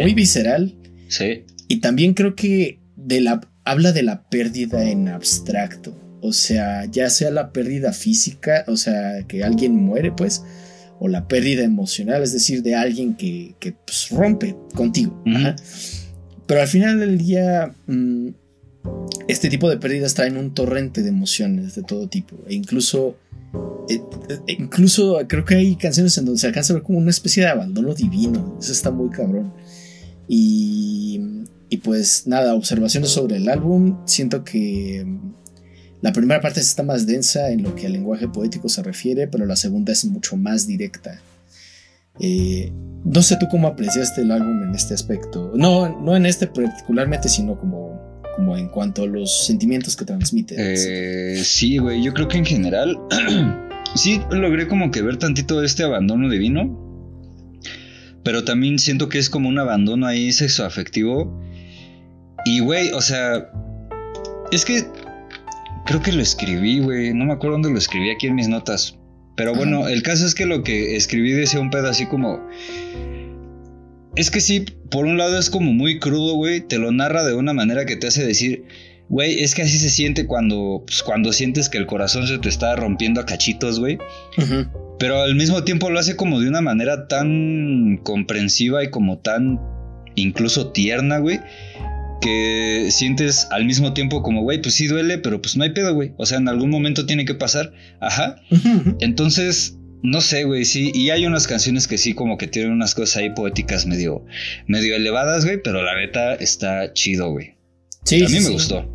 [0.00, 0.74] muy visceral.
[1.08, 1.44] Sí.
[1.68, 5.94] Y también creo que de la, habla de la pérdida en abstracto.
[6.22, 10.42] O sea, ya sea la pérdida física, o sea, que alguien muere, pues,
[10.98, 13.54] o la pérdida emocional, es decir, de alguien que,
[13.84, 15.22] pues, rompe contigo.
[16.46, 18.28] Pero al final del día, mm,
[19.28, 22.36] este tipo de pérdidas traen un torrente de emociones de todo tipo.
[22.46, 23.16] E incluso,
[23.88, 27.10] eh, eh, incluso creo que hay canciones en donde se alcanza a ver como una
[27.10, 28.56] especie de abandono divino.
[28.60, 29.52] Eso está muy cabrón.
[30.28, 31.20] Y,
[31.68, 33.98] y pues nada, observaciones sobre el álbum.
[34.06, 35.04] Siento que
[36.02, 39.46] la primera parte está más densa en lo que al lenguaje poético se refiere, pero
[39.46, 41.20] la segunda es mucho más directa.
[42.20, 42.72] Eh,
[43.04, 45.52] no sé tú cómo apreciaste el álbum en este aspecto.
[45.54, 50.54] No, no en este particularmente, sino como, como en cuanto a los sentimientos que transmite.
[50.58, 52.98] Eh, sí, güey, yo creo que en general
[53.94, 56.82] sí logré como que ver tantito este abandono divino.
[58.22, 61.40] Pero también siento que es como un abandono ahí sexoafectivo.
[62.44, 63.50] Y, güey, o sea,
[64.50, 64.84] es que
[65.86, 67.14] Creo que lo escribí, güey.
[67.14, 68.98] No me acuerdo dónde lo escribí aquí en mis notas.
[69.36, 72.40] Pero bueno, el caso es que lo que escribí decía un pedo así como.
[74.16, 76.60] Es que sí, por un lado es como muy crudo, güey.
[76.60, 78.64] Te lo narra de una manera que te hace decir,
[79.08, 82.48] güey, es que así se siente cuando, pues, cuando sientes que el corazón se te
[82.48, 83.98] está rompiendo a cachitos, güey.
[84.98, 89.60] Pero al mismo tiempo lo hace como de una manera tan comprensiva y como tan
[90.16, 91.38] incluso tierna, güey
[92.20, 95.94] que sientes al mismo tiempo como, güey, pues sí duele, pero pues no hay pedo,
[95.94, 96.12] güey.
[96.16, 97.72] O sea, en algún momento tiene que pasar.
[98.00, 98.36] Ajá.
[99.00, 100.92] Entonces, no sé, güey, sí.
[100.94, 104.24] Y hay unas canciones que sí, como que tienen unas cosas ahí poéticas medio,
[104.66, 107.56] medio elevadas, güey, pero la neta está chido, güey.
[108.04, 108.24] Sí.
[108.24, 108.88] A mí me gustó.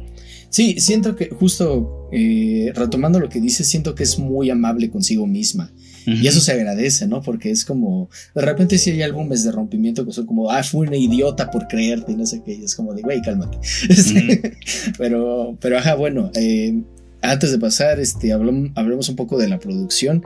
[0.49, 5.25] Sí, siento que justo eh, retomando lo que dices, siento que es muy amable consigo
[5.25, 5.71] misma.
[6.05, 7.21] Y eso se agradece, ¿no?
[7.21, 10.87] Porque es como, de repente si hay álbumes de rompimiento que son como, ah, fui
[10.87, 13.57] una idiota por creerte y no sé qué, y es como de, güey, cálmate.
[13.89, 14.57] Este,
[14.97, 16.81] pero, pero, ajá, bueno, eh,
[17.21, 20.23] antes de pasar, este, hablemos un poco de la producción.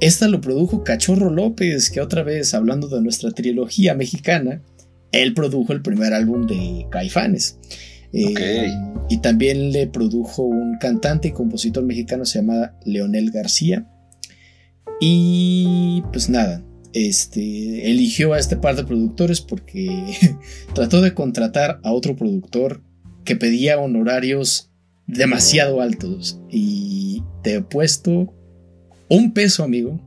[0.00, 4.62] Esta lo produjo Cachorro López, que otra vez, hablando de nuestra trilogía mexicana,
[5.12, 7.58] él produjo el primer álbum de Caifanes.
[8.12, 8.72] Eh,
[9.08, 13.86] y también le produjo un cantante y compositor mexicano se llama Leonel García.
[15.00, 16.62] Y pues nada,
[16.92, 19.88] este, eligió a este par de productores porque
[20.74, 22.82] trató de contratar a otro productor
[23.24, 24.70] que pedía honorarios
[25.06, 26.40] demasiado altos.
[26.50, 28.32] Y te he puesto
[29.08, 30.00] un peso, amigo,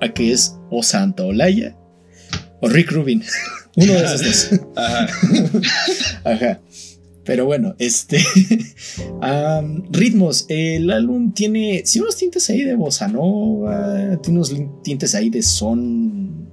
[0.00, 1.76] a que es o Santa Olaya
[2.60, 3.22] o Rick Rubin.
[3.76, 4.60] Uno de esos dos.
[4.76, 5.06] Ajá.
[6.24, 6.60] Ajá.
[7.24, 8.18] Pero bueno, este.
[9.90, 10.46] ritmos.
[10.48, 11.82] El álbum tiene.
[11.84, 14.18] Sí, unos tintes ahí de bossa nova.
[14.22, 16.48] Tiene unos tintes ahí de son.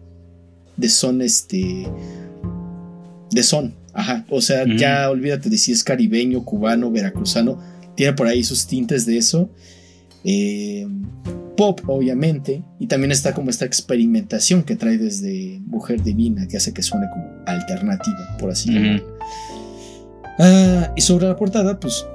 [0.76, 1.88] De son, este.
[3.32, 3.74] De son.
[3.94, 4.26] Ajá.
[4.30, 7.60] O sea, ya olvídate de si es caribeño, cubano, veracruzano.
[7.96, 9.50] Tiene por ahí sus tintes de eso.
[10.24, 11.04] Em,
[11.56, 12.64] pop, obviamente.
[12.80, 17.08] Y también está como esta experimentación que trae desde Mujer Divina, que hace que suene
[17.12, 19.18] como alternativa, por así decirlo.
[20.40, 22.06] Ah, y sobre la portada, pues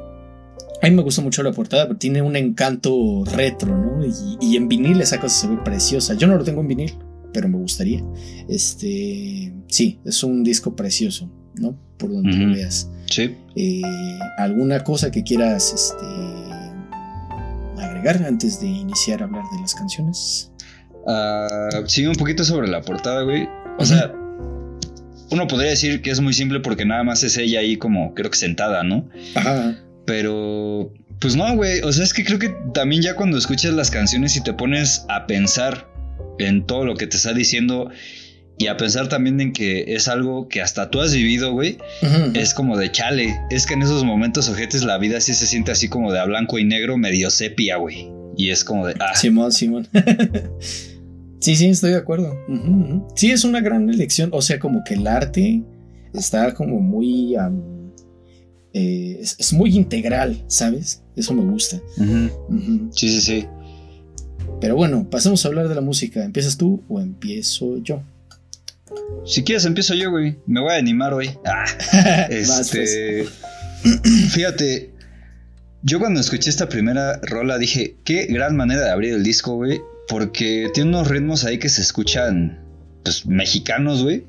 [0.82, 4.04] a mí me gusta mucho la portada, pero tiene un encanto retro, ¿no?
[4.40, 6.14] Y, en vinil esa cosa se ve preciosa.
[6.14, 6.94] Yo no lo tengo en vinil,
[7.32, 8.02] pero me gustaría.
[8.48, 11.78] Este, sí, es un disco precioso, ¿no?
[11.98, 12.90] Por donde lo veas.
[13.06, 13.36] Sí.
[13.54, 13.82] Eh,
[14.38, 16.04] ¿Alguna cosa que quieras este,
[17.80, 18.24] agregar?
[18.24, 20.50] antes de iniciar a hablar de las canciones?
[21.06, 23.48] Uh, sí, un poquito sobre la portada, güey.
[23.78, 24.12] O sea,
[25.32, 28.30] uno podría decir que es muy simple porque nada más es ella ahí como, creo
[28.30, 29.08] que sentada, ¿no?
[29.34, 29.78] Ajá.
[30.06, 31.80] Pero, pues no, güey.
[31.80, 35.06] O sea, es que creo que también ya cuando escuchas las canciones y te pones
[35.08, 35.88] a pensar
[36.38, 37.90] en todo lo que te está diciendo
[38.58, 41.78] y a pensar también en que es algo que hasta tú has vivido, güey,
[42.34, 43.36] es como de chale.
[43.50, 46.24] Es que en esos momentos ojetes la vida sí se siente así como de a
[46.24, 48.10] blanco y negro, medio sepia, güey.
[48.36, 48.94] Y es como de...
[49.00, 49.14] Ah.
[49.14, 49.88] Simón, Simón.
[51.42, 52.34] sí, sí, estoy de acuerdo.
[53.14, 54.30] Sí, es una gran elección.
[54.32, 55.62] O sea, como que el arte
[56.14, 57.36] está como muy...
[58.74, 61.02] Eh, es, muy integral, ¿sabes?
[61.14, 61.80] Eso me gusta.
[62.92, 63.46] Sí, sí, sí.
[64.60, 66.24] Pero bueno, pasemos a hablar de la música.
[66.24, 68.02] ¿Empiezas tú o empiezo yo?
[69.24, 70.38] Si quieres, empiezo yo, güey.
[70.46, 71.30] Me voy a animar hoy.
[71.44, 71.64] Ah,
[72.30, 73.26] este.
[74.30, 74.92] fíjate,
[75.82, 79.80] yo cuando escuché esta primera rola dije, qué gran manera de abrir el disco, güey.
[80.08, 82.60] Porque tiene unos ritmos ahí que se escuchan,
[83.04, 84.24] pues, mexicanos, güey.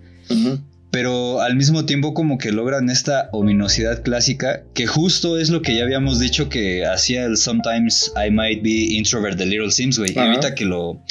[0.92, 5.76] Pero al mismo tiempo como que logran esta ominosidad clásica, que justo es lo que
[5.76, 10.16] ya habíamos dicho que hacía el Sometimes I Might Be Introvert de Little Sims, güey.
[10.16, 11.02] Ahorita que lo,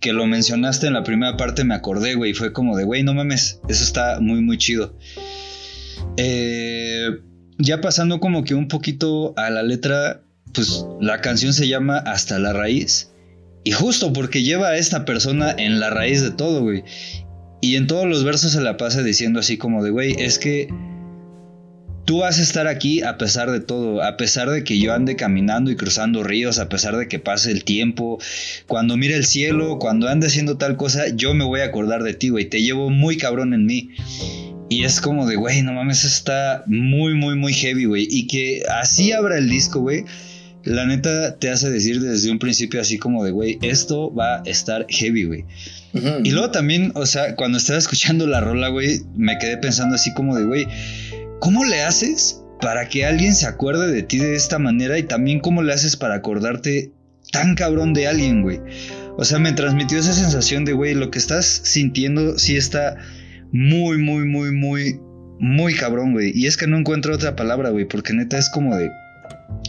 [0.00, 2.34] que lo mencionaste en la primera parte me acordé, güey.
[2.34, 4.96] Fue como de, güey, no mames, eso está muy, muy chido.
[6.16, 7.20] Eh,
[7.58, 10.22] ya pasando como que un poquito a la letra,
[10.52, 13.10] pues la canción se llama Hasta la raíz.
[13.64, 16.84] Y justo porque lleva a esta persona en la raíz de todo, güey.
[17.60, 20.68] Y en todos los versos se la pasa diciendo así como de, güey, es que
[22.04, 25.16] Tú vas a estar aquí a pesar de todo, a pesar de que yo ande
[25.16, 28.18] caminando y cruzando ríos, a pesar de que pase el tiempo,
[28.66, 32.12] cuando mire el cielo, cuando ande haciendo tal cosa, yo me voy a acordar de
[32.12, 33.90] ti, güey, te llevo muy cabrón en mí.
[34.68, 38.06] Y es como de, güey, no mames, está muy, muy, muy heavy, güey.
[38.10, 40.04] Y que así abra el disco, güey.
[40.64, 44.42] La neta te hace decir desde un principio así como de, güey, esto va a
[44.44, 45.44] estar heavy, güey.
[46.24, 50.12] Y luego también, o sea, cuando estaba escuchando la rola, güey, me quedé pensando así
[50.14, 50.66] como de, güey,
[51.44, 55.40] ¿Cómo le haces para que alguien se acuerde de ti de esta manera y también
[55.40, 56.90] cómo le haces para acordarte
[57.32, 58.60] tan cabrón de alguien, güey?
[59.18, 62.96] O sea, me transmitió esa sensación de, güey, lo que estás sintiendo sí está
[63.52, 64.98] muy, muy, muy, muy,
[65.38, 66.32] muy cabrón, güey.
[66.34, 68.90] Y es que no encuentro otra palabra, güey, porque neta es como de...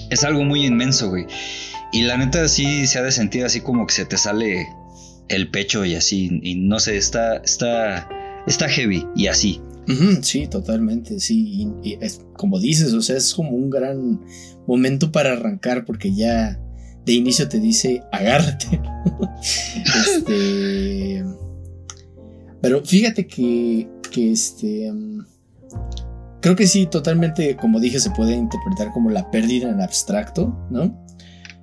[0.09, 1.25] Es algo muy inmenso, güey.
[1.91, 4.67] Y la neta sí se ha de sentir así como que se te sale
[5.29, 6.39] el pecho y así.
[6.43, 8.09] Y no sé, está, está,
[8.47, 9.61] está heavy y así
[10.21, 11.69] sí, totalmente, sí.
[11.83, 14.21] Y, es, como dices, o sea, es como un gran
[14.67, 16.59] momento para arrancar porque ya
[17.05, 18.81] de inicio te dice agárrate.
[20.07, 21.23] este.
[22.61, 24.91] Pero fíjate que, que este.
[26.45, 31.03] Creo que sí, totalmente, como dije, se puede interpretar como la pérdida en abstracto, ¿no?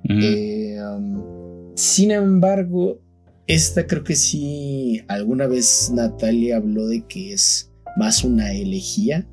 [0.09, 2.99] Eh, um, sin embargo,
[3.47, 9.25] esta creo que sí, alguna vez Natalia habló de que es más una elegía,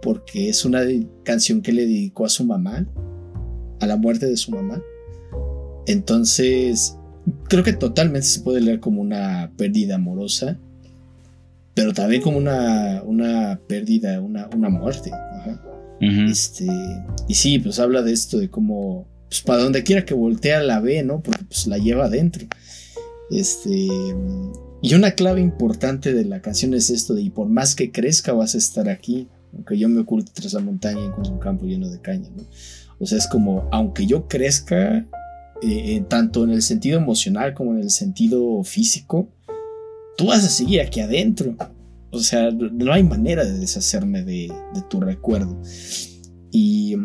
[0.00, 0.80] porque es una
[1.22, 2.88] canción que le dedicó a su mamá,
[3.80, 4.82] a la muerte de su mamá.
[5.86, 6.96] Entonces,
[7.50, 10.58] creo que totalmente se puede leer como una pérdida amorosa,
[11.78, 15.12] pero también como una, una pérdida, una, una muerte.
[16.28, 16.66] este,
[17.28, 20.80] y sí, pues habla de esto, de cómo, pues para donde quiera que voltea la
[20.80, 21.22] ve, ¿no?
[21.22, 22.48] Porque pues la lleva adentro.
[23.30, 23.86] Este,
[24.82, 28.32] y una clave importante de la canción es esto de, y por más que crezca
[28.32, 31.64] vas a estar aquí, aunque yo me oculte tras la montaña y con un campo
[31.64, 32.42] lleno de caña, ¿no?
[32.98, 35.06] O sea, es como, aunque yo crezca,
[35.62, 39.28] eh, tanto en el sentido emocional como en el sentido físico,
[40.18, 41.56] tú vas a seguir aquí adentro.
[42.10, 44.52] O sea, no hay manera de deshacerme de,
[44.90, 45.62] tu recuerdo.
[46.50, 46.96] Y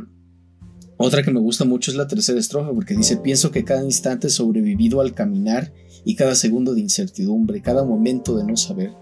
[0.98, 4.30] otra que me gusta mucho es la tercera estrofa, porque dice, pienso que cada instante
[4.30, 5.72] sobrevivido al caminar
[6.04, 8.94] y cada segundo de incertidumbre, cada momento de no saber,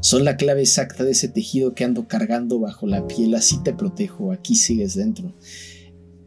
[0.00, 3.72] son la clave exacta de ese tejido que ando cargando bajo la piel, así te
[3.72, 5.34] protejo, aquí sigues dentro.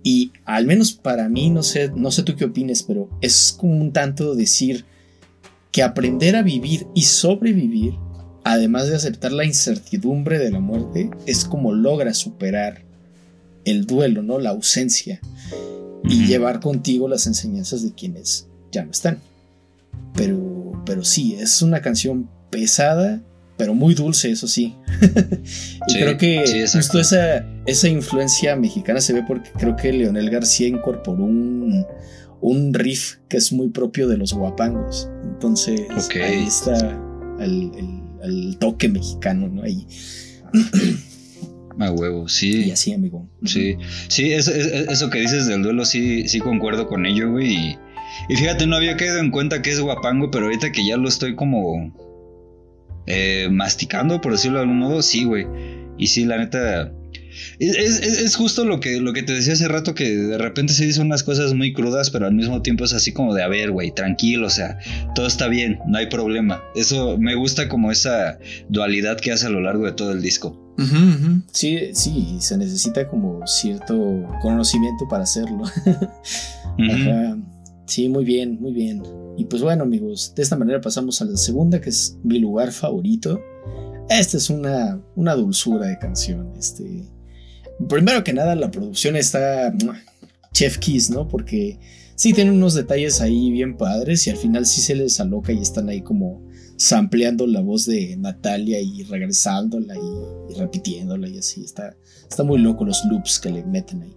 [0.04, 3.80] Y al menos para mí, no sé, no sé tú qué opines, pero es como
[3.80, 4.86] un tanto decir
[5.72, 7.94] que aprender a vivir y sobrevivir,
[8.44, 12.84] además de aceptar la incertidumbre de la muerte, es como logra superar
[13.66, 14.40] el duelo, ¿no?
[14.40, 15.20] La ausencia
[16.04, 19.20] y llevar contigo las enseñanzas de quienes ya no están.
[20.16, 23.22] Pero, pero sí, es una canción pesada,
[23.58, 24.76] pero muy dulce, eso sí.
[25.88, 30.68] y creo que justo esa, esa influencia mexicana se ve porque creo que Leonel García
[30.68, 31.86] incorporó un,
[32.42, 35.10] un riff que es muy propio de los guapangos.
[35.24, 35.82] Entonces
[36.16, 37.00] ahí está
[37.40, 39.64] el, toque mexicano, ¿no?
[39.64, 39.86] Ahí.
[41.80, 42.66] A huevo, sí.
[42.66, 43.30] Y así, amigo.
[43.46, 43.78] Sí,
[44.10, 47.54] sí, eso, eso que dices del duelo, sí, sí concuerdo con ello, güey.
[47.54, 47.78] Y,
[48.28, 51.08] y fíjate, no había caído en cuenta que es guapango, pero ahorita que ya lo
[51.08, 51.94] estoy como
[53.06, 55.48] eh, masticando, por decirlo de algún modo, sí, güey.
[55.98, 56.92] Y sí, la neta,
[57.60, 61.06] es, justo lo que, lo que te decía hace rato, que de repente se dicen
[61.06, 63.92] unas cosas muy crudas, pero al mismo tiempo es así como de, a ver, güey,
[63.92, 64.78] tranquilo, o sea,
[65.16, 66.62] todo está bien, no hay problema.
[66.76, 68.40] Eso me gusta como esa
[68.70, 70.66] dualidad que hace a lo largo de todo el disco.
[71.52, 75.64] Sí, sí, se necesita como cierto conocimiento para hacerlo.
[77.90, 79.02] Sí, muy bien, muy bien.
[79.36, 82.72] Y pues bueno, amigos, de esta manera pasamos a la segunda, que es mi lugar
[82.72, 83.42] favorito.
[84.08, 86.54] Esta es una, una dulzura de canción.
[86.56, 87.04] Este,
[87.88, 89.74] primero que nada, la producción está
[90.54, 91.28] chef kiss, ¿no?
[91.28, 91.80] Porque
[92.16, 95.60] sí tiene unos detalles ahí bien padres y al final sí se les aloca y
[95.60, 96.42] están ahí como
[96.80, 101.64] sampleando la voz de Natalia y regresándola y, repitiéndola y así.
[101.64, 101.96] Está,
[102.30, 104.16] está muy loco los loops que le meten ahí.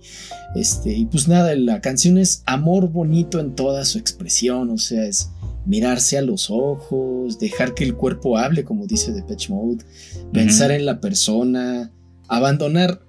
[0.55, 5.05] Este, y pues nada, la canción es amor bonito en toda su expresión, o sea,
[5.05, 5.31] es
[5.67, 9.85] mirarse a los ojos, dejar que el cuerpo hable, como dice Depeche Mode,
[10.33, 11.93] pensar en la persona,
[12.29, 13.01] abandonar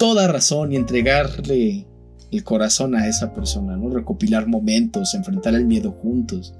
[0.00, 1.86] toda razón y entregarle
[2.30, 3.90] el corazón a esa persona, ¿no?
[3.90, 6.54] Recopilar momentos, enfrentar el miedo juntos.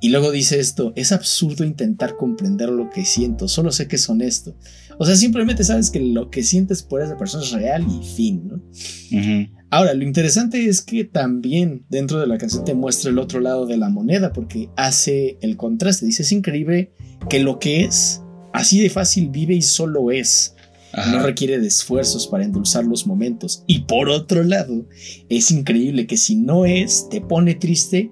[0.00, 4.08] Y luego dice esto, es absurdo intentar comprender lo que siento, solo sé que es
[4.08, 4.54] honesto.
[4.98, 8.46] O sea, simplemente sabes que lo que sientes por esa persona es real y fin,
[8.46, 8.62] ¿no?
[9.68, 13.66] Ahora, lo interesante es que también dentro de la canción te muestra el otro lado
[13.66, 16.06] de la moneda, porque hace el contraste.
[16.06, 16.92] Dice, es increíble
[17.28, 18.22] que lo que es,
[18.52, 20.54] así de fácil vive y solo es.
[21.10, 23.62] No requiere de esfuerzos para endulzar los momentos.
[23.66, 24.86] Y por otro lado,
[25.28, 28.10] es increíble que si no es, te pone triste,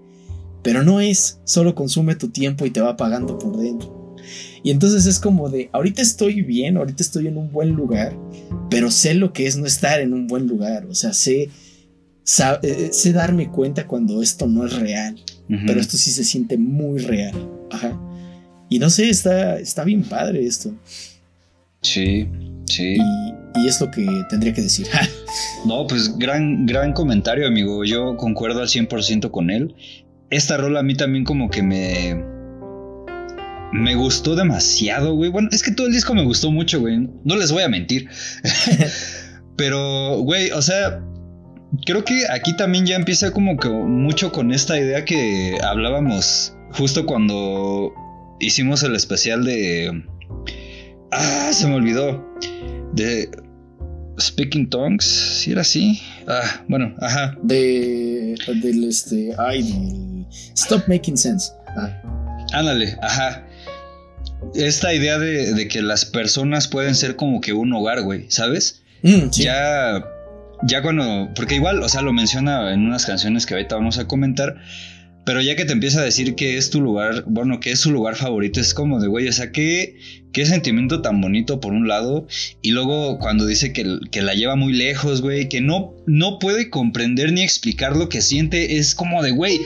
[0.62, 4.16] pero no es, solo consume tu tiempo y te va pagando por dentro.
[4.62, 8.16] Y entonces es como de, ahorita estoy bien, ahorita estoy en un buen lugar,
[8.70, 11.50] pero sé lo que es no estar en un buen lugar, o sea, sé,
[12.62, 15.16] eh, sé darme cuenta cuando esto no es real,
[15.66, 17.34] pero esto sí se siente muy real.
[17.70, 17.98] Ajá.
[18.68, 20.74] Y no sé, está, está bien padre esto.
[21.80, 22.28] Sí,
[22.68, 22.98] Sí.
[23.56, 24.86] Y, es lo que tendría que decir.
[25.66, 27.84] no, pues gran, gran comentario, amigo.
[27.84, 29.74] Yo concuerdo al 100% con él.
[30.30, 32.38] Esta rola a mí también como que me...
[33.70, 35.30] Me gustó demasiado, güey.
[35.30, 37.08] Bueno, es que todo el disco me gustó mucho, güey.
[37.24, 38.08] No les voy a mentir.
[39.56, 41.02] Pero, güey, o sea,
[41.84, 47.04] creo que aquí también ya empieza como que mucho con esta idea que hablábamos justo
[47.06, 47.92] cuando
[48.40, 50.04] hicimos el especial de...
[51.12, 52.24] Ah, se me olvidó
[52.92, 53.30] de
[54.20, 56.00] Speaking Tongues, si era así.
[56.26, 57.36] Ah, bueno, ajá.
[57.42, 58.34] De.
[58.62, 59.34] Del este.
[59.38, 60.26] Ay, del.
[60.54, 61.52] Stop Making Sense.
[61.68, 62.02] Ah.
[62.52, 63.44] Ándale, ajá.
[64.54, 68.82] Esta idea de, que las personas pueden ser como que un hogar, güey, ¿sabes?
[69.02, 70.04] Mm, ya.
[70.64, 71.28] Ya cuando.
[71.34, 74.56] Porque igual, o sea, lo menciona en unas canciones que ahorita vamos a comentar.
[75.28, 77.90] Pero ya que te empieza a decir que es tu lugar, bueno, que es su
[77.90, 79.98] lugar favorito, es como de, güey, o sea, qué,
[80.32, 82.26] qué sentimiento tan bonito por un lado.
[82.62, 86.70] Y luego cuando dice que, que la lleva muy lejos, güey, que no, no puede
[86.70, 89.60] comprender ni explicar lo que siente, es como de, güey.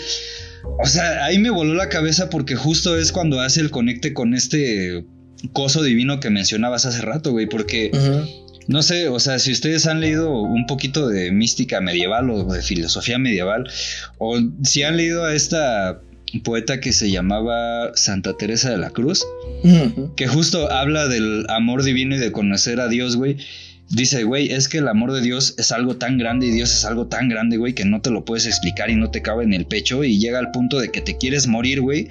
[0.83, 4.35] O sea, ahí me voló la cabeza porque justo es cuando hace el conecte con
[4.35, 5.05] este
[5.53, 7.93] coso divino que mencionabas hace rato, güey, porque...
[8.69, 12.63] No sé, o sea, si ustedes han leído un poquito de mística medieval o de
[12.63, 13.69] filosofía medieval,
[14.19, 16.01] o si han leído a esta
[16.41, 19.25] poeta que se llamaba Santa Teresa de la Cruz,
[20.17, 23.37] que justo habla del amor divino y de conocer a Dios, güey.
[23.91, 26.85] Dice, güey, es que el amor de Dios es algo tan grande y Dios es
[26.87, 29.53] algo tan grande, güey, que no te lo puedes explicar y no te cabe en
[29.53, 32.09] el pecho y llega al punto de que te quieres morir, güey,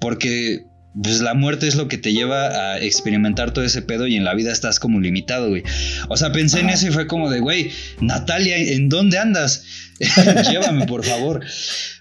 [0.00, 0.64] porque
[1.02, 4.24] pues la muerte es lo que te lleva a experimentar todo ese pedo y en
[4.24, 5.62] la vida estás como limitado, güey.
[6.08, 7.70] O sea, pensé en eso y fue como de, güey,
[8.00, 9.64] Natalia, ¿en dónde andas?
[10.50, 11.44] Llévame, por favor.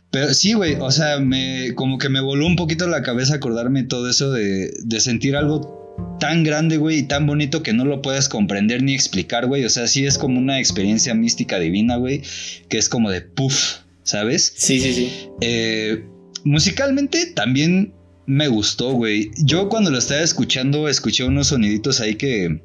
[0.09, 3.83] Pero sí, güey, o sea, me, como que me voló un poquito la cabeza acordarme
[3.83, 5.77] todo eso de, de sentir algo
[6.19, 9.65] tan grande, güey, y tan bonito que no lo puedes comprender ni explicar, güey.
[9.65, 12.21] O sea, sí es como una experiencia mística divina, güey,
[12.69, 14.53] que es como de puff, ¿sabes?
[14.55, 15.11] Sí, sí, sí.
[15.41, 16.05] Eh,
[16.43, 17.93] musicalmente también
[18.27, 19.31] me gustó, güey.
[19.37, 22.59] Yo cuando lo estaba escuchando, escuché unos soniditos ahí que,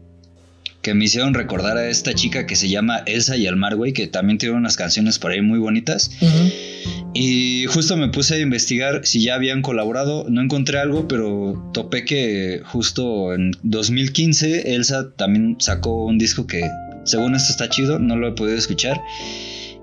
[0.82, 4.08] que me hicieron recordar a esta chica que se llama Elsa y Almar, güey, que
[4.08, 6.10] también tiene unas canciones por ahí muy bonitas.
[7.14, 10.26] Y justo me puse a investigar si ya habían colaborado.
[10.28, 16.68] No encontré algo, pero topé que justo en 2015 Elsa también sacó un disco que,
[17.04, 18.00] según esto, está chido.
[18.00, 19.00] No lo he podido escuchar.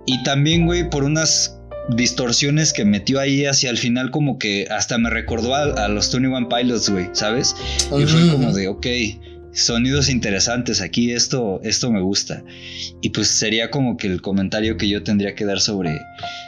[0.06, 1.59] Y también, güey, por unas
[1.96, 6.28] distorsiones que metió ahí hacia el final como que hasta me recordó a, los Tony
[6.28, 7.56] One Pilots, güey, ¿sabes?
[7.98, 8.88] Y fue como de, ok,
[9.52, 12.44] sonidos interesantes aquí, esto, esto me gusta.
[13.02, 16.00] Y pues sería como que el comentario que yo tendría que dar sobre,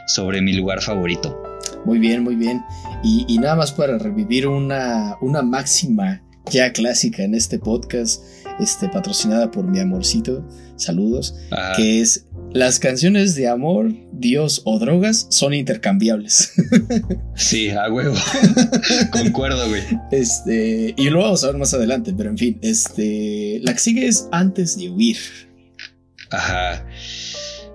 [0.07, 1.41] sobre mi lugar favorito.
[1.85, 2.61] Muy bien, muy bien.
[3.03, 8.23] Y, nada más para revivir una, una máxima ya clásica en este podcast,
[8.59, 11.35] este, patrocinada por mi amorcito, saludos,
[11.75, 16.53] que es las canciones de amor, Dios o drogas son intercambiables.
[17.33, 18.13] Sí, a huevo.
[19.11, 19.81] Concuerdo, güey.
[20.11, 24.05] Este, y lo vamos a ver más adelante, pero en fin, este, la que sigue
[24.05, 25.17] es antes de huir.
[26.29, 26.85] Ajá.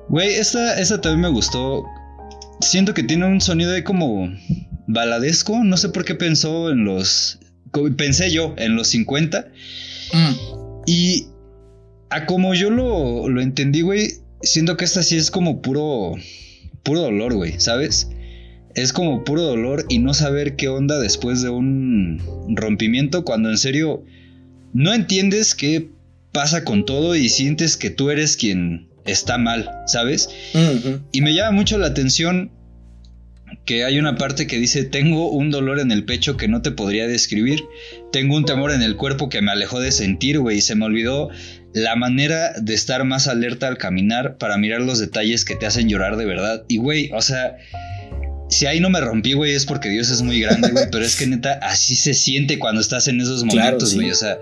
[0.09, 1.85] Güey, esta, esta también me gustó.
[2.61, 4.31] Siento que tiene un sonido ahí como
[4.86, 5.65] baladesco.
[5.65, 7.40] No sé por qué pensó en los.
[7.97, 9.48] Pensé yo en los 50.
[10.12, 10.32] Mm.
[10.86, 11.27] Y
[12.11, 16.14] a como yo lo, lo entendí, güey, siento que esta sí es como puro,
[16.82, 18.08] puro dolor, güey, ¿sabes?
[18.74, 22.20] Es como puro dolor y no saber qué onda después de un
[22.54, 24.04] rompimiento cuando en serio
[24.72, 25.90] no entiendes qué
[26.32, 30.28] pasa con todo y sientes que tú eres quien está mal, ¿sabes?
[31.12, 32.50] Y me llama mucho la atención
[33.64, 36.72] que hay una parte que dice, tengo un dolor en el pecho que no te
[36.72, 37.64] podría describir,
[38.12, 40.84] tengo un temor en el cuerpo que me alejó de sentir, güey, y se me
[40.84, 41.30] olvidó
[41.77, 45.90] la manera de estar más alerta al caminar para mirar los detalles que te hacen
[45.90, 46.65] llorar de verdad.
[46.69, 47.59] Y, güey, o sea,
[48.48, 51.16] si ahí no me rompí, güey, es porque Dios es muy grande, güey, pero es
[51.16, 54.39] que neta, así se siente cuando estás en esos momentos, güey, o sea...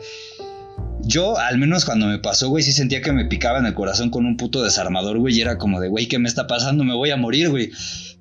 [1.06, 4.10] Yo, al menos cuando me pasó, güey, sí sentía que me picaba en el corazón
[4.10, 6.84] con un puto desarmador, güey, y era como de, güey, ¿qué me está pasando?
[6.84, 7.72] Me voy a morir, güey.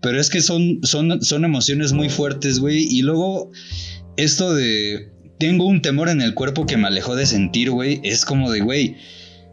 [0.01, 2.83] Pero es que son, son, son emociones muy fuertes, güey.
[2.83, 3.51] Y luego,
[4.17, 7.99] esto de tengo un temor en el cuerpo que me alejó de sentir, güey.
[8.03, 8.97] Es como de, güey,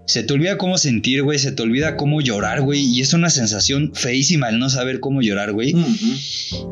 [0.06, 2.80] se te olvida cómo sentir, güey, se te olvida cómo llorar, güey.
[2.80, 5.74] Y es una sensación feísima el no saber cómo llorar, güey.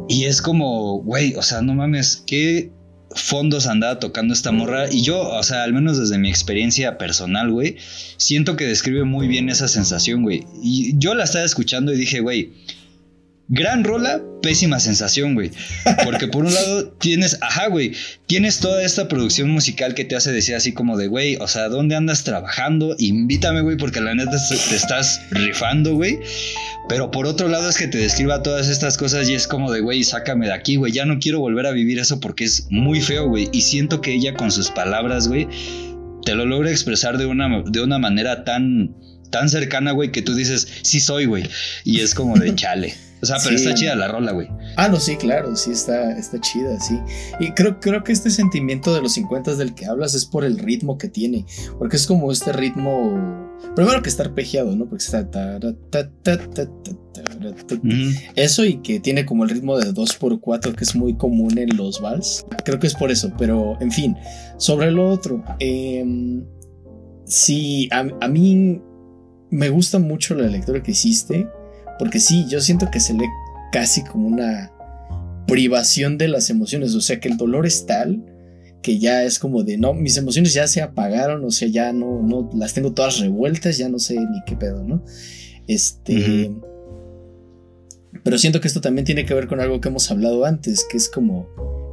[0.08, 2.72] Y es como, güey, o sea, no mames, qué
[3.14, 4.92] fondos andaba tocando esta morra.
[4.92, 7.76] Y yo, o sea, al menos desde mi experiencia personal, güey,
[8.16, 10.44] siento que describe muy bien esa sensación, güey.
[10.62, 12.52] Y yo la estaba escuchando y dije, güey,
[13.50, 15.50] Gran rola, pésima sensación, güey.
[16.04, 17.92] Porque por un lado tienes, ajá, güey,
[18.26, 21.70] tienes toda esta producción musical que te hace decir así como de, güey, o sea,
[21.70, 22.94] ¿dónde andas trabajando?
[22.98, 24.36] Invítame, güey, porque la neta
[24.70, 26.18] te estás rifando, güey.
[26.90, 29.80] Pero por otro lado es que te describa todas estas cosas y es como de,
[29.80, 33.00] güey, sácame de aquí, güey, ya no quiero volver a vivir eso porque es muy
[33.00, 33.48] feo, güey.
[33.52, 35.48] Y siento que ella con sus palabras, güey,
[36.22, 38.94] te lo logra expresar de una, de una manera tan,
[39.30, 41.44] tan cercana, güey, que tú dices, sí soy, güey.
[41.84, 43.07] Y es como de chale.
[43.20, 44.48] O sea, pero está chida la rola, güey.
[44.76, 46.98] Ah, no, sí, claro, sí está, está chida, sí.
[47.40, 50.58] Y creo, creo que este sentimiento de los 50 del que hablas es por el
[50.58, 51.44] ritmo que tiene.
[51.78, 53.48] Porque es como este ritmo.
[53.74, 54.88] Primero que está arpegiado, ¿no?
[54.88, 55.26] Porque está.
[58.36, 62.00] Eso y que tiene como el ritmo de 2x4 que es muy común en los
[62.00, 62.46] vals.
[62.64, 64.16] Creo que es por eso, pero en fin.
[64.58, 65.42] Sobre lo otro.
[65.58, 66.04] Eh,
[67.24, 68.80] sí, a, a mí
[69.50, 71.48] me gusta mucho la lectura que hiciste.
[71.98, 73.28] Porque sí, yo siento que se lee
[73.72, 74.72] casi como una
[75.46, 76.94] privación de las emociones.
[76.94, 78.24] O sea, que el dolor es tal
[78.82, 82.22] que ya es como de, no, mis emociones ya se apagaron, o sea, ya no,
[82.22, 85.04] no, las tengo todas revueltas, ya no sé ni qué pedo, ¿no?
[85.66, 86.50] Este...
[88.24, 90.96] Pero siento que esto también tiene que ver con algo que hemos hablado antes, que
[90.96, 91.48] es como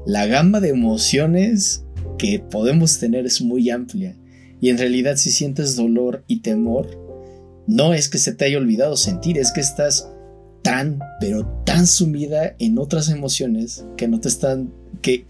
[0.05, 1.85] la gama de emociones
[2.17, 4.15] que podemos tener es muy amplia.
[4.61, 7.04] Y en realidad si sientes dolor y temor,
[7.67, 10.09] no es que se te haya olvidado sentir, es que estás
[10.61, 15.25] tan, pero tan sumida en otras emociones que no te están, que,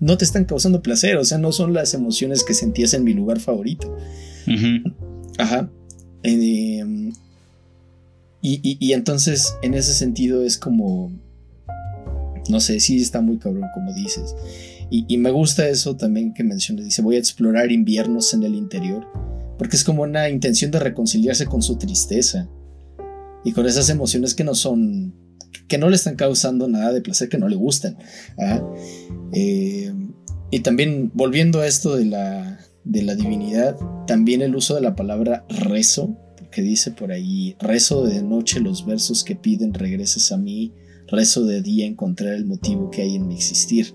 [0.00, 3.14] no te están causando placer, o sea, no son las emociones que sentías en mi
[3.14, 3.96] lugar favorito.
[5.38, 5.70] Ajá.
[6.24, 7.12] Em,
[8.42, 11.12] y, entonces, en ese sentido, es como,
[12.48, 14.34] no sé, sí está muy cabrón, como dices.
[14.90, 18.56] Y, y me gusta eso también que mencionas, dice, voy a explorar inviernos en el
[18.56, 19.06] interior
[19.62, 22.48] porque es como una intención de reconciliarse con su tristeza
[23.44, 25.14] y con esas emociones que no son,
[25.68, 27.96] que no le están causando nada de placer, que no le gustan.
[29.32, 29.92] Eh,
[30.50, 33.76] y también volviendo a esto de la, de la divinidad,
[34.08, 36.16] también el uso de la palabra rezo,
[36.50, 40.72] que dice por ahí, rezo de noche los versos que piden regreses a mí,
[41.06, 43.94] rezo de día encontrar el motivo que hay en mi existir.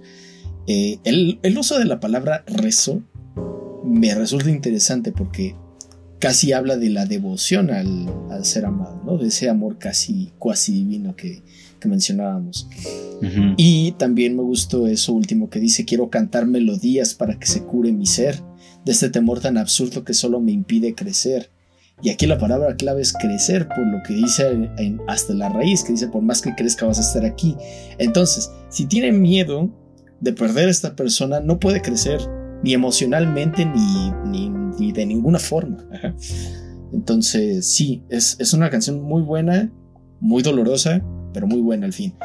[0.65, 3.03] Eh, el, el, uso de la palabra rezo
[3.87, 5.55] me resulta interesante porque
[6.19, 9.17] casi habla de la devoción al, ser amado, ¿no?
[9.17, 11.41] De ese amor casi cuasi divino que,
[11.85, 12.67] mencionábamos.
[13.55, 17.93] Y también me gustó eso último que dice, quiero cantar melodías para que se cure
[17.93, 18.43] mi ser,
[18.83, 21.49] de este temor tan absurdo que solo me impide crecer.
[22.03, 24.69] Y aquí la palabra clave es crecer, por lo que dice
[25.07, 27.55] hasta la raíz, que dice, por más que crezca vas a estar aquí.
[27.99, 29.69] Entonces, si tiene miedo
[30.19, 32.19] de perder a esta persona, no puede crecer
[32.63, 35.77] ni emocionalmente ni, ni, de ninguna forma.
[36.93, 39.71] Entonces, sí, es, es, una canción muy buena,
[40.19, 41.03] muy dolorosa,
[41.33, 42.15] pero muy buena al fin.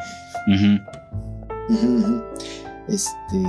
[2.87, 3.43] Este.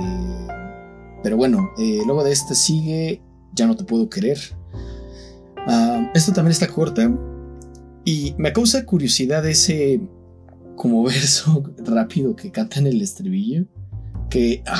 [1.23, 3.21] Pero bueno, eh, luego de esta sigue
[3.53, 4.37] Ya no te puedo querer.
[5.67, 7.11] Ah, esto también está corta.
[8.03, 10.01] Y me causa curiosidad ese
[10.75, 13.65] como verso rápido que canta en el estribillo.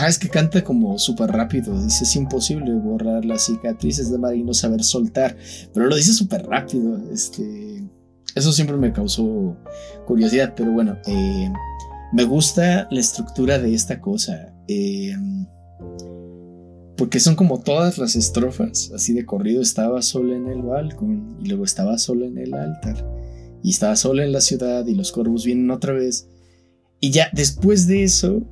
[0.07, 1.81] Es que canta como súper rápido.
[1.81, 5.37] Dice, es imposible borrar las cicatrices de mar y no saber soltar.
[5.73, 6.99] Pero lo dice súper rápido.
[7.11, 7.83] Este,
[8.35, 9.57] eso siempre me causó
[10.05, 10.53] curiosidad.
[10.55, 11.51] Pero bueno, eh,
[12.13, 14.53] me gusta la estructura de esta cosa.
[14.67, 15.15] Eh,
[16.97, 21.49] porque son como todas las estrofas, así de corrido, estaba solo en el balcón y
[21.49, 23.05] luego estaba solo en el altar
[23.65, 26.27] y estaba solo en la ciudad y los cuervos vienen otra vez.
[26.99, 28.43] Y ya después de eso,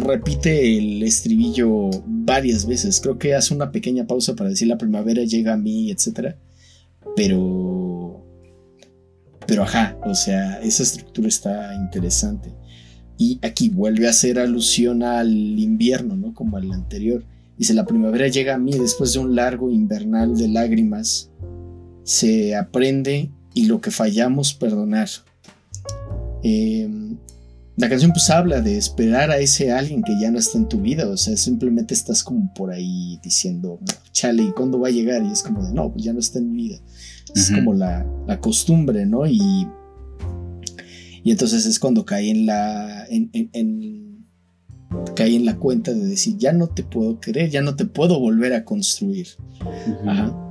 [0.00, 3.00] repite el estribillo varias veces.
[3.00, 6.34] Creo que hace una pequeña pausa para decir la primavera llega a mí, etc.
[7.16, 8.24] Pero...
[9.46, 12.54] Pero ajá, o sea, esa estructura está interesante.
[13.18, 16.32] Y aquí vuelve a hacer alusión al invierno, ¿no?
[16.34, 17.24] Como al anterior.
[17.58, 21.30] Dice, la primavera llega a mí después de un largo invernal de lágrimas.
[22.02, 25.08] Se aprende y lo que fallamos perdonar.
[26.42, 27.16] Em,
[27.76, 30.80] la canción pues habla de esperar a ese alguien que ya no está en tu
[30.80, 33.80] vida, o sea, simplemente estás como por ahí diciendo,
[34.12, 35.22] chale, ¿y cuándo va a llegar?
[35.24, 36.78] Y es como de, no, pues ya no está en mi vida.
[37.34, 39.26] Es como la, la, costumbre, ¿no?
[39.26, 39.66] Y
[41.24, 43.06] y entonces es cuando cae en la.
[43.06, 43.50] En, en,
[45.16, 48.52] en la cuenta de decir, ya no te puedo querer, ya no te puedo volver
[48.52, 49.28] a construir.
[50.06, 50.43] Ajá.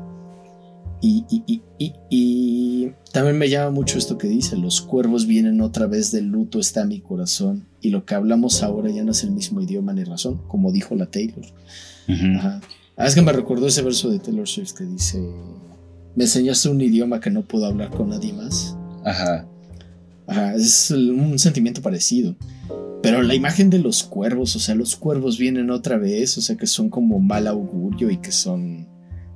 [1.05, 5.85] Y, y, y, y, también me llama mucho esto que dice, los cuervos vienen otra
[5.85, 9.31] vez del luto está mi corazón y lo que hablamos ahora ya no es el
[9.31, 11.45] mismo idioma ni razón, como dijo la Taylor.
[12.07, 12.61] Ajá.
[12.95, 15.19] Ah, es que me recordó ese verso de Taylor Swift que dice,
[16.15, 18.77] me enseñaste un idioma que no puedo hablar con nadie más.
[19.03, 19.45] Ajá
[20.55, 22.35] es un sentimiento parecido.
[23.01, 26.55] Pero la imagen de los cuervos, o sea, los cuervos vienen otra vez, o sea,
[26.55, 28.88] que son como mal augurio y que son,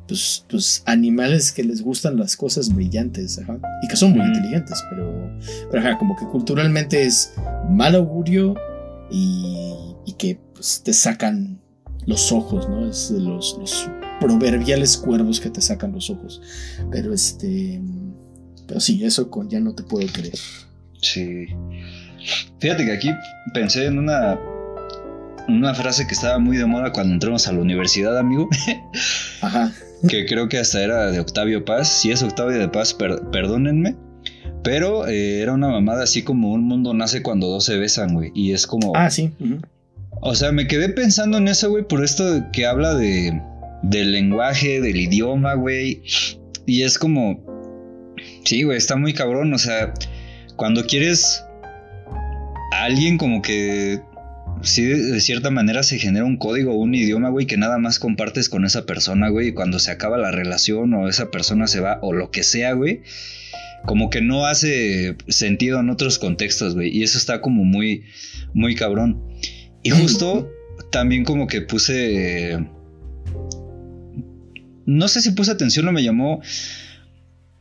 [0.08, 4.84] pues, pues animales que les gustan las cosas brillantes, ajá, y que son muy inteligentes,
[4.90, 5.38] pero,
[5.72, 7.34] pero ajá, como que culturalmente es
[7.70, 8.56] mal augurio
[9.12, 9.76] y,
[10.06, 11.60] y que pues, te sacan
[12.06, 12.90] los ojos, ¿no?
[12.90, 13.90] Es de los, los
[14.20, 16.42] proverbiales cuervos que te sacan los ojos.
[16.92, 17.82] Pero este,
[18.68, 20.38] pero sí, eso con ya no te puedo creer.
[21.02, 21.48] Sí.
[22.60, 23.12] Fíjate que aquí
[23.54, 24.40] pensé en una,
[25.48, 28.50] una frase que estaba muy de moda cuando entramos a la universidad, amigo.
[29.42, 29.72] Ajá.
[30.08, 32.02] Que creo que hasta era de Octavio Paz.
[32.02, 33.96] Si es Octavio de Paz, perdónenme.
[34.64, 38.32] Pero eh, era una mamada así como un mundo nace cuando dos se besan, güey.
[38.36, 38.94] Y es como.
[38.96, 39.32] Ah, sí.
[40.22, 43.42] O sea, me quedé pensando en eso, güey, por esto que habla de.
[43.84, 46.04] del lenguaje, del idioma, güey.
[46.66, 47.44] Y es como.
[48.44, 49.54] Sí, güey, está muy cabrón.
[49.54, 49.94] O sea
[50.58, 51.46] cuando quieres
[52.74, 54.02] a alguien como que
[54.62, 58.00] sí de, cierta manera se genera un código o un idioma, güey, que nada más
[58.00, 61.80] compartes con esa persona, güey, y cuando se acaba la relación o esa persona se
[61.80, 63.02] va o lo que sea, güey,
[63.86, 68.04] como que no hace sentido en otros contextos, güey, y eso está como muy,
[68.54, 69.22] muy cabrón.
[69.84, 70.50] Y justo
[70.92, 72.60] también como que puse...
[74.86, 76.42] No sé si puse atención o me llamó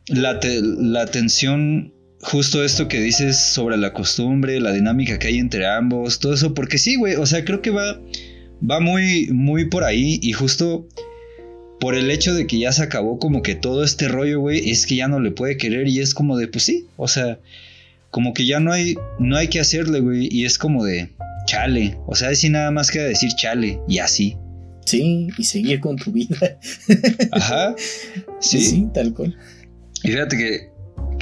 [0.09, 1.93] la, la atención
[2.27, 6.55] justo esto que dices sobre la costumbre, la dinámica que hay entre ambos, todo eso,
[6.55, 8.01] porque sí, güey, o sea, creo que va,
[8.69, 10.89] va muy, muy por ahí y justo
[11.79, 14.87] por el hecho de que ya se acabó como que todo este rollo, güey, es
[14.87, 17.39] que ya no le puede querer y es como de, pues sí, o sea,
[18.11, 21.11] como que ya no hay, no hay que hacerle, güey, y es como de,
[21.47, 24.37] chale, o sea, si nada más queda decir chale y así.
[24.85, 26.59] Sí, y seguir con tu vida.
[27.31, 27.75] Ajá.
[28.39, 28.61] Sí.
[28.61, 29.35] Sí, tal cual.
[30.03, 30.76] Y fíjate que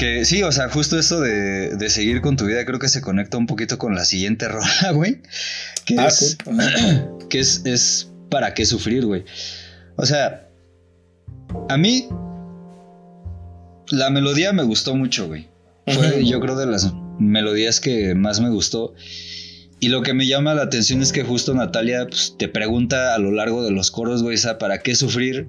[0.04, 3.38] que sí, o sea, justo eso de, seguir con tu vida creo que se conecta
[3.38, 5.22] un poquito con la siguiente rola, güey.
[5.86, 6.36] Que, ah, es,
[7.30, 9.24] que es, es para qué sufrir, güey.
[9.96, 10.46] O sea,
[11.70, 12.08] a mí
[13.88, 15.48] la melodía me gustó mucho, güey.
[15.86, 18.94] Fue, yo creo, de las melodías que más me gustó.
[19.80, 23.18] Y lo que me llama la atención es que justo Natalia pues, te pregunta a
[23.18, 25.48] lo largo de los coros, güey, ¿para qué sufrir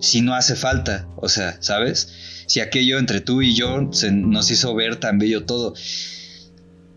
[0.00, 1.08] si no hace falta?
[1.16, 2.08] O sea, ¿sabes?
[2.46, 5.74] si aquello entre tú y yo se nos hizo ver tan bello todo.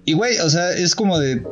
[0.05, 1.43] Y güey, o sea, es como de...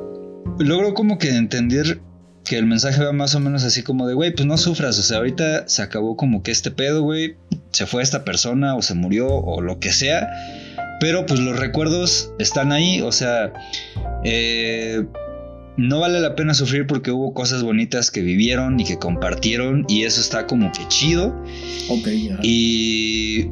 [0.60, 2.00] Logro como que entender
[2.44, 5.04] que el mensaje va más o menos así como de, güey, pues no sufras, o
[5.04, 7.36] sea, ahorita se acabó como que este pedo, güey,
[7.74, 10.30] se fue esta persona o se murió o lo que sea,
[11.02, 13.52] pero pues los recuerdos están ahí, o sea,
[14.24, 15.06] eh,
[15.78, 20.04] no vale la pena sufrir porque hubo cosas bonitas que vivieron y que compartieron y
[20.04, 21.36] eso está como que chido.
[21.90, 22.08] Ok,
[22.44, 23.48] Y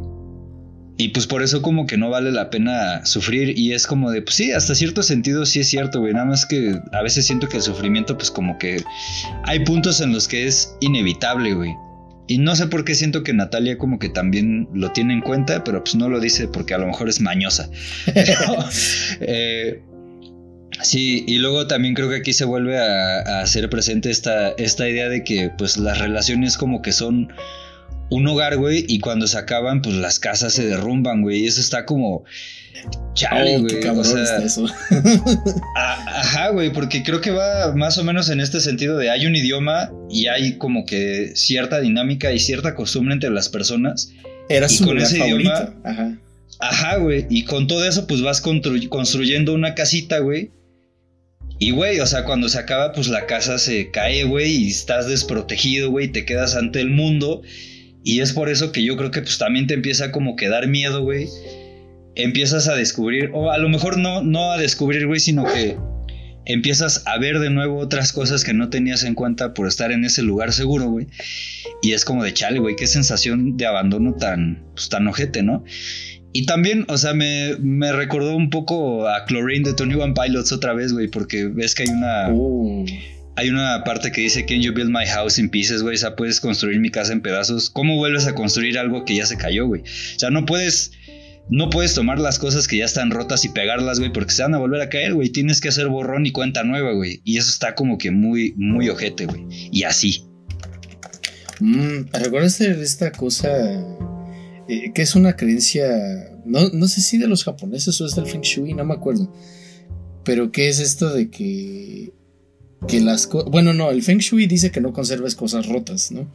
[0.98, 4.22] y pues por eso como que no vale la pena sufrir y es como de,
[4.22, 6.14] pues sí, hasta cierto sentido sí es cierto, güey.
[6.14, 8.82] Nada más que a veces siento que el sufrimiento pues como que
[9.44, 11.76] hay puntos en los que es inevitable, güey.
[12.28, 15.64] Y no sé por qué siento que Natalia como que también lo tiene en cuenta,
[15.64, 17.70] pero pues no lo dice porque a lo mejor es mañosa.
[19.22, 19.82] Eh,
[20.82, 24.88] sí, y luego también creo que aquí se vuelve a, a hacer presente esta, esta
[24.90, 27.30] idea de que pues las relaciones como que son
[28.10, 31.62] un hogar, güey, y cuando se acaban, pues las casas se derrumban, güey, y eso
[31.62, 32.24] está como...
[33.16, 33.84] Chale, oh, güey.
[33.84, 34.68] o sea, eso.
[35.76, 39.36] ajá, güey, porque creo que va más o menos en este sentido de hay un
[39.36, 44.12] idioma y hay como que cierta dinámica y cierta costumbre entre las personas.
[44.50, 45.74] Era su con ese idioma.
[45.84, 46.16] Ajá.
[46.60, 47.26] Ajá, güey.
[47.32, 50.52] Y con todo eso, pues vas construyendo una casita, güey.
[51.58, 55.08] Y, güey, o sea, cuando se acaba, pues la casa se cae, güey, y estás
[55.08, 57.42] desprotegido, güey, te quedas ante el mundo.
[58.04, 60.68] Y es por eso que yo creo que pues también te empieza como que dar
[60.68, 61.28] miedo, güey.
[62.16, 65.78] Empiezas a descubrir, o a lo mejor no, no a descubrir, güey, sino que
[66.46, 70.06] empiezas a ver de nuevo otras cosas que no tenías en cuenta por estar en
[70.06, 71.08] ese lugar seguro, güey.
[71.82, 75.64] Y es como de chale, güey, qué sensación de abandono tan, pues, tan ojete, ¿no?
[76.36, 80.52] Y también, o sea, me, me, recordó un poco a Chlorine de Tony One Pilots
[80.52, 82.30] otra vez, güey, porque ves que hay una...
[82.30, 82.86] Uh
[83.38, 85.96] hay una parte que dice, Can you build my house in pieces, güey?
[85.96, 87.70] O sea, puedes construir mi casa en pedazos.
[87.70, 89.82] ¿Cómo vuelves a construir algo que ya se cayó, güey?
[89.82, 90.92] O sea, no puedes...
[91.50, 94.56] No puedes tomar las cosas que ya están rotas y pegarlas, güey, porque se van
[94.56, 95.30] a volver a caer, güey.
[95.30, 97.22] Tienes que hacer borrón y cuenta nueva, güey.
[97.24, 99.46] Y eso está como que muy, muy ojete, güey.
[99.72, 100.24] Y así.
[101.62, 103.52] Mm, ¿Recuerdas esta cosa
[104.68, 105.88] eh, que es una creencia,
[106.46, 109.32] no, no sé si de los japoneses o es del Feng Shui, no me acuerdo.
[110.24, 112.14] Pero ¿qué es esto de que
[112.88, 113.50] que las cosas...
[113.52, 116.28] Bueno, no, el Feng Shui dice que no conserves cosas rotas, ¿no?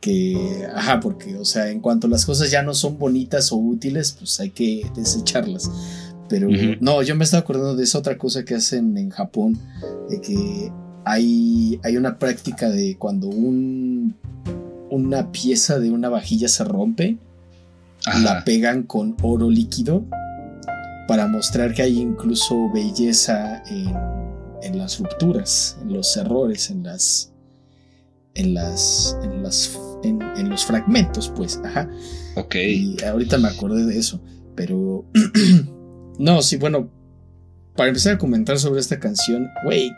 [0.00, 4.14] Que, ajá, porque, o sea, en cuanto las cosas ya no son bonitas o útiles,
[4.18, 5.70] pues hay que desecharlas.
[6.28, 6.48] Pero
[6.80, 9.58] no, yo me estaba acordando de esa otra cosa que hacen en Japón,
[10.08, 10.70] de que
[11.04, 14.14] hay, hay una práctica de cuando un,
[14.90, 17.16] una pieza de una vajilla se rompe,
[18.22, 20.04] la pegan con oro líquido
[21.06, 23.94] para mostrar que hay incluso belleza en
[24.62, 27.32] en las rupturas, en los errores, en las.
[28.34, 29.16] en las.
[29.22, 29.78] en las.
[30.02, 31.60] en, los fragmentos, pues.
[31.64, 31.88] Ajá.
[32.36, 32.54] Ok.
[32.56, 34.20] Y ahorita me acordé de eso.
[34.54, 35.04] Pero.
[36.18, 36.90] no, sí, bueno.
[37.76, 39.92] Para empezar a comentar sobre esta canción, güey,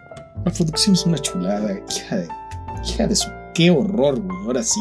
[0.44, 2.28] la producción es una chulada, hija de.
[2.84, 4.38] hija de su qué horror, güey.
[4.46, 4.80] Ahora sí.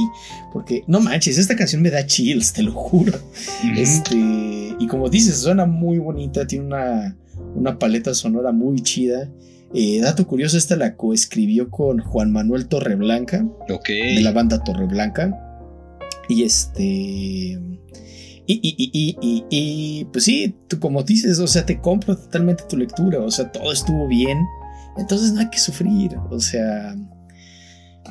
[0.51, 3.17] Porque, no manches, esta canción me da chills, te lo juro.
[3.75, 4.15] Este.
[4.79, 7.17] Y como dices, suena muy bonita, tiene una,
[7.55, 9.29] una paleta sonora muy chida.
[9.73, 13.45] Eh, dato curioso, esta la coescribió con Juan Manuel Torreblanca.
[14.15, 15.31] De la banda Torreblanca.
[16.27, 17.59] Y este.
[18.51, 22.77] Y, y, y, y, pues sí, tú como dices, o sea, te compro totalmente tu
[22.77, 24.39] lectura, o sea, todo estuvo bien,
[24.97, 26.95] entonces no hay que sufrir, o sea,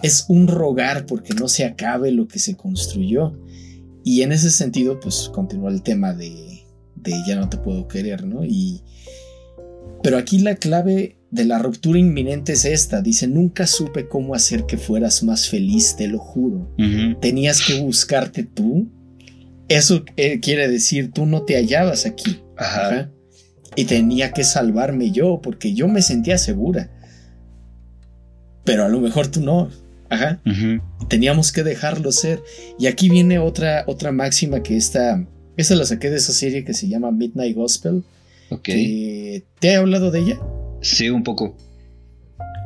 [0.03, 3.39] es un rogar porque no se acabe lo que se construyó.
[4.05, 6.65] Y en ese sentido, pues continúa el tema de,
[6.97, 8.45] de ya no te puedo querer, ¿no?
[8.45, 8.83] Y,
[10.03, 13.03] pero aquí la clave de la ruptura inminente es esta.
[13.03, 16.71] Dice, nunca supe cómo hacer que fueras más feliz, te lo juro.
[17.21, 18.89] Tenías que buscarte tú.
[19.69, 22.41] Eso eh, quiere decir, tú no te hallabas aquí.
[22.57, 23.11] Ajá.
[23.77, 26.91] Y tenía que salvarme yo, porque yo me sentía segura.
[28.65, 29.69] Pero a lo mejor tú no.
[30.11, 30.41] Ajá.
[31.09, 32.43] Teníamos que dejarlo ser.
[32.79, 35.27] Y aquí viene otra, otra máxima que esta,
[35.57, 38.05] esa la saqué de esa serie que se llama Midnight Gospel.
[38.51, 38.65] Ok.
[38.65, 40.41] ¿Te he hablado de ella?
[40.81, 41.57] Sí, un poco.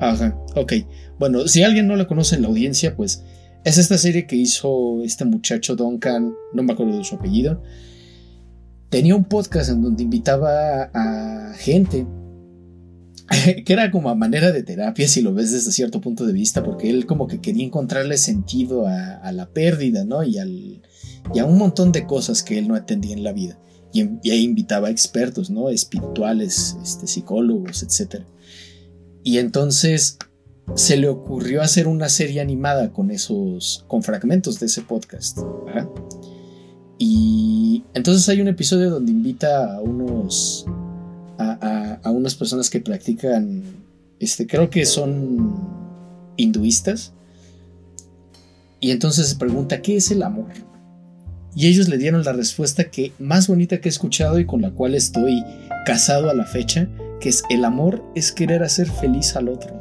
[0.00, 0.72] Ajá, ok.
[1.18, 3.22] Bueno, si alguien no la conoce en la audiencia, pues
[3.64, 7.62] es esta serie que hizo este muchacho Duncan, no me acuerdo de su apellido.
[8.88, 12.06] Tenía un podcast en donde invitaba a gente
[13.64, 16.62] que era como a manera de terapia si lo ves desde cierto punto de vista,
[16.62, 20.22] porque él como que quería encontrarle sentido a, la pérdida, ¿no?
[20.22, 23.58] Y, a un montón de cosas que él no entendía en la vida
[23.92, 25.68] y, ahí invitaba a expertos, ¿no?
[25.68, 28.22] Espirituales, este, psicólogos, etc.
[29.22, 30.18] Y entonces
[30.74, 35.38] se le ocurrió hacer una serie animada con esos, con fragmentos de ese podcast.
[36.98, 40.66] Y entonces hay un episodio donde invita a unos,
[41.38, 43.62] a, a, unas personas que practican,
[44.20, 45.54] este, creo que son
[46.36, 47.12] hinduistas.
[48.80, 50.52] Y entonces se pregunta, ¿qué es el amor?
[51.54, 54.70] y ellos le dieron la respuesta que más bonita que he escuchado y con la
[54.70, 55.44] cual estoy
[55.84, 56.88] casado a la fecha,
[57.20, 59.80] que es el amor es querer hacer feliz al otro.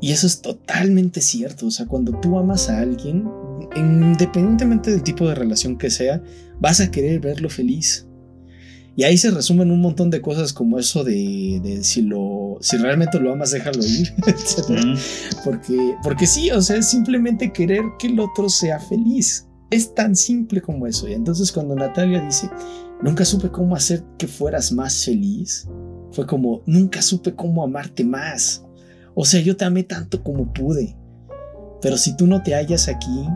[0.00, 1.66] Y eso es totalmente cierto.
[1.66, 3.28] O sea, cuando tú amas a alguien,
[3.76, 6.22] independientemente del tipo de relación que sea,
[6.58, 8.06] vas a querer verlo feliz.
[8.96, 13.18] Y ahí se resumen un montón de cosas como eso de, si lo si realmente
[13.18, 14.98] lo amas, déjalo ir, etc.
[15.44, 19.46] Porque, porque sí, o sea, es simplemente querer que el otro sea feliz.
[19.70, 21.08] Es tan simple como eso.
[21.08, 22.50] Y entonces cuando Natalia dice,
[23.02, 25.68] nunca supe cómo hacer que fueras más feliz,
[26.10, 28.64] fue como, nunca supe cómo amarte más.
[29.14, 30.96] O sea, yo te amé tanto como pude.
[31.80, 33.26] Pero si tú no te hallas aquí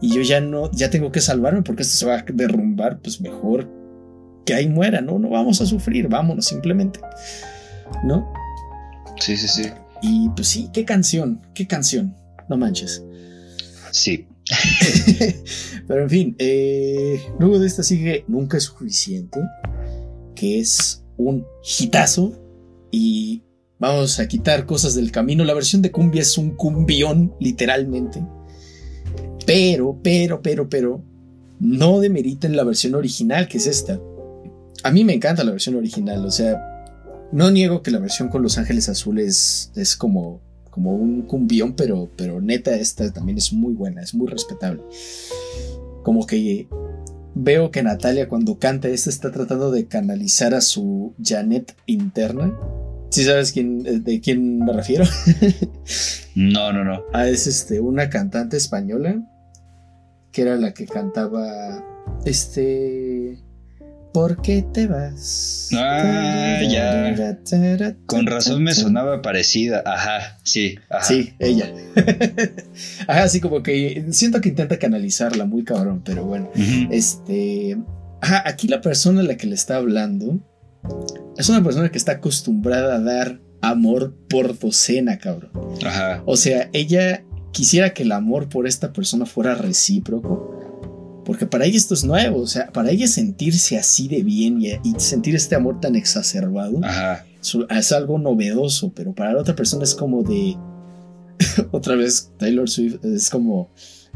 [0.00, 3.20] y yo ya no, ya tengo que salvarme porque esto se va a derrumbar, pues
[3.20, 3.79] mejor
[4.44, 5.18] que ahí muera, ¿no?
[5.18, 7.00] No vamos a sufrir, vámonos simplemente.
[8.04, 8.32] ¿No?
[9.18, 9.70] Sí, sí, sí.
[10.02, 12.16] Y pues sí, qué canción, qué canción,
[12.48, 13.02] no manches.
[13.90, 14.26] Sí.
[15.86, 19.40] Pero en fin, eh, luego de esta sigue Nunca es suficiente,
[20.34, 21.46] que es un
[21.78, 22.32] hitazo
[22.90, 23.42] y
[23.78, 25.44] vamos a quitar cosas del camino.
[25.44, 28.24] La versión de cumbia es un cumbión, literalmente.
[29.46, 31.04] Pero, pero, pero, pero,
[31.58, 34.00] no demeriten la versión original, que es esta.
[34.82, 36.58] A mí me encanta la versión original, o sea,
[37.32, 40.40] no niego que la versión con Los Ángeles Azules es como,
[40.70, 44.82] como un cumbión, pero, pero neta esta también es muy buena, es muy respetable.
[46.02, 46.68] Como que
[47.34, 52.58] veo que Natalia cuando canta esta está tratando de canalizar a su Janet interna.
[53.10, 55.04] ¿Sí sabes quién, de quién me refiero?
[56.34, 57.04] no, no, no.
[57.12, 59.22] Ah, es este, una cantante española
[60.32, 61.84] que era la que cantaba
[62.24, 63.38] este
[64.12, 65.68] ¿Por qué te vas?
[65.72, 67.14] Ah, ya.
[68.06, 69.82] Con razón me sonaba parecida.
[69.86, 70.76] Ajá, sí.
[71.02, 71.72] Sí, ella.
[73.06, 76.50] ajá, así como que siento que intenta canalizarla muy cabrón, pero bueno.
[76.90, 77.78] Este.
[78.20, 80.40] Ajá, aquí la persona a la que le está hablando
[81.36, 85.52] es una persona que está acostumbrada a dar amor por docena, cabrón.
[85.84, 86.22] Ajá.
[86.26, 90.59] O sea, ella quisiera que el amor por esta persona fuera recíproco
[91.24, 94.78] porque para ella esto es nuevo, o sea, para ella sentirse así de bien y,
[94.98, 96.80] sentir este amor tan exacerbado
[97.70, 100.56] Es, algo novedoso, pero para la otra persona es como de.
[101.70, 103.70] otra vez, Taylor Swift es como.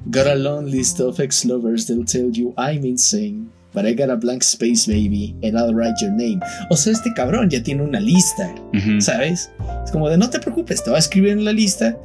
[0.07, 3.49] Got a long list of ex-lovers that'll tell you I'm insane.
[3.73, 6.41] But I got a blank space, baby, and I'll write your name.
[6.71, 8.55] O sea, este cabrón ya tiene una lista,
[9.01, 9.51] ¿sabes?
[9.85, 11.99] Es como de no te preocupes, te voy a escribir en la lista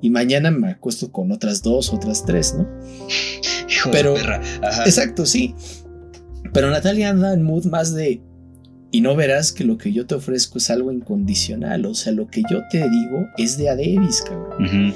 [0.00, 2.68] y mañana me acuesto con otras dos, otras tres, ¿no?
[3.68, 4.40] Hijo Pero, de perra.
[4.84, 5.54] Exacto, sí.
[6.52, 8.22] Pero Natalia anda en mood más de.
[8.92, 11.84] Y no verás que lo que yo te ofrezco es algo incondicional.
[11.86, 13.76] O sea, lo que yo te digo es de a
[14.26, 14.94] cabrón.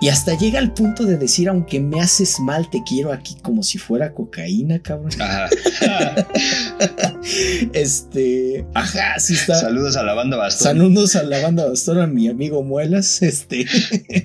[0.00, 3.62] Y hasta llega al punto de decir, aunque me haces mal, te quiero aquí como
[3.62, 5.10] si fuera cocaína, cabrón.
[5.18, 5.48] Ajá.
[7.72, 9.54] este, ajá, sí está.
[9.54, 10.76] Saludos a la banda Bastón.
[10.76, 13.66] Saludos a la banda Bastón, a mi amigo Muelas, este.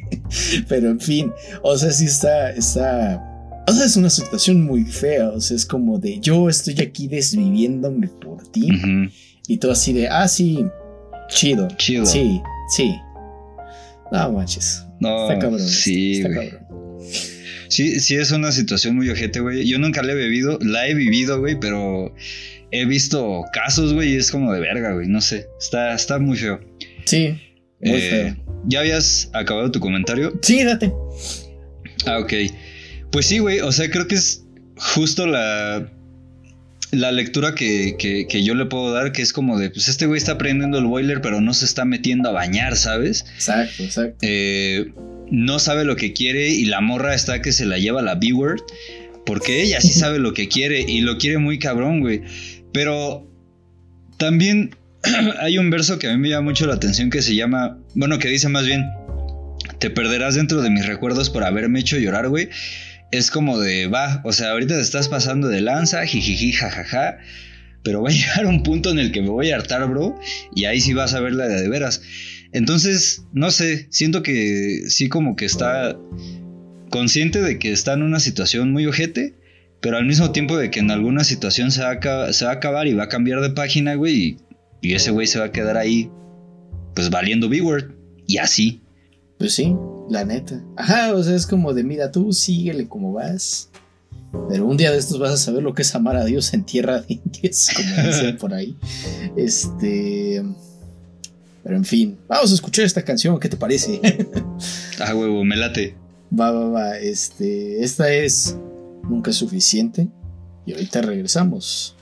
[0.67, 1.31] Pero en fin,
[1.63, 3.27] o sea, sí está, está.
[3.67, 5.29] O sea, es una situación muy fea.
[5.29, 8.69] O sea, es como de yo estoy aquí desviviéndome por ti.
[9.47, 10.65] Y todo así de, ah, sí,
[11.29, 11.69] chido.
[11.77, 12.05] Chido.
[12.05, 12.41] Sí,
[12.75, 12.93] sí.
[14.11, 14.85] No manches.
[15.01, 15.67] No, está cabrón.
[15.67, 16.53] Sí, güey.
[17.67, 19.67] Sí, sí es una situación muy ojete, güey.
[19.67, 22.13] Yo nunca la he bebido, la he vivido, güey, pero
[22.71, 25.07] he visto casos, güey, y es como de verga, güey.
[25.07, 26.59] No sé, está, está muy feo.
[27.05, 27.35] Sí,
[27.81, 28.55] muy eh, feo.
[28.67, 30.37] ¿Ya habías acabado tu comentario?
[30.43, 30.93] Sí, date.
[32.05, 32.33] Ah, ok.
[33.11, 34.45] Pues sí, güey, o sea, creo que es
[34.77, 35.91] justo la
[36.91, 40.17] la lectura que, que, yo le puedo dar, que es como de, pues este güey
[40.17, 43.25] está prendiendo el boiler, pero no se está metiendo a bañar, ¿sabes?
[43.35, 44.17] Exacto, exacto.
[44.21, 44.91] Eh,
[45.29, 48.61] no sabe lo que quiere y la morra está que se la lleva la B-word,
[49.25, 52.21] porque ella sí sabe lo que quiere y lo quiere muy cabrón, güey.
[52.73, 53.25] Pero
[54.17, 54.75] también
[55.39, 58.19] hay un verso que a mí me llama mucho la atención que se llama, bueno,
[58.19, 58.83] que dice más bien,
[59.79, 62.49] te perderás dentro de mis recuerdos por haberme hecho llorar, güey
[63.11, 67.17] es como de, va, o sea, ahorita te estás pasando de lanza, jijiji, jajaja,
[67.83, 70.19] pero va a llegar un punto en el que me voy a hartar, bro,
[70.55, 72.01] y ahí sí vas a ver la de, de veras.
[72.53, 75.97] Entonces, no sé, siento que sí como que está
[76.89, 79.35] consciente de que está en una situación muy ojete,
[79.81, 83.03] pero al mismo tiempo de que en alguna situación se va a, acabar y va
[83.03, 84.37] a cambiar de página, güey, y,
[84.81, 86.09] y ese güey se va a quedar ahí,
[86.93, 87.95] pues valiendo B-Word,
[88.27, 88.81] y así.
[89.39, 89.73] Pues sí,
[90.11, 90.61] la neta.
[90.75, 93.69] Ajá, o sea, es como de, mira, tú síguele como vas.
[94.49, 96.63] Pero un día de estos vas a saber lo que es amar a Dios en
[96.63, 98.77] tierra de indios, como dicen por ahí.
[99.35, 100.43] Este.
[101.63, 104.01] Pero en fin, vamos a escuchar esta canción, ¿qué te parece?
[104.99, 105.95] ah, huevo, me late.
[106.37, 106.97] Va, va, va.
[106.97, 108.57] Este, esta es
[109.09, 110.07] Nunca es suficiente.
[110.65, 111.95] Y ahorita regresamos.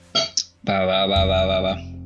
[0.67, 1.98] Va, va, va, va, va, va.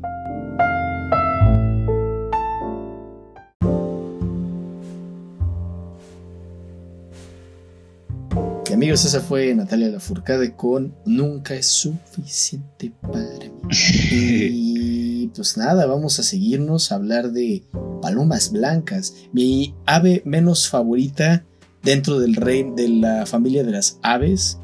[8.84, 13.70] Amigos, esa fue Natalia Lafourcade con Nunca es suficiente para mí.
[14.12, 17.64] y pues nada, vamos a seguirnos a hablar de
[18.02, 19.16] palomas blancas.
[19.32, 21.46] Mi ave menos favorita
[21.82, 24.60] dentro del rey de la familia de las aves.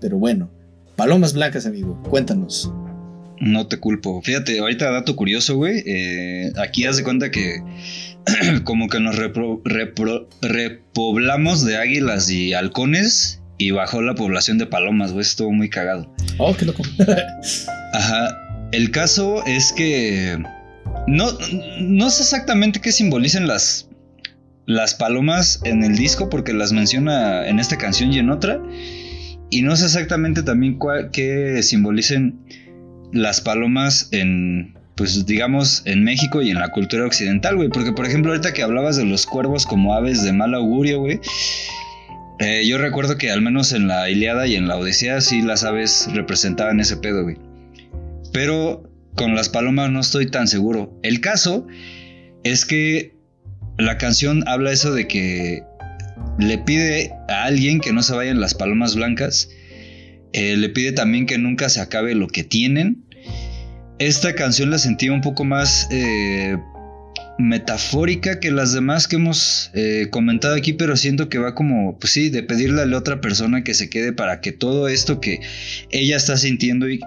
[0.00, 0.52] Pero bueno,
[0.94, 2.72] palomas blancas, amigo, cuéntanos.
[3.40, 4.22] No te culpo.
[4.22, 5.82] Fíjate, ahorita dato curioso, güey.
[5.84, 7.60] Eh, aquí haz de cuenta que
[8.62, 9.16] como que nos
[10.40, 15.22] repoblamos de águilas y halcones y bajó la población de palomas, güey.
[15.22, 16.12] Estuvo muy cagado.
[16.38, 16.82] Oh, qué loco.
[17.92, 18.40] Ajá.
[18.72, 20.42] El caso es que
[21.06, 21.26] no,
[21.80, 23.88] no sé exactamente qué simbolicen las,
[24.66, 28.60] las palomas en el disco, porque las menciona en esta canción y en otra.
[29.50, 30.78] Y no sé exactamente también
[31.12, 32.40] qué simbolicen
[33.12, 37.68] las palomas en, pues digamos, en México y en la cultura occidental, güey.
[37.68, 41.20] Porque, por ejemplo, ahorita que hablabas de los cuervos como aves de mal augurio, güey.
[42.44, 45.64] Eh, yo recuerdo que al menos en la Iliada y en la Odisea sí las
[45.64, 47.38] aves representaban ese pedo, güey.
[48.32, 50.98] Pero con las palomas no estoy tan seguro.
[51.02, 51.66] El caso
[52.42, 53.14] es que
[53.78, 55.62] la canción habla eso de que
[56.38, 59.48] le pide a alguien que no se vayan las palomas blancas.
[60.32, 63.04] Eh, le pide también que nunca se acabe lo que tienen
[63.98, 66.56] esta canción la sentí un poco más eh,
[67.38, 72.12] metafórica que las demás que hemos eh, comentado aquí, pero siento que va como, pues
[72.12, 75.40] sí, de pedirle a la otra persona que se quede para que todo esto que
[75.90, 77.00] ella está sintiendo y,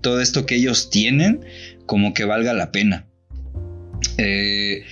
[0.00, 1.40] todo esto que ellos tienen,
[1.86, 3.06] como que valga la pena.
[4.18, 4.82] Eh,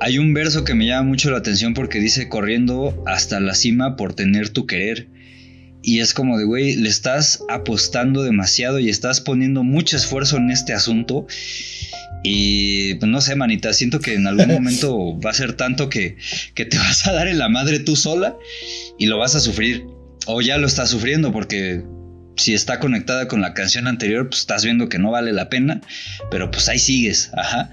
[0.00, 3.96] hay un verso que me llama mucho la atención porque dice corriendo hasta la cima
[3.96, 5.08] por tener tu querer.
[5.82, 10.50] Y es como de, güey, le estás apostando demasiado y estás poniendo mucho esfuerzo en
[10.50, 11.26] este asunto.
[12.22, 16.16] Y pues no sé, manita, siento que en algún momento va a ser tanto que,
[16.54, 18.36] que te vas a dar en la madre tú sola
[18.98, 19.84] y lo vas a sufrir.
[20.26, 21.82] O ya lo estás sufriendo porque
[22.36, 25.80] si está conectada con la canción anterior, pues estás viendo que no vale la pena,
[26.30, 27.70] pero pues ahí sigues, ajá.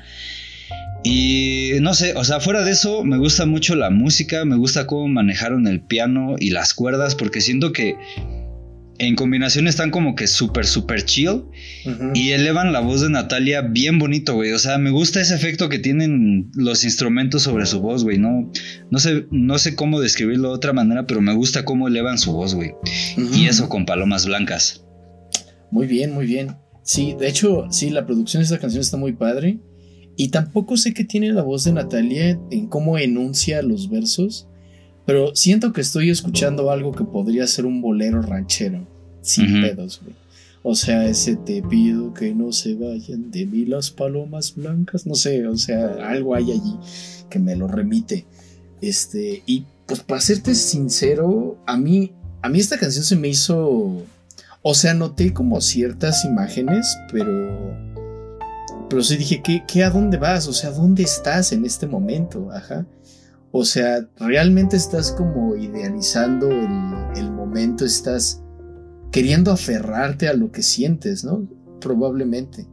[1.04, 4.88] Y no sé, o sea, fuera de eso, me gusta mucho la música, me gusta
[4.88, 7.96] cómo manejaron el piano y las cuerdas, porque siento que
[8.98, 11.44] en combinación están como que súper, súper chill
[12.14, 14.54] y elevan la voz de Natalia bien bonito, güey.
[14.54, 18.18] O sea, me gusta ese efecto que tienen los instrumentos sobre su voz, güey.
[18.18, 18.52] No,
[18.90, 22.32] no, sé, no sé cómo describirlo de otra manera, pero me gusta cómo elevan su
[22.32, 22.74] voz, güey.
[23.34, 24.86] Y eso con palomas blancas.
[25.72, 26.56] Muy bien, muy bien.
[26.84, 29.60] Sí, de hecho, sí, la producción de esta canción está muy padre.
[30.18, 34.48] Y tampoco sé qué tiene la voz de Natalia en cómo enuncia los versos,
[35.06, 38.88] pero siento que estoy escuchando algo que podría ser un bolero ranchero,
[39.22, 40.16] sin pedos, güey.
[40.68, 45.14] O sea, ese te pido que no se vayan de mí las palomas blancas, no
[45.14, 46.76] sé, o sea, algo hay allí
[47.30, 48.26] que me lo remite.
[48.82, 54.04] Este, y pues para serte sincero, a mí, a mí esta canción se me hizo,
[54.64, 57.86] o sea, noté como ciertas imágenes, pero
[58.90, 60.48] pero sí dije, ¿qué, ¿qué, a dónde vas?
[60.48, 62.50] O sea, ¿dónde estás en este momento?
[62.52, 62.86] Ajá.
[63.58, 68.44] O sea, realmente estás como idealizando el, el momento, estás
[69.14, 71.48] queriendo aferrarte a lo que sientes, ¿no?
[71.80, 72.68] Probablemente.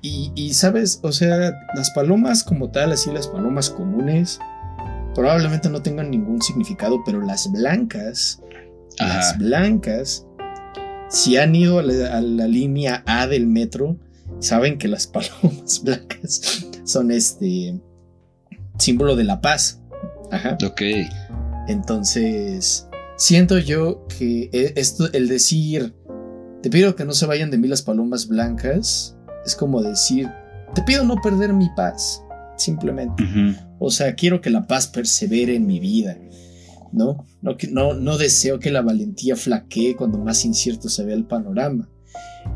[0.00, 4.40] Y, y, sabes, o sea, las palomas como tal, así las palomas comunes,
[5.14, 8.40] probablemente no tengan ningún significado, pero las blancas,
[8.98, 10.26] las blancas,
[11.10, 13.98] si han ido a la, línea A del metro,
[14.38, 17.78] saben que las palomas blancas son este
[18.78, 19.82] símbolo de la paz.
[20.30, 20.56] Ajá.
[20.64, 20.82] Ok.
[21.68, 25.94] Entonces, siento yo que e, esto, el decir,
[26.62, 30.28] te pido que no se vayan de mí las palomas blancas, es como decir,
[30.74, 32.22] te pido no perder mi paz,
[32.56, 33.24] simplemente.
[33.78, 36.16] O sea, quiero que la paz persevere en mi vida.
[36.92, 37.26] ¿no?
[37.42, 41.88] No, no, no deseo que la valentía flaquee cuando más incierto se vea el panorama.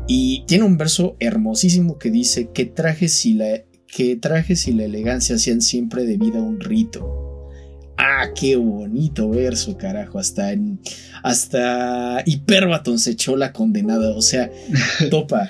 [0.07, 3.63] Y tiene un verso hermosísimo que dice que trajes y la,
[3.93, 7.49] que trajes y la elegancia sean siempre debida a un rito.
[7.97, 10.17] Ah, qué bonito verso, carajo.
[10.17, 10.79] Hasta en,
[11.21, 14.15] hasta Hiperbaton se echó la condenada.
[14.15, 14.49] O sea,
[15.11, 15.49] topa.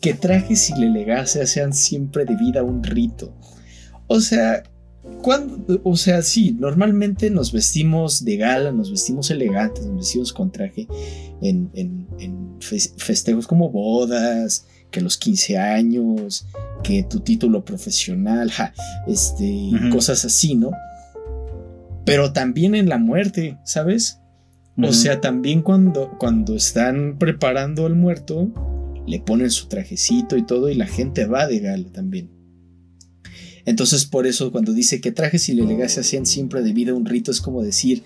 [0.00, 3.36] que trajes y la elegancia sean siempre debida a un rito.
[4.06, 4.62] O sea,
[5.22, 10.50] cuando, o sea, sí, normalmente nos vestimos de gala, nos vestimos elegantes, nos vestimos con
[10.50, 10.86] traje
[11.42, 11.70] en,
[12.96, 16.46] festejos como bodas, que los 15 años,
[16.84, 18.52] que tu título profesional,
[19.08, 20.70] este, cosas así, ¿no?
[22.04, 24.20] Pero también en la muerte, ¿sabes?
[24.80, 28.52] O sea, también cuando, cuando están preparando al muerto,
[29.06, 32.30] le ponen su trajecito y todo, y la gente va de gala también.
[33.66, 37.06] Entonces por eso cuando dice que trajes y la elegancia sean siempre debido a un
[37.06, 38.02] rito es como decir,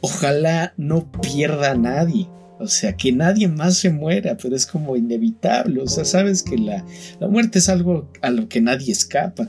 [0.00, 2.28] ojalá no pierda a nadie.
[2.60, 5.80] O sea, que nadie más se muera, pero es como inevitable.
[5.80, 6.84] O sea, sabes que la,
[7.20, 9.48] muerte es algo a lo que nadie escapa.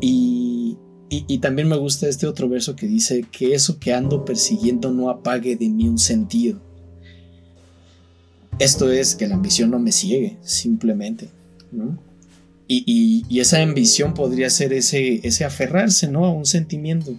[0.00, 0.76] Y,
[1.08, 5.08] y, también me gusta este otro verso que dice que eso que ando persiguiendo no
[5.08, 6.60] apague de mí un sentido.
[8.58, 11.28] Esto es que la ambición no me ciegue, simplemente.
[12.66, 16.24] Y, y, esa ambición podría ser ese, ese aferrarse ¿no?
[16.24, 17.14] a un sentimiento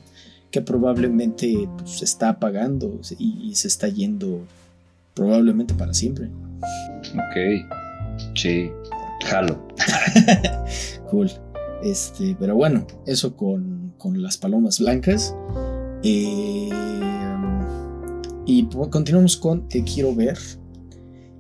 [0.52, 4.42] que probablemente pues, se está apagando y, se está yendo
[5.14, 6.30] probablemente para siempre.
[7.14, 7.66] Ok,
[8.36, 8.70] sí,
[9.26, 9.68] jalo.
[11.10, 11.30] cool.
[11.84, 15.36] Este, pero bueno, eso con, con las palomas blancas.
[16.04, 16.70] Eh,
[18.46, 20.38] y continuamos con Te quiero ver.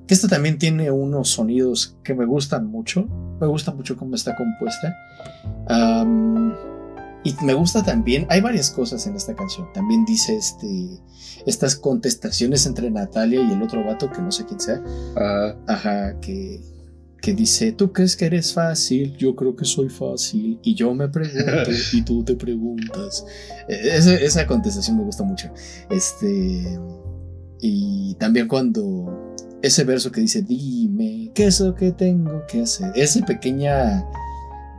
[0.05, 3.07] Que esta también tiene unos sonidos que me gustan mucho.
[3.41, 4.95] Me gusta mucho cómo está compuesta.
[7.23, 9.67] Y me gusta también, hay varias cosas en esta canción.
[9.73, 11.01] También dice este,
[11.45, 14.81] estas contestaciones entre Natalia y el otro vato, que no sé quién sea.
[15.67, 16.61] Ajá, que,
[17.21, 20.59] que dice, tú crees que eres fácil, yo creo que soy fácil.
[20.63, 23.25] Y yo me pregunto y tú te preguntas.
[23.67, 25.51] E, esa, esa contestación me gusta mucho.
[25.89, 26.79] Este...
[27.59, 32.91] Y también cuando ese verso que dice, dime, ¿qué es lo que tengo que hacer?
[32.95, 34.05] Esa pequeña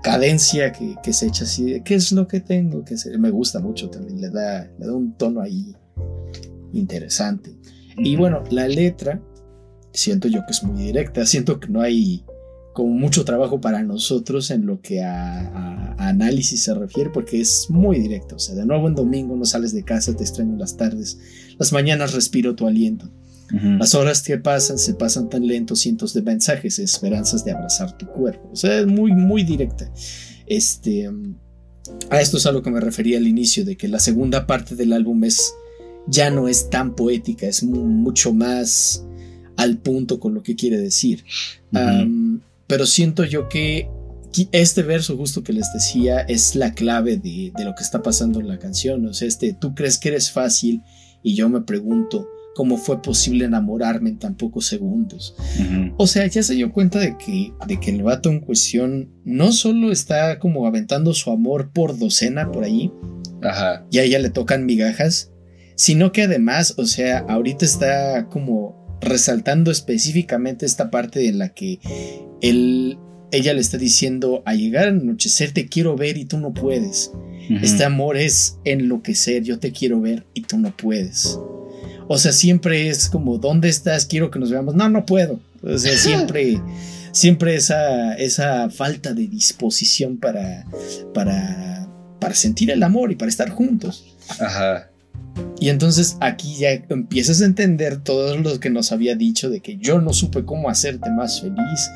[0.08, 3.18] cadencia que, se echa así, ¿qué es lo que tengo que hacer?
[3.18, 5.76] Me gusta mucho también, le da, le da un tono ahí
[6.72, 7.54] interesante.
[7.98, 9.20] Y bueno, la letra,
[9.92, 12.24] siento yo que es muy directa, siento que no hay
[12.72, 17.98] como mucho trabajo para nosotros en lo que a, análisis se refiere, porque es muy
[17.98, 18.36] directo.
[18.36, 21.18] O sea, de nuevo en domingo no sales de casa, te extraño las tardes,
[21.58, 23.10] las mañanas respiro tu aliento.
[23.50, 28.06] Las horas que pasan se pasan tan lentos, cientos de mensajes, esperanzas de abrazar tu
[28.06, 28.50] cuerpo.
[28.52, 29.90] O sea, es muy, muy directa.
[30.46, 31.10] Este,
[32.10, 34.76] a esto es a lo que me refería al inicio, de que la segunda parte
[34.76, 35.54] del álbum es
[36.06, 39.04] ya no es tan poética, es mucho más
[39.56, 41.24] al punto con lo que quiere decir.
[42.66, 43.88] pero siento yo que
[44.52, 48.40] este verso justo que les decía es la clave de, de, lo que está pasando
[48.40, 49.04] en la canción.
[49.06, 50.82] O sea, este, tú crees que eres fácil
[51.22, 52.28] y yo me pregunto,
[52.58, 55.36] cómo fue posible enamorarme en tan pocos segundos.
[55.96, 59.52] O sea, ya se dio cuenta de que, de que el vato en cuestión no
[59.52, 62.90] solo está como aventando su amor por docena por ahí,
[63.44, 63.86] Ajá.
[63.92, 65.30] y a ella le tocan migajas,
[65.76, 71.78] sino que además, o sea, ahorita está como resaltando específicamente esta parte en la que
[72.40, 72.98] él,
[73.30, 77.12] ella le está diciendo, a llegar al anochecer te quiero ver y tú no puedes.
[77.62, 81.38] Este amor es enloquecer, yo te quiero ver y tú no puedes.
[82.08, 84.06] O sea, siempre es como, ¿dónde estás?
[84.06, 84.74] Quiero que nos veamos.
[84.74, 85.38] No, no puedo.
[85.62, 86.60] O sea, siempre,
[87.12, 90.66] siempre esa, esa falta de disposición para,
[91.14, 91.86] para,
[92.18, 94.16] para sentir el amor y para estar juntos.
[94.40, 94.88] Ajá.
[95.60, 99.76] Y entonces aquí ya empiezas a entender todo lo que nos había dicho de que
[99.76, 101.90] yo no supe cómo hacerte más feliz,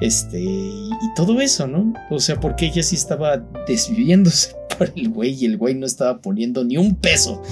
[0.00, 1.94] este, y, todo eso, ¿no?
[2.10, 6.20] O sea, porque ella sí estaba desviviéndose por el güey y el güey no estaba
[6.20, 7.42] poniendo ni un peso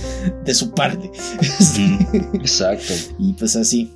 [0.44, 1.10] de su parte.
[2.34, 2.94] Exacto.
[3.18, 3.90] y pues así.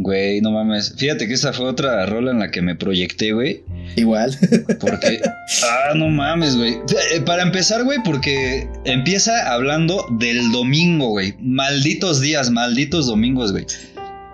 [0.00, 0.94] Güey, no mames.
[0.96, 3.64] Fíjate que esa fue otra rola en la que me proyecté, güey.
[3.96, 4.36] Igual.
[4.80, 5.20] Porque.
[5.64, 6.74] Ah, no mames, güey.
[7.14, 11.34] Eh, para empezar, güey, porque empieza hablando del domingo, güey.
[11.40, 13.64] Malditos días, malditos domingos, güey.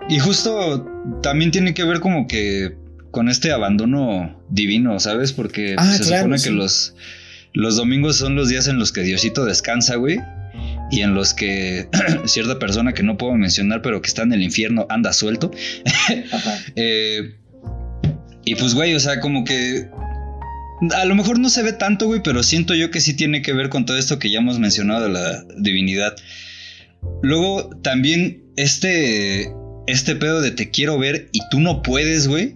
[0.09, 0.85] Y justo
[1.23, 2.75] también tiene que ver como que
[3.11, 5.31] con este abandono divino, ¿sabes?
[5.31, 6.95] Porque ah, se supone que los,
[7.55, 10.19] los domingos son los días en los que Diosito descansa, güey
[10.91, 11.87] y en los que
[12.25, 15.51] cierta persona que no puedo mencionar, pero que está en el infierno, anda suelto.
[16.75, 17.35] Eh,
[18.43, 19.89] y pues, güey, o sea, como que...
[20.93, 23.53] A lo mejor no se ve tanto, güey, pero siento yo que sí tiene que
[23.53, 26.15] ver con todo esto que ya hemos mencionado de la divinidad.
[27.23, 29.51] Luego, también este,
[29.87, 32.55] este pedo de te quiero ver y tú no puedes, güey.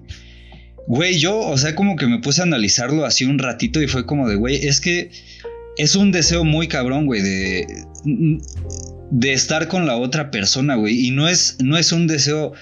[0.89, 4.07] Güey, yo, o sea, como que me puse a analizarlo así un ratito y fue
[4.07, 5.11] como de, güey, es que
[5.77, 7.67] es un deseo muy cabrón, güey, de,
[9.11, 11.05] de estar con la otra persona, güey.
[11.05, 12.53] Y no es, no es un deseo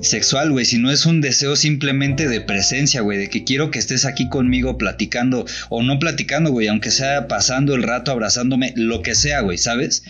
[0.00, 4.04] sexual, güey, sino es un deseo simplemente de presencia, güey, de que quiero que estés
[4.04, 9.16] aquí conmigo platicando o no platicando, güey, aunque sea pasando el rato abrazándome, lo que
[9.16, 10.04] sea, güey, ¿sabes?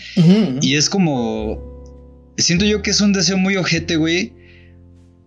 [0.60, 1.72] Y es como...
[2.36, 4.43] Siento yo que es un deseo muy ojete, güey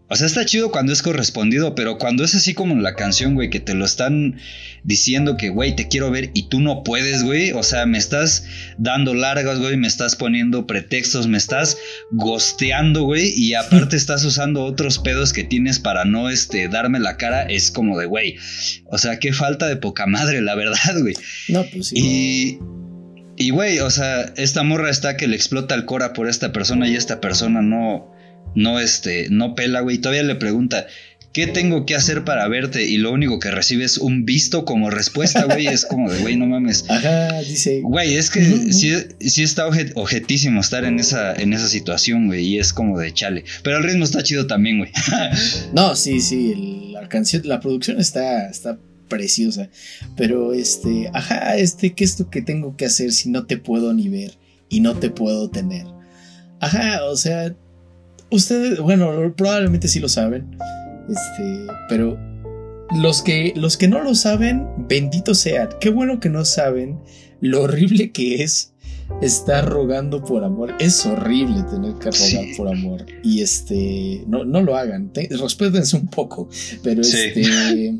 [0.09, 3.35] o sea, está chido cuando es correspondido, pero cuando es así como en la canción,
[3.35, 4.37] güey, que te lo están
[4.83, 7.51] diciendo que, güey, te quiero ver y tú no puedes, güey.
[7.51, 8.45] O sea, me estás
[8.77, 11.77] dando largas, güey, me estás poniendo pretextos, me estás
[12.11, 17.17] gosteando, güey, y aparte estás usando otros pedos que tienes para no, este, darme la
[17.17, 17.43] cara.
[17.43, 18.37] Es como de, güey,
[18.85, 21.15] o sea, qué falta de poca madre, la verdad, güey.
[21.49, 21.95] No, pues sí.
[21.97, 22.59] Y
[23.39, 26.87] Y güey, o sea, esta morra está que le explota el cora por esta persona
[26.87, 28.11] y esta persona no,
[28.55, 29.97] no, este, no pela, güey.
[29.99, 30.87] Todavía le pregunta,
[31.37, 32.85] ¿qué tengo que hacer para verte?
[32.85, 35.67] Y lo único que recibe es un visto como respuesta, güey.
[35.67, 36.85] es como de, güey, no mames.
[36.89, 37.81] Ajá, dice.
[37.81, 42.45] Güey, es que sí, sí, está objetísimo estar en esa, en esa situación, güey.
[42.45, 43.43] Y es como de chale.
[43.63, 44.91] Pero el ritmo está chido también, güey.
[45.73, 46.89] no, sí, sí.
[46.91, 49.69] La canción, la producción está, está preciosa.
[50.15, 53.93] Pero este, ajá, este, ¿qué es lo que tengo que hacer si no te puedo
[53.93, 54.37] ni ver
[54.69, 55.85] y no te puedo tener?
[56.59, 57.55] Ajá, o sea,
[58.31, 60.57] ustedes, bueno, probablemente sí lo saben.
[61.09, 62.17] Este, pero
[62.95, 65.69] los que, los que no lo saben, bendito sea.
[65.79, 66.99] Qué bueno que no saben
[67.41, 68.73] lo horrible que es
[69.21, 70.73] estar rogando por amor.
[70.79, 73.05] Es horrible tener que rogar por amor.
[73.23, 75.11] Y este, no, no lo hagan.
[75.13, 76.49] respétense un poco.
[76.83, 77.95] Pero este,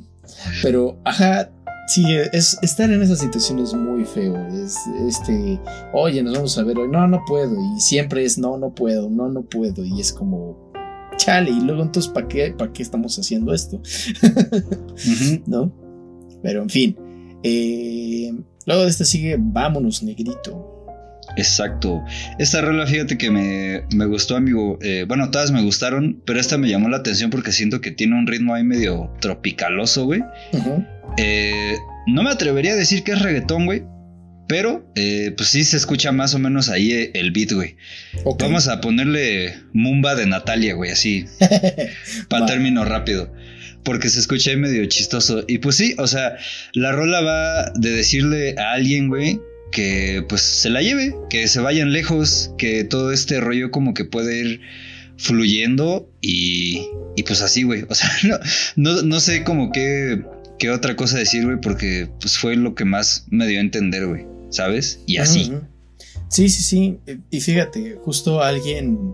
[0.62, 1.50] pero, ajá,
[1.88, 2.04] sí,
[2.34, 4.36] es, estar en esa situación es muy feo.
[4.48, 4.78] Es
[5.08, 5.60] este,
[5.94, 6.90] oye, nos vamos a ver hoy.
[6.90, 7.56] No, no puedo.
[7.76, 9.84] Y siempre es, no, no puedo, no, no puedo.
[9.84, 10.72] Y es como,
[11.18, 13.82] chale, y luego entonces, ¿para qué, para qué estamos haciendo esto?
[15.48, 15.72] ¿No?
[16.44, 16.98] Pero en fin.
[17.44, 18.34] Eh,
[18.66, 20.77] luego de este sigue Vámonos, negrito.
[21.38, 22.04] Exacto.
[22.40, 24.80] Esta rola, fíjate que me, me gustó, amigo.
[24.82, 28.16] Eh, bueno, todas me gustaron, pero esta me llamó la atención porque siento que tiene
[28.16, 30.24] un ritmo ahí medio tropicaloso, güey.
[31.18, 31.76] Eh,
[32.08, 33.84] no me atrevería a decir que es reggaetón, güey.
[34.48, 37.76] Pero, eh, pues sí se escucha más o menos ahí el beat, güey.
[38.40, 41.26] Vamos a ponerle Mumba de Natalia, güey, así.
[42.30, 43.32] para término rápido.
[43.84, 45.44] Porque se escucha ahí medio chistoso.
[45.48, 46.38] Y pues sí, o sea,
[46.74, 49.40] la rola va de decirle a alguien, güey,
[49.72, 54.06] que pues se la lleve, que se vayan lejos, que todo este rollo como que
[54.06, 54.62] puede ir
[55.18, 57.86] fluyendo y, y pues así, güey.
[57.90, 58.10] O sea,
[58.76, 60.24] no, no, sé como qué,
[60.60, 64.08] qué otra cosa decir, güey, porque pues fue lo que más me dio a entender,
[64.08, 65.02] güey, ¿sabes?
[65.06, 65.52] Y así.
[66.30, 66.98] Sí, sí, sí.
[67.32, 69.14] Y fíjate, justo alguien,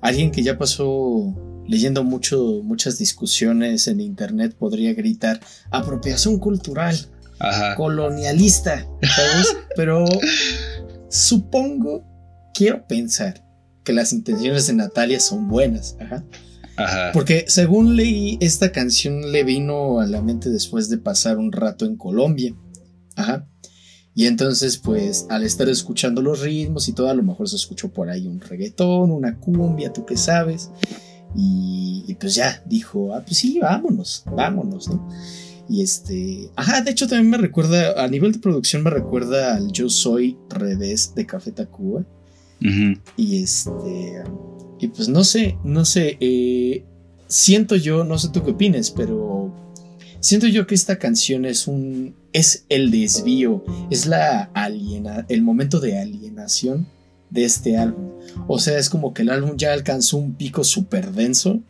[0.00, 1.34] alguien que ya pasó
[1.66, 5.40] leyendo mucho, muchas discusiones en internet podría gritar
[5.70, 6.96] apropiación cultural
[7.76, 9.56] colonialista, ¿sabes?
[9.76, 10.04] Pero
[11.08, 12.04] supongo,
[12.54, 13.44] quiero pensar
[13.84, 16.24] que las intenciones de Natalia son buenas, ajá.
[16.76, 17.10] Ajá.
[17.12, 21.84] Porque según leí, esta canción le vino a la mente después de pasar un rato
[21.84, 22.54] en Colombia.
[23.14, 23.46] Ajá.
[24.14, 27.90] Y entonces, pues, al estar escuchando los ritmos y todo, a lo mejor se escuchó
[27.90, 30.70] por ahí un reggaetón, una cumbia, tú qué sabes.
[31.34, 35.08] Y, y pues ya, dijo, ah, pues sí, vámonos, vámonos, ¿no?
[35.72, 36.50] Y este.
[36.54, 38.04] Ajá, de hecho también me recuerda.
[38.04, 42.04] A nivel de producción me recuerda al Yo Soy Revés de Café Tacuba.
[43.16, 44.22] Y este.
[44.78, 46.18] Y pues no sé, no sé.
[46.20, 46.84] Eh,
[47.26, 49.50] siento yo, no sé tú qué opines, pero.
[50.20, 52.16] Siento yo que esta canción es un.
[52.34, 53.64] Es el desvío.
[53.88, 55.24] Es la aliena.
[55.30, 56.86] El momento de alienación
[57.30, 58.10] de este álbum.
[58.46, 61.62] O sea, es como que el álbum ya alcanzó un pico súper denso.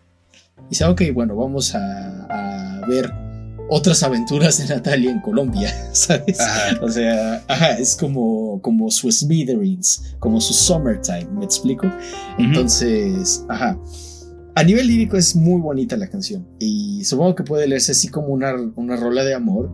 [0.66, 3.31] Y dice, ok, bueno, vamos a, a ver
[3.68, 6.38] otras aventuras de Natalia en Colombia, ¿sabes?
[6.80, 11.86] O sea, ajá, es como, como su Smithereens, como su Summertime, ¿me explico?
[12.38, 13.78] Entonces, ajá.
[14.54, 18.28] A nivel lírico es muy bonita la canción y supongo que puede leerse así como
[18.28, 19.70] una, una rola de amor,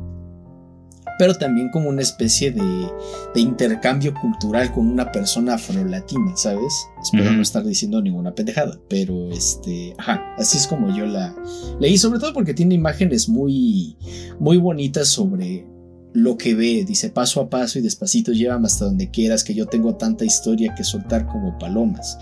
[1.19, 2.89] pero también como una especie de,
[3.35, 6.89] intercambio cultural con una persona afro-latina, ¿sabes?
[7.01, 11.37] Espero no estar diciendo ninguna pendejada, pero este, ajá, así es como yo la
[11.79, 13.97] leí, sobre todo porque tiene imágenes muy,
[14.41, 15.65] muy bonitas sobre
[16.13, 19.67] lo que ve, dice paso a paso y despacito llévame hasta donde quieras, que yo
[19.67, 22.19] tengo tanta historia que soltar como palomas.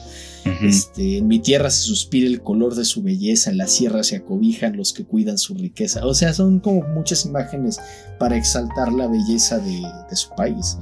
[0.63, 4.17] este, en mi tierra se suspira el color de su belleza, en la sierra se
[4.17, 6.07] acobijan los que cuidan su riqueza.
[6.07, 7.79] O sea, son como muchas imágenes
[8.19, 10.79] para exaltar la belleza de, su país.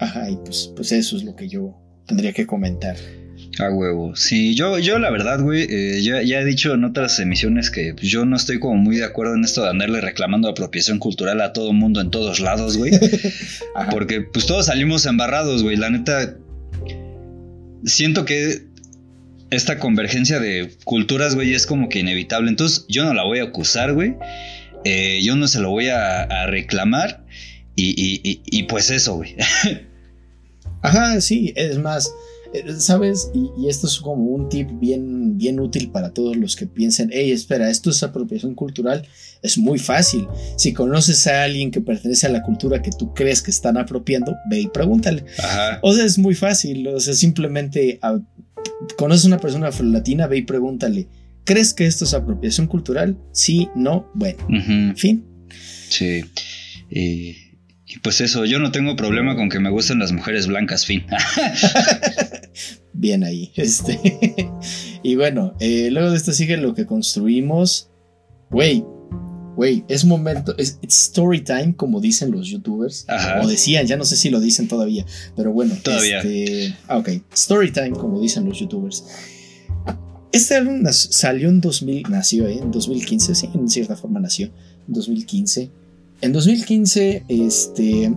[0.00, 0.30] Ajá.
[0.30, 1.76] y pues, pues eso es lo que yo
[2.06, 2.96] tendría que comentar.
[3.58, 4.14] A huevo.
[4.14, 8.06] Sí, yo, yo la verdad, güey, eh, ya, he dicho en otras emisiones que pues,
[8.06, 11.52] yo no estoy como muy de acuerdo en esto de andarle reclamando apropiación cultural a
[11.52, 12.92] todo mundo en todos lados, güey.
[13.90, 15.76] Porque pues todos salimos embarrados, güey.
[15.76, 16.36] La neta,
[17.84, 18.62] siento que
[19.50, 22.50] esta convergencia de culturas, güey, es como que inevitable.
[22.50, 24.14] Entonces yo no la voy a acusar, güey.
[24.84, 27.24] Eh, yo no se lo voy a, reclamar.
[27.74, 29.34] Y, y, y pues eso, güey.
[30.82, 32.12] Ajá, sí, es más
[32.78, 33.30] ¿Sabes?
[33.34, 37.30] Y, esto es como un tip bien, bien útil para todos los que piensen, hey,
[37.30, 39.06] espera, esto es apropiación cultural.
[39.42, 40.26] Es muy fácil.
[40.56, 44.34] Si conoces a alguien que pertenece a la cultura que tú crees que están apropiando,
[44.50, 45.24] ve y pregúntale.
[45.82, 46.88] O sea, es muy fácil.
[46.88, 48.18] O sea, simplemente a,
[48.96, 51.08] conoces a una persona afro-latina, ve y pregúntale,
[51.44, 53.18] ¿crees que esto es apropiación cultural?
[53.32, 54.38] Sí, no, bueno.
[54.96, 55.24] Fin.
[55.88, 56.24] Sí.
[57.88, 61.06] Y pues eso, yo no tengo problema con que me gusten las mujeres blancas, fin.
[62.92, 63.50] Bien ahí.
[63.56, 63.98] Este.
[65.02, 67.88] y bueno, eh, luego de esto sigue lo que construimos.
[68.50, 68.84] Güey,
[69.56, 73.06] güey, es momento, es story time, como dicen los youtubers.
[73.42, 75.74] O decían, ya no sé si lo dicen todavía, pero bueno.
[75.82, 76.18] Todavía.
[76.18, 77.08] Este, ah, ok.
[77.32, 79.04] Story time, como dicen los youtubers.
[80.30, 82.58] Este álbum salió en 2000, nació ¿eh?
[82.58, 84.46] en 2015, sí, en cierta forma nació
[84.86, 85.70] en 2015.
[86.20, 88.12] En 2015, este,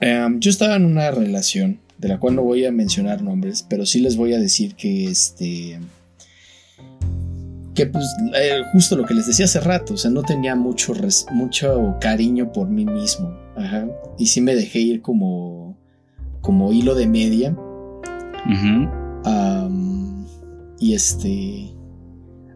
[0.00, 3.86] em, yo estaba en una relación de la cual no voy a mencionar nombres, pero
[3.86, 5.80] sí les voy a decir que este,
[7.74, 8.04] que pues
[8.36, 10.92] eh, justo lo que les decía hace rato, o sea, no tenía mucho,
[11.32, 13.86] mucho cariño por mí mismo, ajá,
[14.18, 15.76] y sí me dejé ir como,
[16.42, 17.56] como hilo de media.
[20.78, 21.73] y este,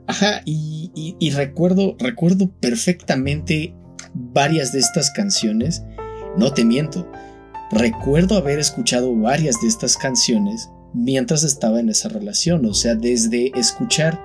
[0.08, 0.90] ajá, y,
[1.20, 3.74] y, recuerdo, recuerdo perfectamente
[4.14, 5.84] varias de estas canciones,
[6.36, 7.10] no te miento,
[7.70, 13.52] recuerdo haber escuchado varias de estas canciones mientras estaba en esa relación, o sea, desde
[13.54, 14.18] escuchar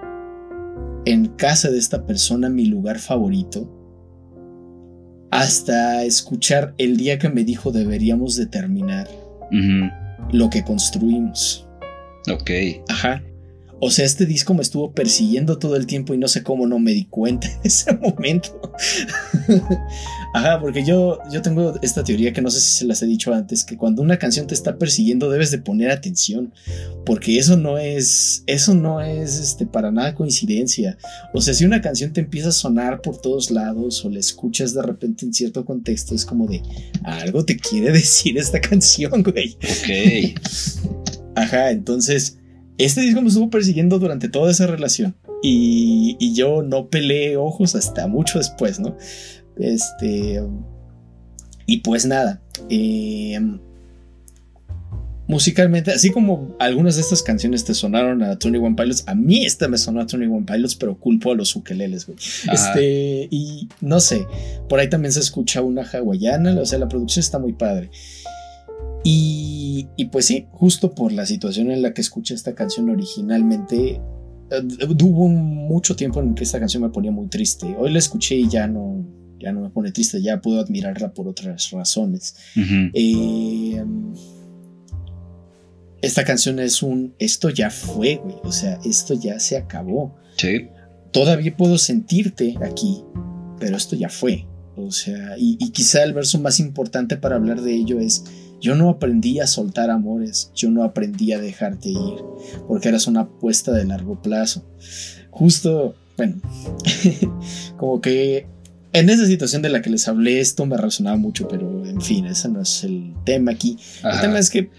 [1.06, 3.70] en casa de esta persona mi lugar favorito,
[5.32, 9.10] hasta escuchar el día que me dijo deberíamos de terminar
[10.32, 11.68] lo que construimos.
[12.32, 12.52] Ok.
[12.88, 13.22] Ajá.
[13.86, 16.80] O sea, este disco me estuvo persiguiendo todo el tiempo y no sé cómo no
[16.80, 18.72] me di cuenta en ese momento.
[20.34, 23.34] Ajá, porque yo, yo tengo esta teoría que no sé si se las he dicho
[23.34, 26.54] antes, que cuando una canción te está persiguiendo debes de poner atención,
[27.06, 30.98] porque eso no es, eso no es este, para nada coincidencia.
[31.34, 34.74] O sea, si una canción te empieza a sonar por todos lados o la escuchas
[34.74, 36.64] de repente en cierto contexto, es como de,
[37.04, 39.58] algo te quiere decir esta canción, güey.
[39.62, 40.40] Ok.
[41.36, 42.38] Ajá, entonces
[42.78, 45.16] este disco me estuvo persiguiendo durante toda esa relación.
[45.42, 48.98] Y, yo no peleé ojos hasta mucho después, ¿no?
[49.58, 50.42] Este.
[51.66, 52.42] Y pues nada.
[52.70, 53.40] Eh,
[55.28, 59.46] musicalmente, así como algunas de estas canciones te sonaron a Tony One Pilots, a mí
[59.46, 62.18] esta me sonó a Tony One Pilots, pero culpo a los ukeleles, güey.
[62.52, 64.28] Este, y no sé,
[64.68, 67.90] por ahí también se escucha una hawaiana, o sea, la producción está muy padre.
[69.04, 74.00] Y, pues sí, justo por la situación en la que escuché esta canción originalmente,
[74.50, 77.76] eh, hubo mucho tiempo en que esta canción me ponía muy triste.
[77.78, 79.06] Hoy la escuché y ya no,
[79.40, 82.36] ya no me pone triste, ya puedo admirarla por otras razones.
[82.94, 83.84] Eh,
[86.02, 90.16] esta canción es un, esto ya fue, güey, o sea, esto ya se acabó.
[90.38, 90.70] Sí.
[91.12, 93.04] Todavía puedo sentirte aquí,
[93.60, 94.48] pero esto ya fue.
[94.76, 98.24] O sea, y quizá el verso más importante para hablar de ello es
[98.64, 102.24] yo no aprendí a soltar amores, yo no aprendí a dejarte ir,
[102.66, 104.66] porque eras una apuesta de largo plazo.
[105.32, 106.38] Justo, bueno,
[107.78, 108.48] como que
[108.94, 112.26] en esa situación de la que les hablé, esto me resonaba mucho, pero en fin,
[112.26, 113.78] ese no es el tema aquí.
[114.02, 114.70] El tema es que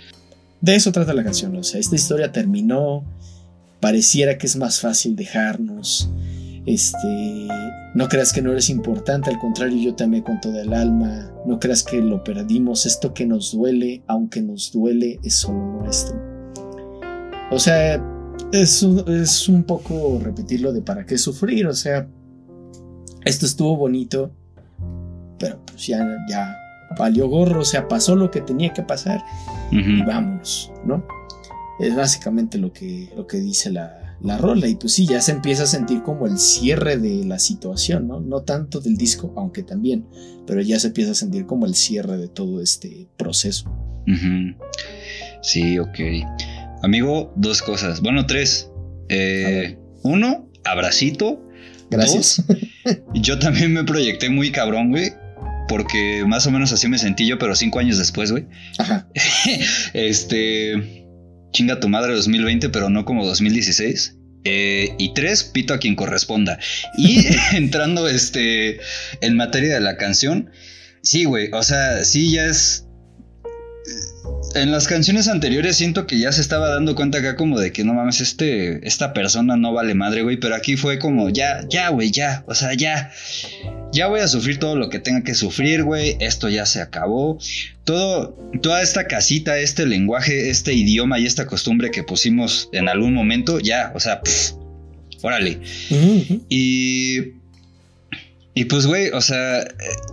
[0.63, 3.05] de eso trata la canción, o sea, esta historia terminó,
[3.81, 6.09] pareciera que es más fácil dejarnos,
[6.67, 7.49] este,
[7.95, 11.31] no creas que no eres importante, al contrario, yo te amé con toda el alma.
[11.47, 16.17] No creas que lo perdimos, esto que nos duele, aunque nos duele, es solo nuestro.
[17.51, 18.03] O sea,
[18.53, 22.09] es un, es un poco repetirlo de para qué sufrir, o sea,
[23.25, 24.31] esto estuvo bonito,
[25.39, 26.57] pero pues ya, ya
[26.99, 29.23] valió gorro, o sea, pasó lo que tenía que pasar
[29.71, 31.05] y vamos, ¿no?
[31.81, 35.33] Es básicamente lo que, lo que dice la, la rola y pues sí, ya se
[35.33, 38.21] empieza a sentir como el cierre de la situación, ¿no?
[38.21, 40.07] No tanto del disco, aunque también,
[40.47, 43.71] pero ya se empieza a sentir como el cierre de todo este proceso.
[45.43, 45.99] Sí, ok.
[46.83, 48.71] Amigo, dos cosas, bueno, tres.
[49.09, 51.43] Eh, uno, abracito.
[51.91, 52.43] Gracias.
[53.15, 55.13] yo también me proyecté muy cabrón, güey.
[55.69, 58.47] Porque más o menos así me sentí yo, pero cinco años después, güey.
[58.79, 59.09] Ajá.
[59.95, 61.04] este
[61.55, 64.17] chinga tu madre 2020, pero no como 2016.
[64.45, 66.59] Eh, y tres, pito a quien corresponda.
[66.99, 68.81] Y entrando este,
[69.23, 70.51] en materia de la canción,
[71.03, 72.84] sí, güey, o sea, sí ya es...
[74.55, 77.83] En las canciones anteriores siento que ya se estaba dando cuenta acá como de que
[77.83, 81.89] no mames, este, esta persona no vale madre, güey, pero aquí fue como, ya, ya,
[81.89, 83.11] güey, ya, o sea, ya,
[83.93, 87.39] ya voy a sufrir todo lo que tenga que sufrir, güey, esto ya se acabó.
[87.83, 93.13] Todo, toda esta casita, este lenguaje, este idioma y esta costumbre que pusimos en algún
[93.13, 94.21] momento, ya, o sea,
[95.23, 95.59] órale.
[96.49, 97.43] Y...
[98.57, 99.67] Y pues, güey, o sea,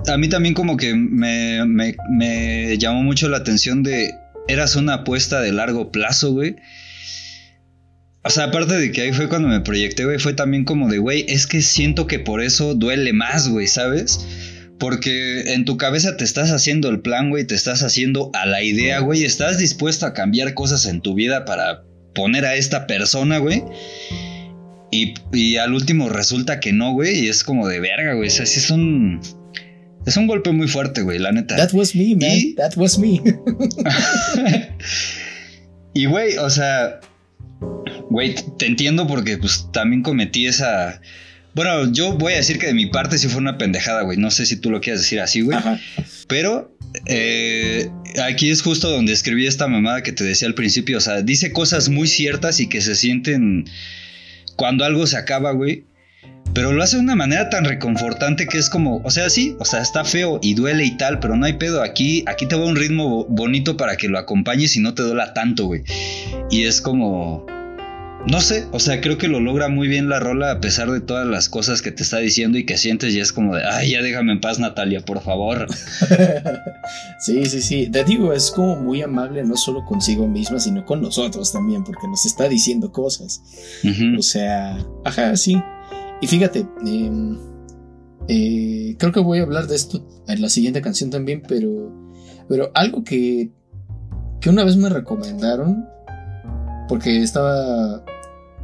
[0.07, 4.09] a mí también como que me, me, me llamó mucho la atención de,
[4.47, 6.55] eras una apuesta de largo plazo, güey.
[8.23, 10.99] O sea, aparte de que ahí fue cuando me proyecté, güey, fue también como de,
[10.99, 14.26] güey, es que siento que por eso duele más, güey, ¿sabes?
[14.77, 18.61] Porque en tu cabeza te estás haciendo el plan, güey, te estás haciendo a la
[18.63, 23.39] idea, güey, estás dispuesto a cambiar cosas en tu vida para poner a esta persona,
[23.39, 23.63] güey.
[24.91, 28.27] Y, al último resulta que no, güey, y es como de verga, güey.
[28.27, 29.22] O sea, sí es un.
[30.06, 31.56] Es un golpe muy fuerte, güey, la neta.
[31.56, 32.56] That was me, man.
[32.56, 33.22] That was me.
[35.94, 36.99] y, güey, o sea.
[38.10, 41.02] Güey, te entiendo porque, pues, también cometí esa.
[41.53, 44.18] Bueno, yo voy a decir que de mi parte sí fue una pendejada, güey.
[44.18, 45.57] No sé si tú lo quieres decir así, güey.
[46.28, 46.76] Pero
[47.06, 47.90] eh,
[48.23, 50.98] aquí es justo donde escribí esta mamada que te decía al principio.
[50.98, 53.65] O sea, dice cosas muy ciertas y que se sienten
[54.56, 55.86] cuando algo se acaba, güey.
[56.53, 59.65] Pero lo hace de una manera tan reconfortante que es como, o sea, sí, o
[59.65, 61.82] sea, está feo y duele y tal, pero no hay pedo.
[61.82, 65.34] Aquí, aquí te va un ritmo bonito para que lo acompañes y no te duela
[65.34, 65.84] tanto, güey.
[66.49, 67.45] Y es como,
[68.28, 70.99] no sé, o sea, creo que lo logra muy bien la rola a pesar de
[70.99, 73.91] todas las cosas que te está diciendo y que sientes y es como de, ay,
[73.91, 75.68] ya déjame en paz, Natalia, por favor.
[77.19, 77.88] sí, sí, sí.
[77.90, 82.07] Te digo, es como muy amable no solo consigo misma, sino con nosotros también, porque
[82.07, 83.41] nos está diciendo cosas.
[84.18, 85.61] O sea, ajá, sí.
[86.22, 87.38] Y fíjate, em,
[88.27, 91.91] eh, creo que voy a hablar de esto en la siguiente canción también, pero,
[92.48, 93.52] pero algo que,
[94.39, 95.85] que una vez me recomendaron
[96.91, 98.03] porque estaba.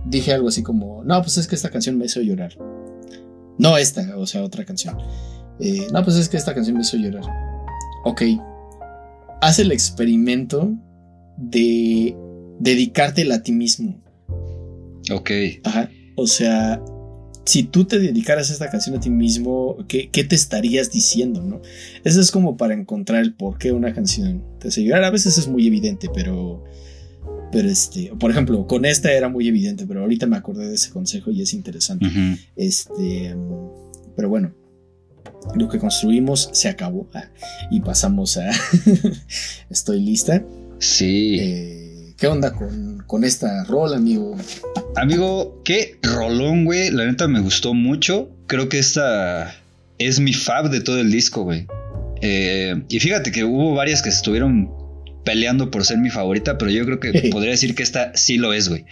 [0.06, 1.02] Dije algo así como.
[1.06, 2.58] No, pues es que esta canción me hizo llorar.
[3.58, 4.98] No esta, o sea, otra canción.
[5.60, 7.24] Eh, no, pues es que esta canción me hizo llorar.
[8.04, 8.22] Ok.
[9.42, 10.74] Haz el experimento
[11.38, 12.18] de
[12.60, 14.02] dedicártela a ti mismo.
[15.12, 15.32] Ok.
[15.64, 15.90] Ajá.
[16.18, 16.82] O sea,
[17.48, 21.42] si tú te dedicaras a esta canción a ti mismo, ¿qué, ¿qué, te estarías diciendo,
[21.42, 21.62] no?
[22.04, 25.06] Eso es como para encontrar el por qué una canción te hace llorar.
[25.06, 26.64] A veces es muy evidente, pero
[27.52, 30.90] pero este, por ejemplo, con esta era muy evidente, pero ahorita me acordé de ese
[30.90, 32.06] consejo y es interesante.
[32.58, 33.34] Este,
[34.16, 34.54] pero bueno,
[35.56, 37.30] lo que construimos se acabó ah,
[37.72, 38.52] y pasamos a
[39.70, 40.44] Estoy lista.
[40.80, 41.38] Sí.
[41.40, 44.38] Eh, ¿Qué onda con, con, esta rol, amigo?
[44.96, 46.92] Amigo, qué rolón, güey.
[46.92, 48.30] La neta me gustó mucho.
[48.48, 49.56] Creo que esta
[49.98, 51.68] es mi fab de todo el disco, güey.
[52.22, 54.72] Eh, y fíjate que hubo varias que estuvieron
[55.24, 58.54] peleando por ser mi favorita, pero yo creo que podría decir que esta sí lo
[58.54, 58.86] es, güey.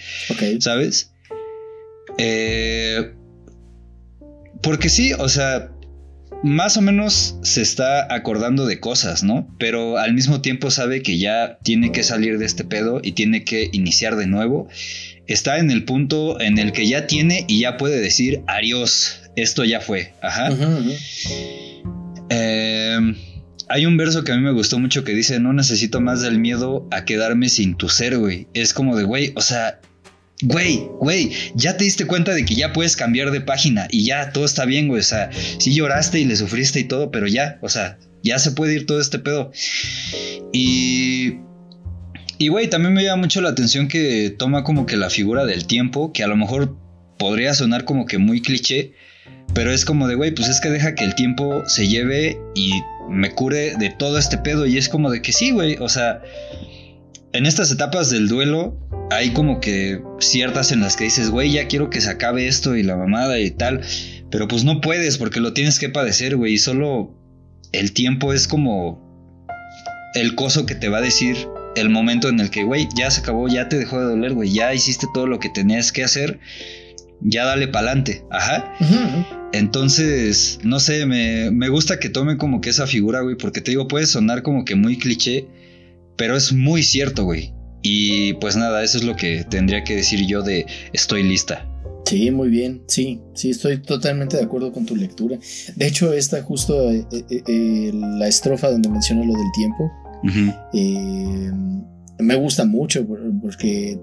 [0.59, 1.11] ¿Sabes?
[2.17, 3.13] Eh,
[4.61, 5.71] porque sí, o sea,
[6.45, 9.51] más o menos se está acordando de cosas, ¿no?
[9.57, 13.43] Pero al mismo tiempo sabe que ya tiene que salir de este pedo y tiene
[13.43, 14.67] que iniciar de nuevo.
[15.25, 19.65] Está en el punto en el que ya tiene y ya puede decir adiós, esto
[19.65, 20.13] ya fue.
[20.21, 20.49] Ajá.
[22.29, 23.15] Eh,
[23.67, 26.37] hay un verso que a mí me gustó mucho que dice, no necesito más del
[26.37, 28.45] miedo a quedarme sin tu ser, güey.
[28.53, 29.79] Es como de, güey, o sea,
[30.41, 34.31] güey, güey, ya te diste cuenta de que ya puedes cambiar de página y ya
[34.31, 34.99] todo está bien, güey.
[34.99, 35.29] O sea,
[35.59, 38.85] sí lloraste y le sufriste y todo, pero ya, o sea, ya se puede ir
[38.85, 39.51] todo este pedo.
[40.51, 41.39] Y...
[42.37, 45.67] Y, güey, también me llama mucho la atención que toma como que la figura del
[45.67, 46.75] tiempo, que a lo mejor
[47.17, 48.91] podría sonar como que muy cliché,
[49.53, 52.73] pero es como de, güey, pues es que deja que el tiempo se lleve y
[53.09, 54.65] me cure de todo este pedo.
[54.65, 55.77] Y es como de que sí, güey.
[55.79, 56.21] O sea,
[57.37, 58.77] en estas etapas del duelo
[59.11, 62.75] hay como que ciertas en las que dices, güey, ya quiero que se acabe esto
[62.75, 63.81] y la mamada y tal.
[64.31, 66.53] Pero pues no puedes porque lo tienes que padecer, güey.
[66.53, 67.15] Y solo
[67.71, 69.47] el tiempo es como
[70.15, 71.35] el coso que te va a decir
[71.75, 74.53] el momento en el que, güey, ya se acabó, ya te dejó de doler, güey,
[74.53, 76.39] ya hiciste todo lo que tenías que hacer
[77.21, 78.23] ya dale pa'lante.
[78.29, 78.73] Ajá.
[79.53, 83.71] Entonces, no sé, me, me, gusta que tome como que esa figura, güey, porque te
[83.71, 85.47] digo, puede sonar como que muy cliché,
[86.15, 87.53] pero es muy cierto, güey.
[87.81, 91.69] Y pues nada, eso es lo que tendría que decir yo de estoy lista.
[92.05, 95.39] Sí, muy bien, sí, sí, estoy totalmente de acuerdo con tu lectura.
[95.75, 99.91] De hecho, esta justo eh, eh, eh, la estrofa donde menciona lo del tiempo,
[102.19, 103.05] me gusta mucho
[103.41, 103.99] porque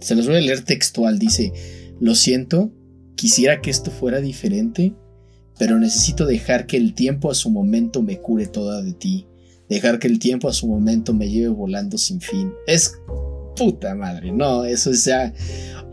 [0.00, 1.52] se los voy a leer textual, dice,
[1.98, 2.72] lo siento,
[3.14, 4.94] quisiera que esto fuera diferente,
[5.58, 9.26] pero necesito dejar que el tiempo a su momento me cure toda de ti.
[9.70, 12.52] Dejar que el tiempo a su momento me lleve volando sin fin.
[12.66, 12.92] Es
[13.56, 15.32] puta madre, no, eso es ya...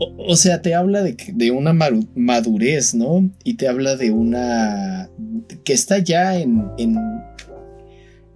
[0.00, 3.28] O, sea, te habla de, de, una madurez, ¿no?
[3.42, 5.10] Y te habla de una...
[5.64, 6.96] que está ya en, en,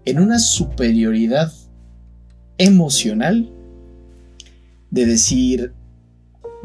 [0.05, 1.52] en una superioridad
[2.59, 3.48] emocional
[4.90, 5.73] de decir,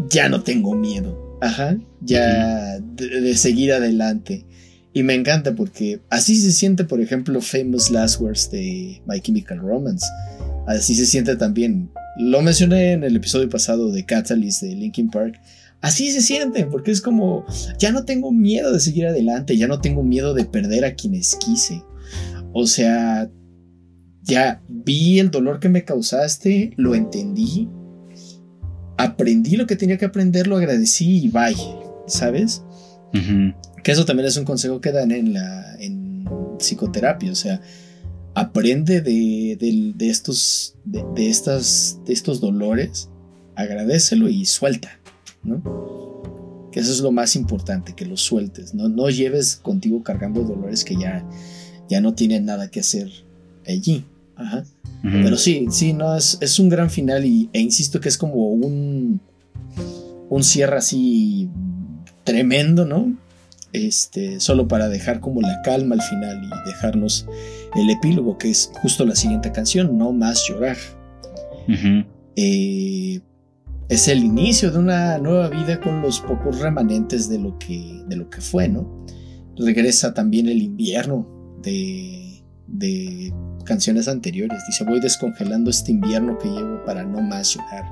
[0.10, 1.38] ya no tengo miedo.
[1.41, 4.45] Ajá, ya de, seguir adelante.
[4.98, 9.60] Y me encanta porque así se siente, por ejemplo, Famous Last Words de My Chemical
[9.60, 10.03] Romance.
[10.65, 15.40] Así se siente también lo mencioné en el episodio pasado de Catalyst de Linkin Park.
[15.82, 17.45] Así se siente, porque es como,
[17.78, 21.36] ya no tengo miedo de seguir adelante, ya no tengo miedo de perder a quienes
[21.36, 21.84] quise.
[22.52, 23.30] O sea,
[24.24, 27.69] ya vi el dolor que me causaste, lo entendí,
[28.98, 31.56] aprendí lo que tenía que aprender, lo agradecí y bye,
[32.07, 32.64] ¿sabes?
[33.84, 36.26] Que eso también es un consejo que dan en la en
[36.58, 37.62] psicoterapia, o sea,
[38.38, 43.10] aprende de, estos, de, estas, de estos dolores,
[43.56, 44.99] agradecelo y suelta,
[45.44, 46.70] ¿no?
[46.72, 50.84] Que eso es lo más importante, que lo sueltes, no, no lleves contigo cargando dolores
[50.84, 51.28] que ya,
[51.90, 53.10] ya no tienen nada que hacer
[53.66, 54.06] allí.
[54.36, 54.64] Ajá.
[55.02, 58.49] Pero sí, sí, no, es, es, un gran final y, e insisto que es como
[58.49, 59.22] un,
[60.30, 61.49] un cierre así
[62.24, 63.16] tremendo, ¿no?
[63.86, 67.28] Este, solo para dejar como la calma al final y dejarnos
[67.76, 70.78] el epílogo, que es justo la siguiente canción, No más llorar.
[72.36, 73.20] Eh,
[73.90, 78.16] es el inicio de una nueva vida con los pocos remanentes de lo que, de
[78.16, 79.06] lo que fue, ¿no?
[79.58, 81.28] Regresa también el invierno
[81.62, 83.34] de, de
[83.64, 84.62] canciones anteriores.
[84.68, 87.86] Dice, voy descongelando este invierno que llevo para no más llorar.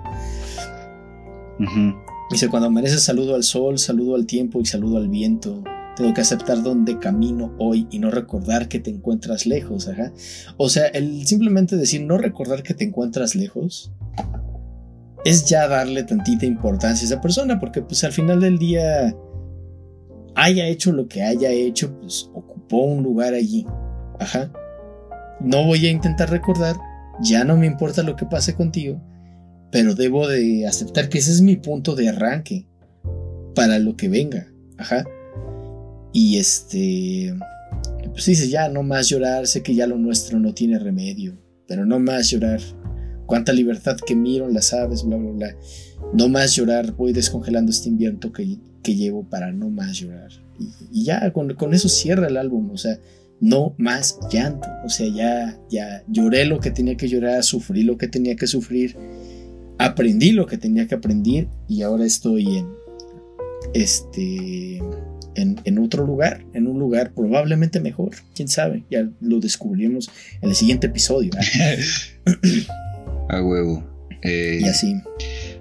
[2.30, 5.64] Dice, cuando amanece saludo al sol, saludo al tiempo y saludo al viento.
[5.96, 9.90] Tengo que aceptar dónde camino hoy y no recordar que te encuentras lejos.
[10.58, 13.92] O sea, el simplemente decir no recordar que te encuentras lejos
[15.24, 19.16] es ya darle tantita importancia a esa persona, porque pues al final del día
[20.36, 23.66] haya hecho lo que haya hecho, pues ocupó un lugar allí.
[24.20, 24.52] Ajá.
[25.40, 26.76] No voy a intentar recordar,
[27.22, 29.02] ya no me importa lo que pase contigo,
[29.72, 32.68] pero debo de aceptar que ese es mi punto de arranque
[33.56, 34.48] para lo que venga.
[34.78, 35.06] Ajá.
[36.16, 37.38] Y este,
[38.14, 41.38] pues dice, ya no más llorar, sé que ya lo nuestro no tiene remedio,
[41.68, 42.62] pero no más llorar.
[43.26, 45.58] Cuánta libertad que miro las aves, bla, bla, bla.
[46.14, 50.32] No más llorar, voy descongelando este invierno que, que llevo para no más llorar.
[50.90, 52.98] Y, ya, con, con, eso cierra el álbum, o sea,
[53.42, 54.70] no más llanto.
[54.86, 58.48] O sea, ya, ya lloré lo que tenía que llorar, sufrí lo que tenía que
[58.48, 58.96] sufrir,
[59.80, 62.68] aprendí lo que tenía que aprender y ahora estoy en
[63.74, 64.82] este
[65.36, 70.10] en, otro lugar, en un lugar probablemente mejor, quién sabe, ya lo descubrimos
[70.42, 71.32] en el siguiente episodio.
[73.30, 73.84] A huevo.
[74.22, 74.96] Eh, y así.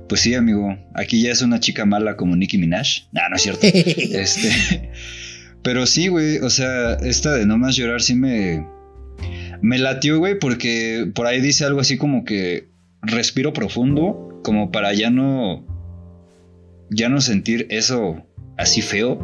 [0.09, 3.09] Pues sí, amigo, aquí ya es una chica mala como Nicki Minaj.
[3.13, 3.67] No, no es cierto.
[3.67, 4.91] este,
[5.63, 8.67] pero sí, güey, o sea, esta de no más llorar sí me.
[9.63, 12.69] Me latió, güey, porque por ahí dice algo así como que
[13.01, 15.67] respiro profundo, como para ya no.
[16.91, 18.27] Ya no sentir eso
[18.59, 19.21] así feo.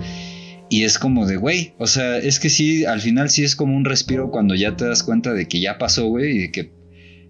[0.71, 3.77] Y es como de, güey, o sea, es que sí, al final sí es como
[3.77, 6.71] un respiro cuando ya te das cuenta de que ya pasó, güey, y de que,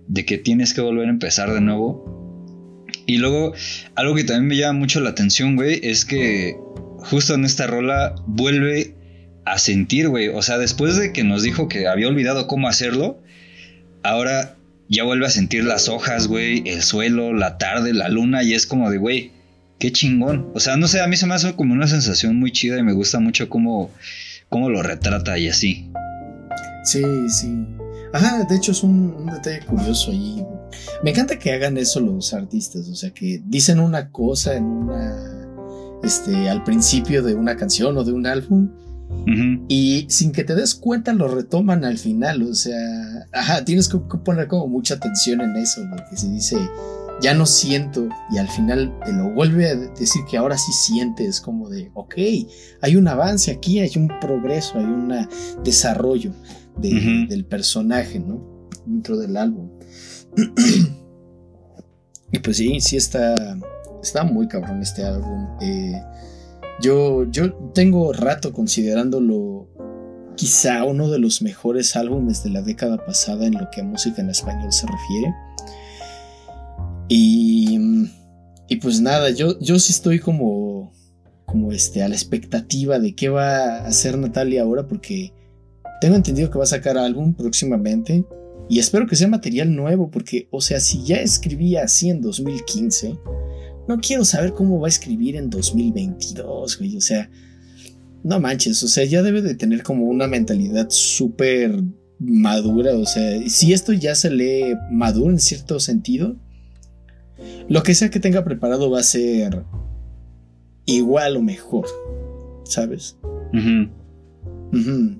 [0.08, 2.86] de que tienes que volver a empezar de nuevo.
[3.06, 3.54] Y luego,
[3.94, 6.54] algo que también me llama mucho la atención, güey, es que
[6.98, 8.94] justo en esta rola vuelve
[9.46, 10.28] a sentir, güey.
[10.28, 13.22] O sea, después de que nos dijo que había olvidado cómo hacerlo,
[14.02, 14.58] ahora
[14.90, 18.66] ya vuelve a sentir las hojas, güey, el suelo, la tarde, la luna, y es
[18.66, 19.30] como de, güey,
[19.80, 20.52] qué chingón.
[20.54, 22.84] O sea, no sé, a mí se me hace como una sensación muy chida y
[22.84, 23.90] me gusta mucho cómo,
[24.48, 25.90] cómo lo retrata y así.
[26.84, 27.66] Sí, sí.
[28.12, 30.44] Ajá, de hecho es un, un detalle curioso ahí.
[31.02, 35.36] Me encanta que hagan eso los artistas, o sea, que dicen una cosa en una.
[36.04, 38.70] Este, al principio de una canción o de un álbum
[39.68, 42.78] y sin que te des cuenta lo retoman al final, o sea,
[43.32, 46.56] ajá, tienes que poner como mucha atención en eso, porque si dice,
[47.20, 51.40] ya no siento, y al final te lo vuelve a decir que ahora sí sientes,
[51.40, 52.14] como de, ok,
[52.80, 55.28] hay un avance aquí, hay un progreso, hay un
[55.62, 56.32] desarrollo
[56.78, 58.68] del personaje, ¿no?
[58.86, 59.70] Dentro del álbum.
[62.32, 63.34] y pues sí, sí está,
[64.02, 65.48] está muy cabrón este álbum.
[65.60, 66.00] Eh,
[66.80, 69.68] yo, yo tengo rato considerándolo
[70.36, 74.22] quizá uno de los mejores álbumes de la década pasada en lo que a música
[74.22, 75.34] en español se refiere.
[77.12, 77.76] Y,
[78.68, 80.92] y pues nada, yo, yo sí estoy como,
[81.44, 85.32] como este, a la expectativa de qué va a hacer Natalia ahora porque
[86.00, 88.24] tengo entendido que va a sacar álbum próximamente
[88.68, 93.18] y espero que sea material nuevo porque, o sea, si ya escribía así en 2015,
[93.88, 96.96] no quiero saber cómo va a escribir en 2022, güey.
[96.96, 97.28] O sea,
[98.22, 101.82] no manches, o sea, ya debe de tener como una mentalidad súper
[102.20, 102.94] madura.
[102.94, 106.36] O sea, si esto ya se lee maduro en cierto sentido,
[107.68, 109.64] lo que sea que tenga preparado va a ser
[110.86, 111.86] igual o mejor,
[112.64, 113.16] ¿sabes?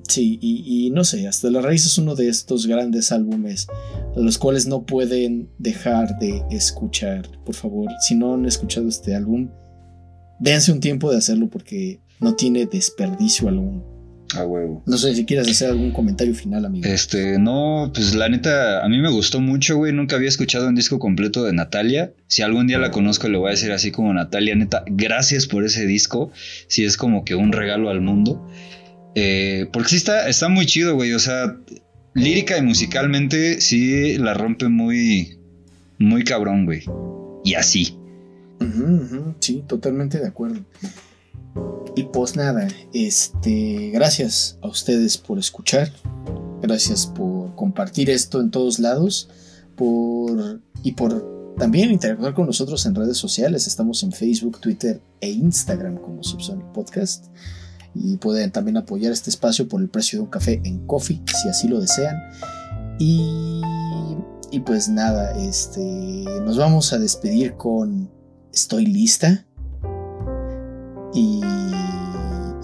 [0.09, 3.67] sí, y, no sé, hasta la raíz es uno de estos grandes álbumes
[4.17, 7.29] a los cuales no pueden dejar de escuchar.
[7.45, 9.51] Por favor, si no han escuchado este álbum,
[10.39, 13.90] dense un tiempo de hacerlo porque no tiene desperdicio alguno.
[14.37, 14.83] A huevo.
[14.87, 16.87] No sé si quieres hacer algún comentario final, amigo.
[16.89, 19.93] Este, no, pues la neta, a mí me gustó mucho, güey.
[19.93, 22.13] Nunca había escuchado un disco completo de Natalia.
[22.29, 25.65] Si algún día la conozco, le voy a decir así como Natalia, neta, gracias por
[25.65, 26.31] ese disco.
[26.69, 28.47] Si es como que un regalo al mundo.
[29.15, 31.13] Eh, porque sí está, está muy chido, güey.
[31.13, 31.57] O sea,
[32.15, 35.39] lírica y musicalmente sí la rompe muy,
[35.99, 36.85] muy cabrón, güey.
[37.45, 37.97] Y así.
[39.41, 40.61] sí, totalmente de acuerdo.
[41.97, 45.93] Y pues nada, este, gracias a ustedes por escuchar,
[46.63, 49.29] gracias por compartir esto en todos lados,
[49.77, 53.67] por y por también interactuar con nosotros en redes sociales.
[53.67, 57.27] Estamos en Facebook, Twitter e Instagram como Subsonic Podcast.
[57.95, 61.49] Y pueden también apoyar este espacio por el precio de un café en Coffee, si
[61.49, 62.17] así lo desean.
[62.99, 63.61] Y,
[64.53, 65.81] y pues nada, este,
[66.45, 68.11] nos vamos a despedir con
[68.53, 69.47] Estoy lista.
[71.15, 71.41] Y,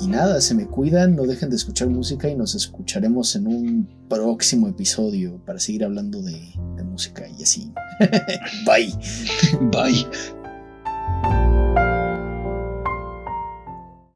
[0.09, 4.69] nada, se me cuidan, no dejen de escuchar música y nos escucharemos en un próximo
[4.69, 7.73] episodio para seguir hablando de, de música y así.
[8.65, 8.95] Bye.
[9.71, 10.07] Bye.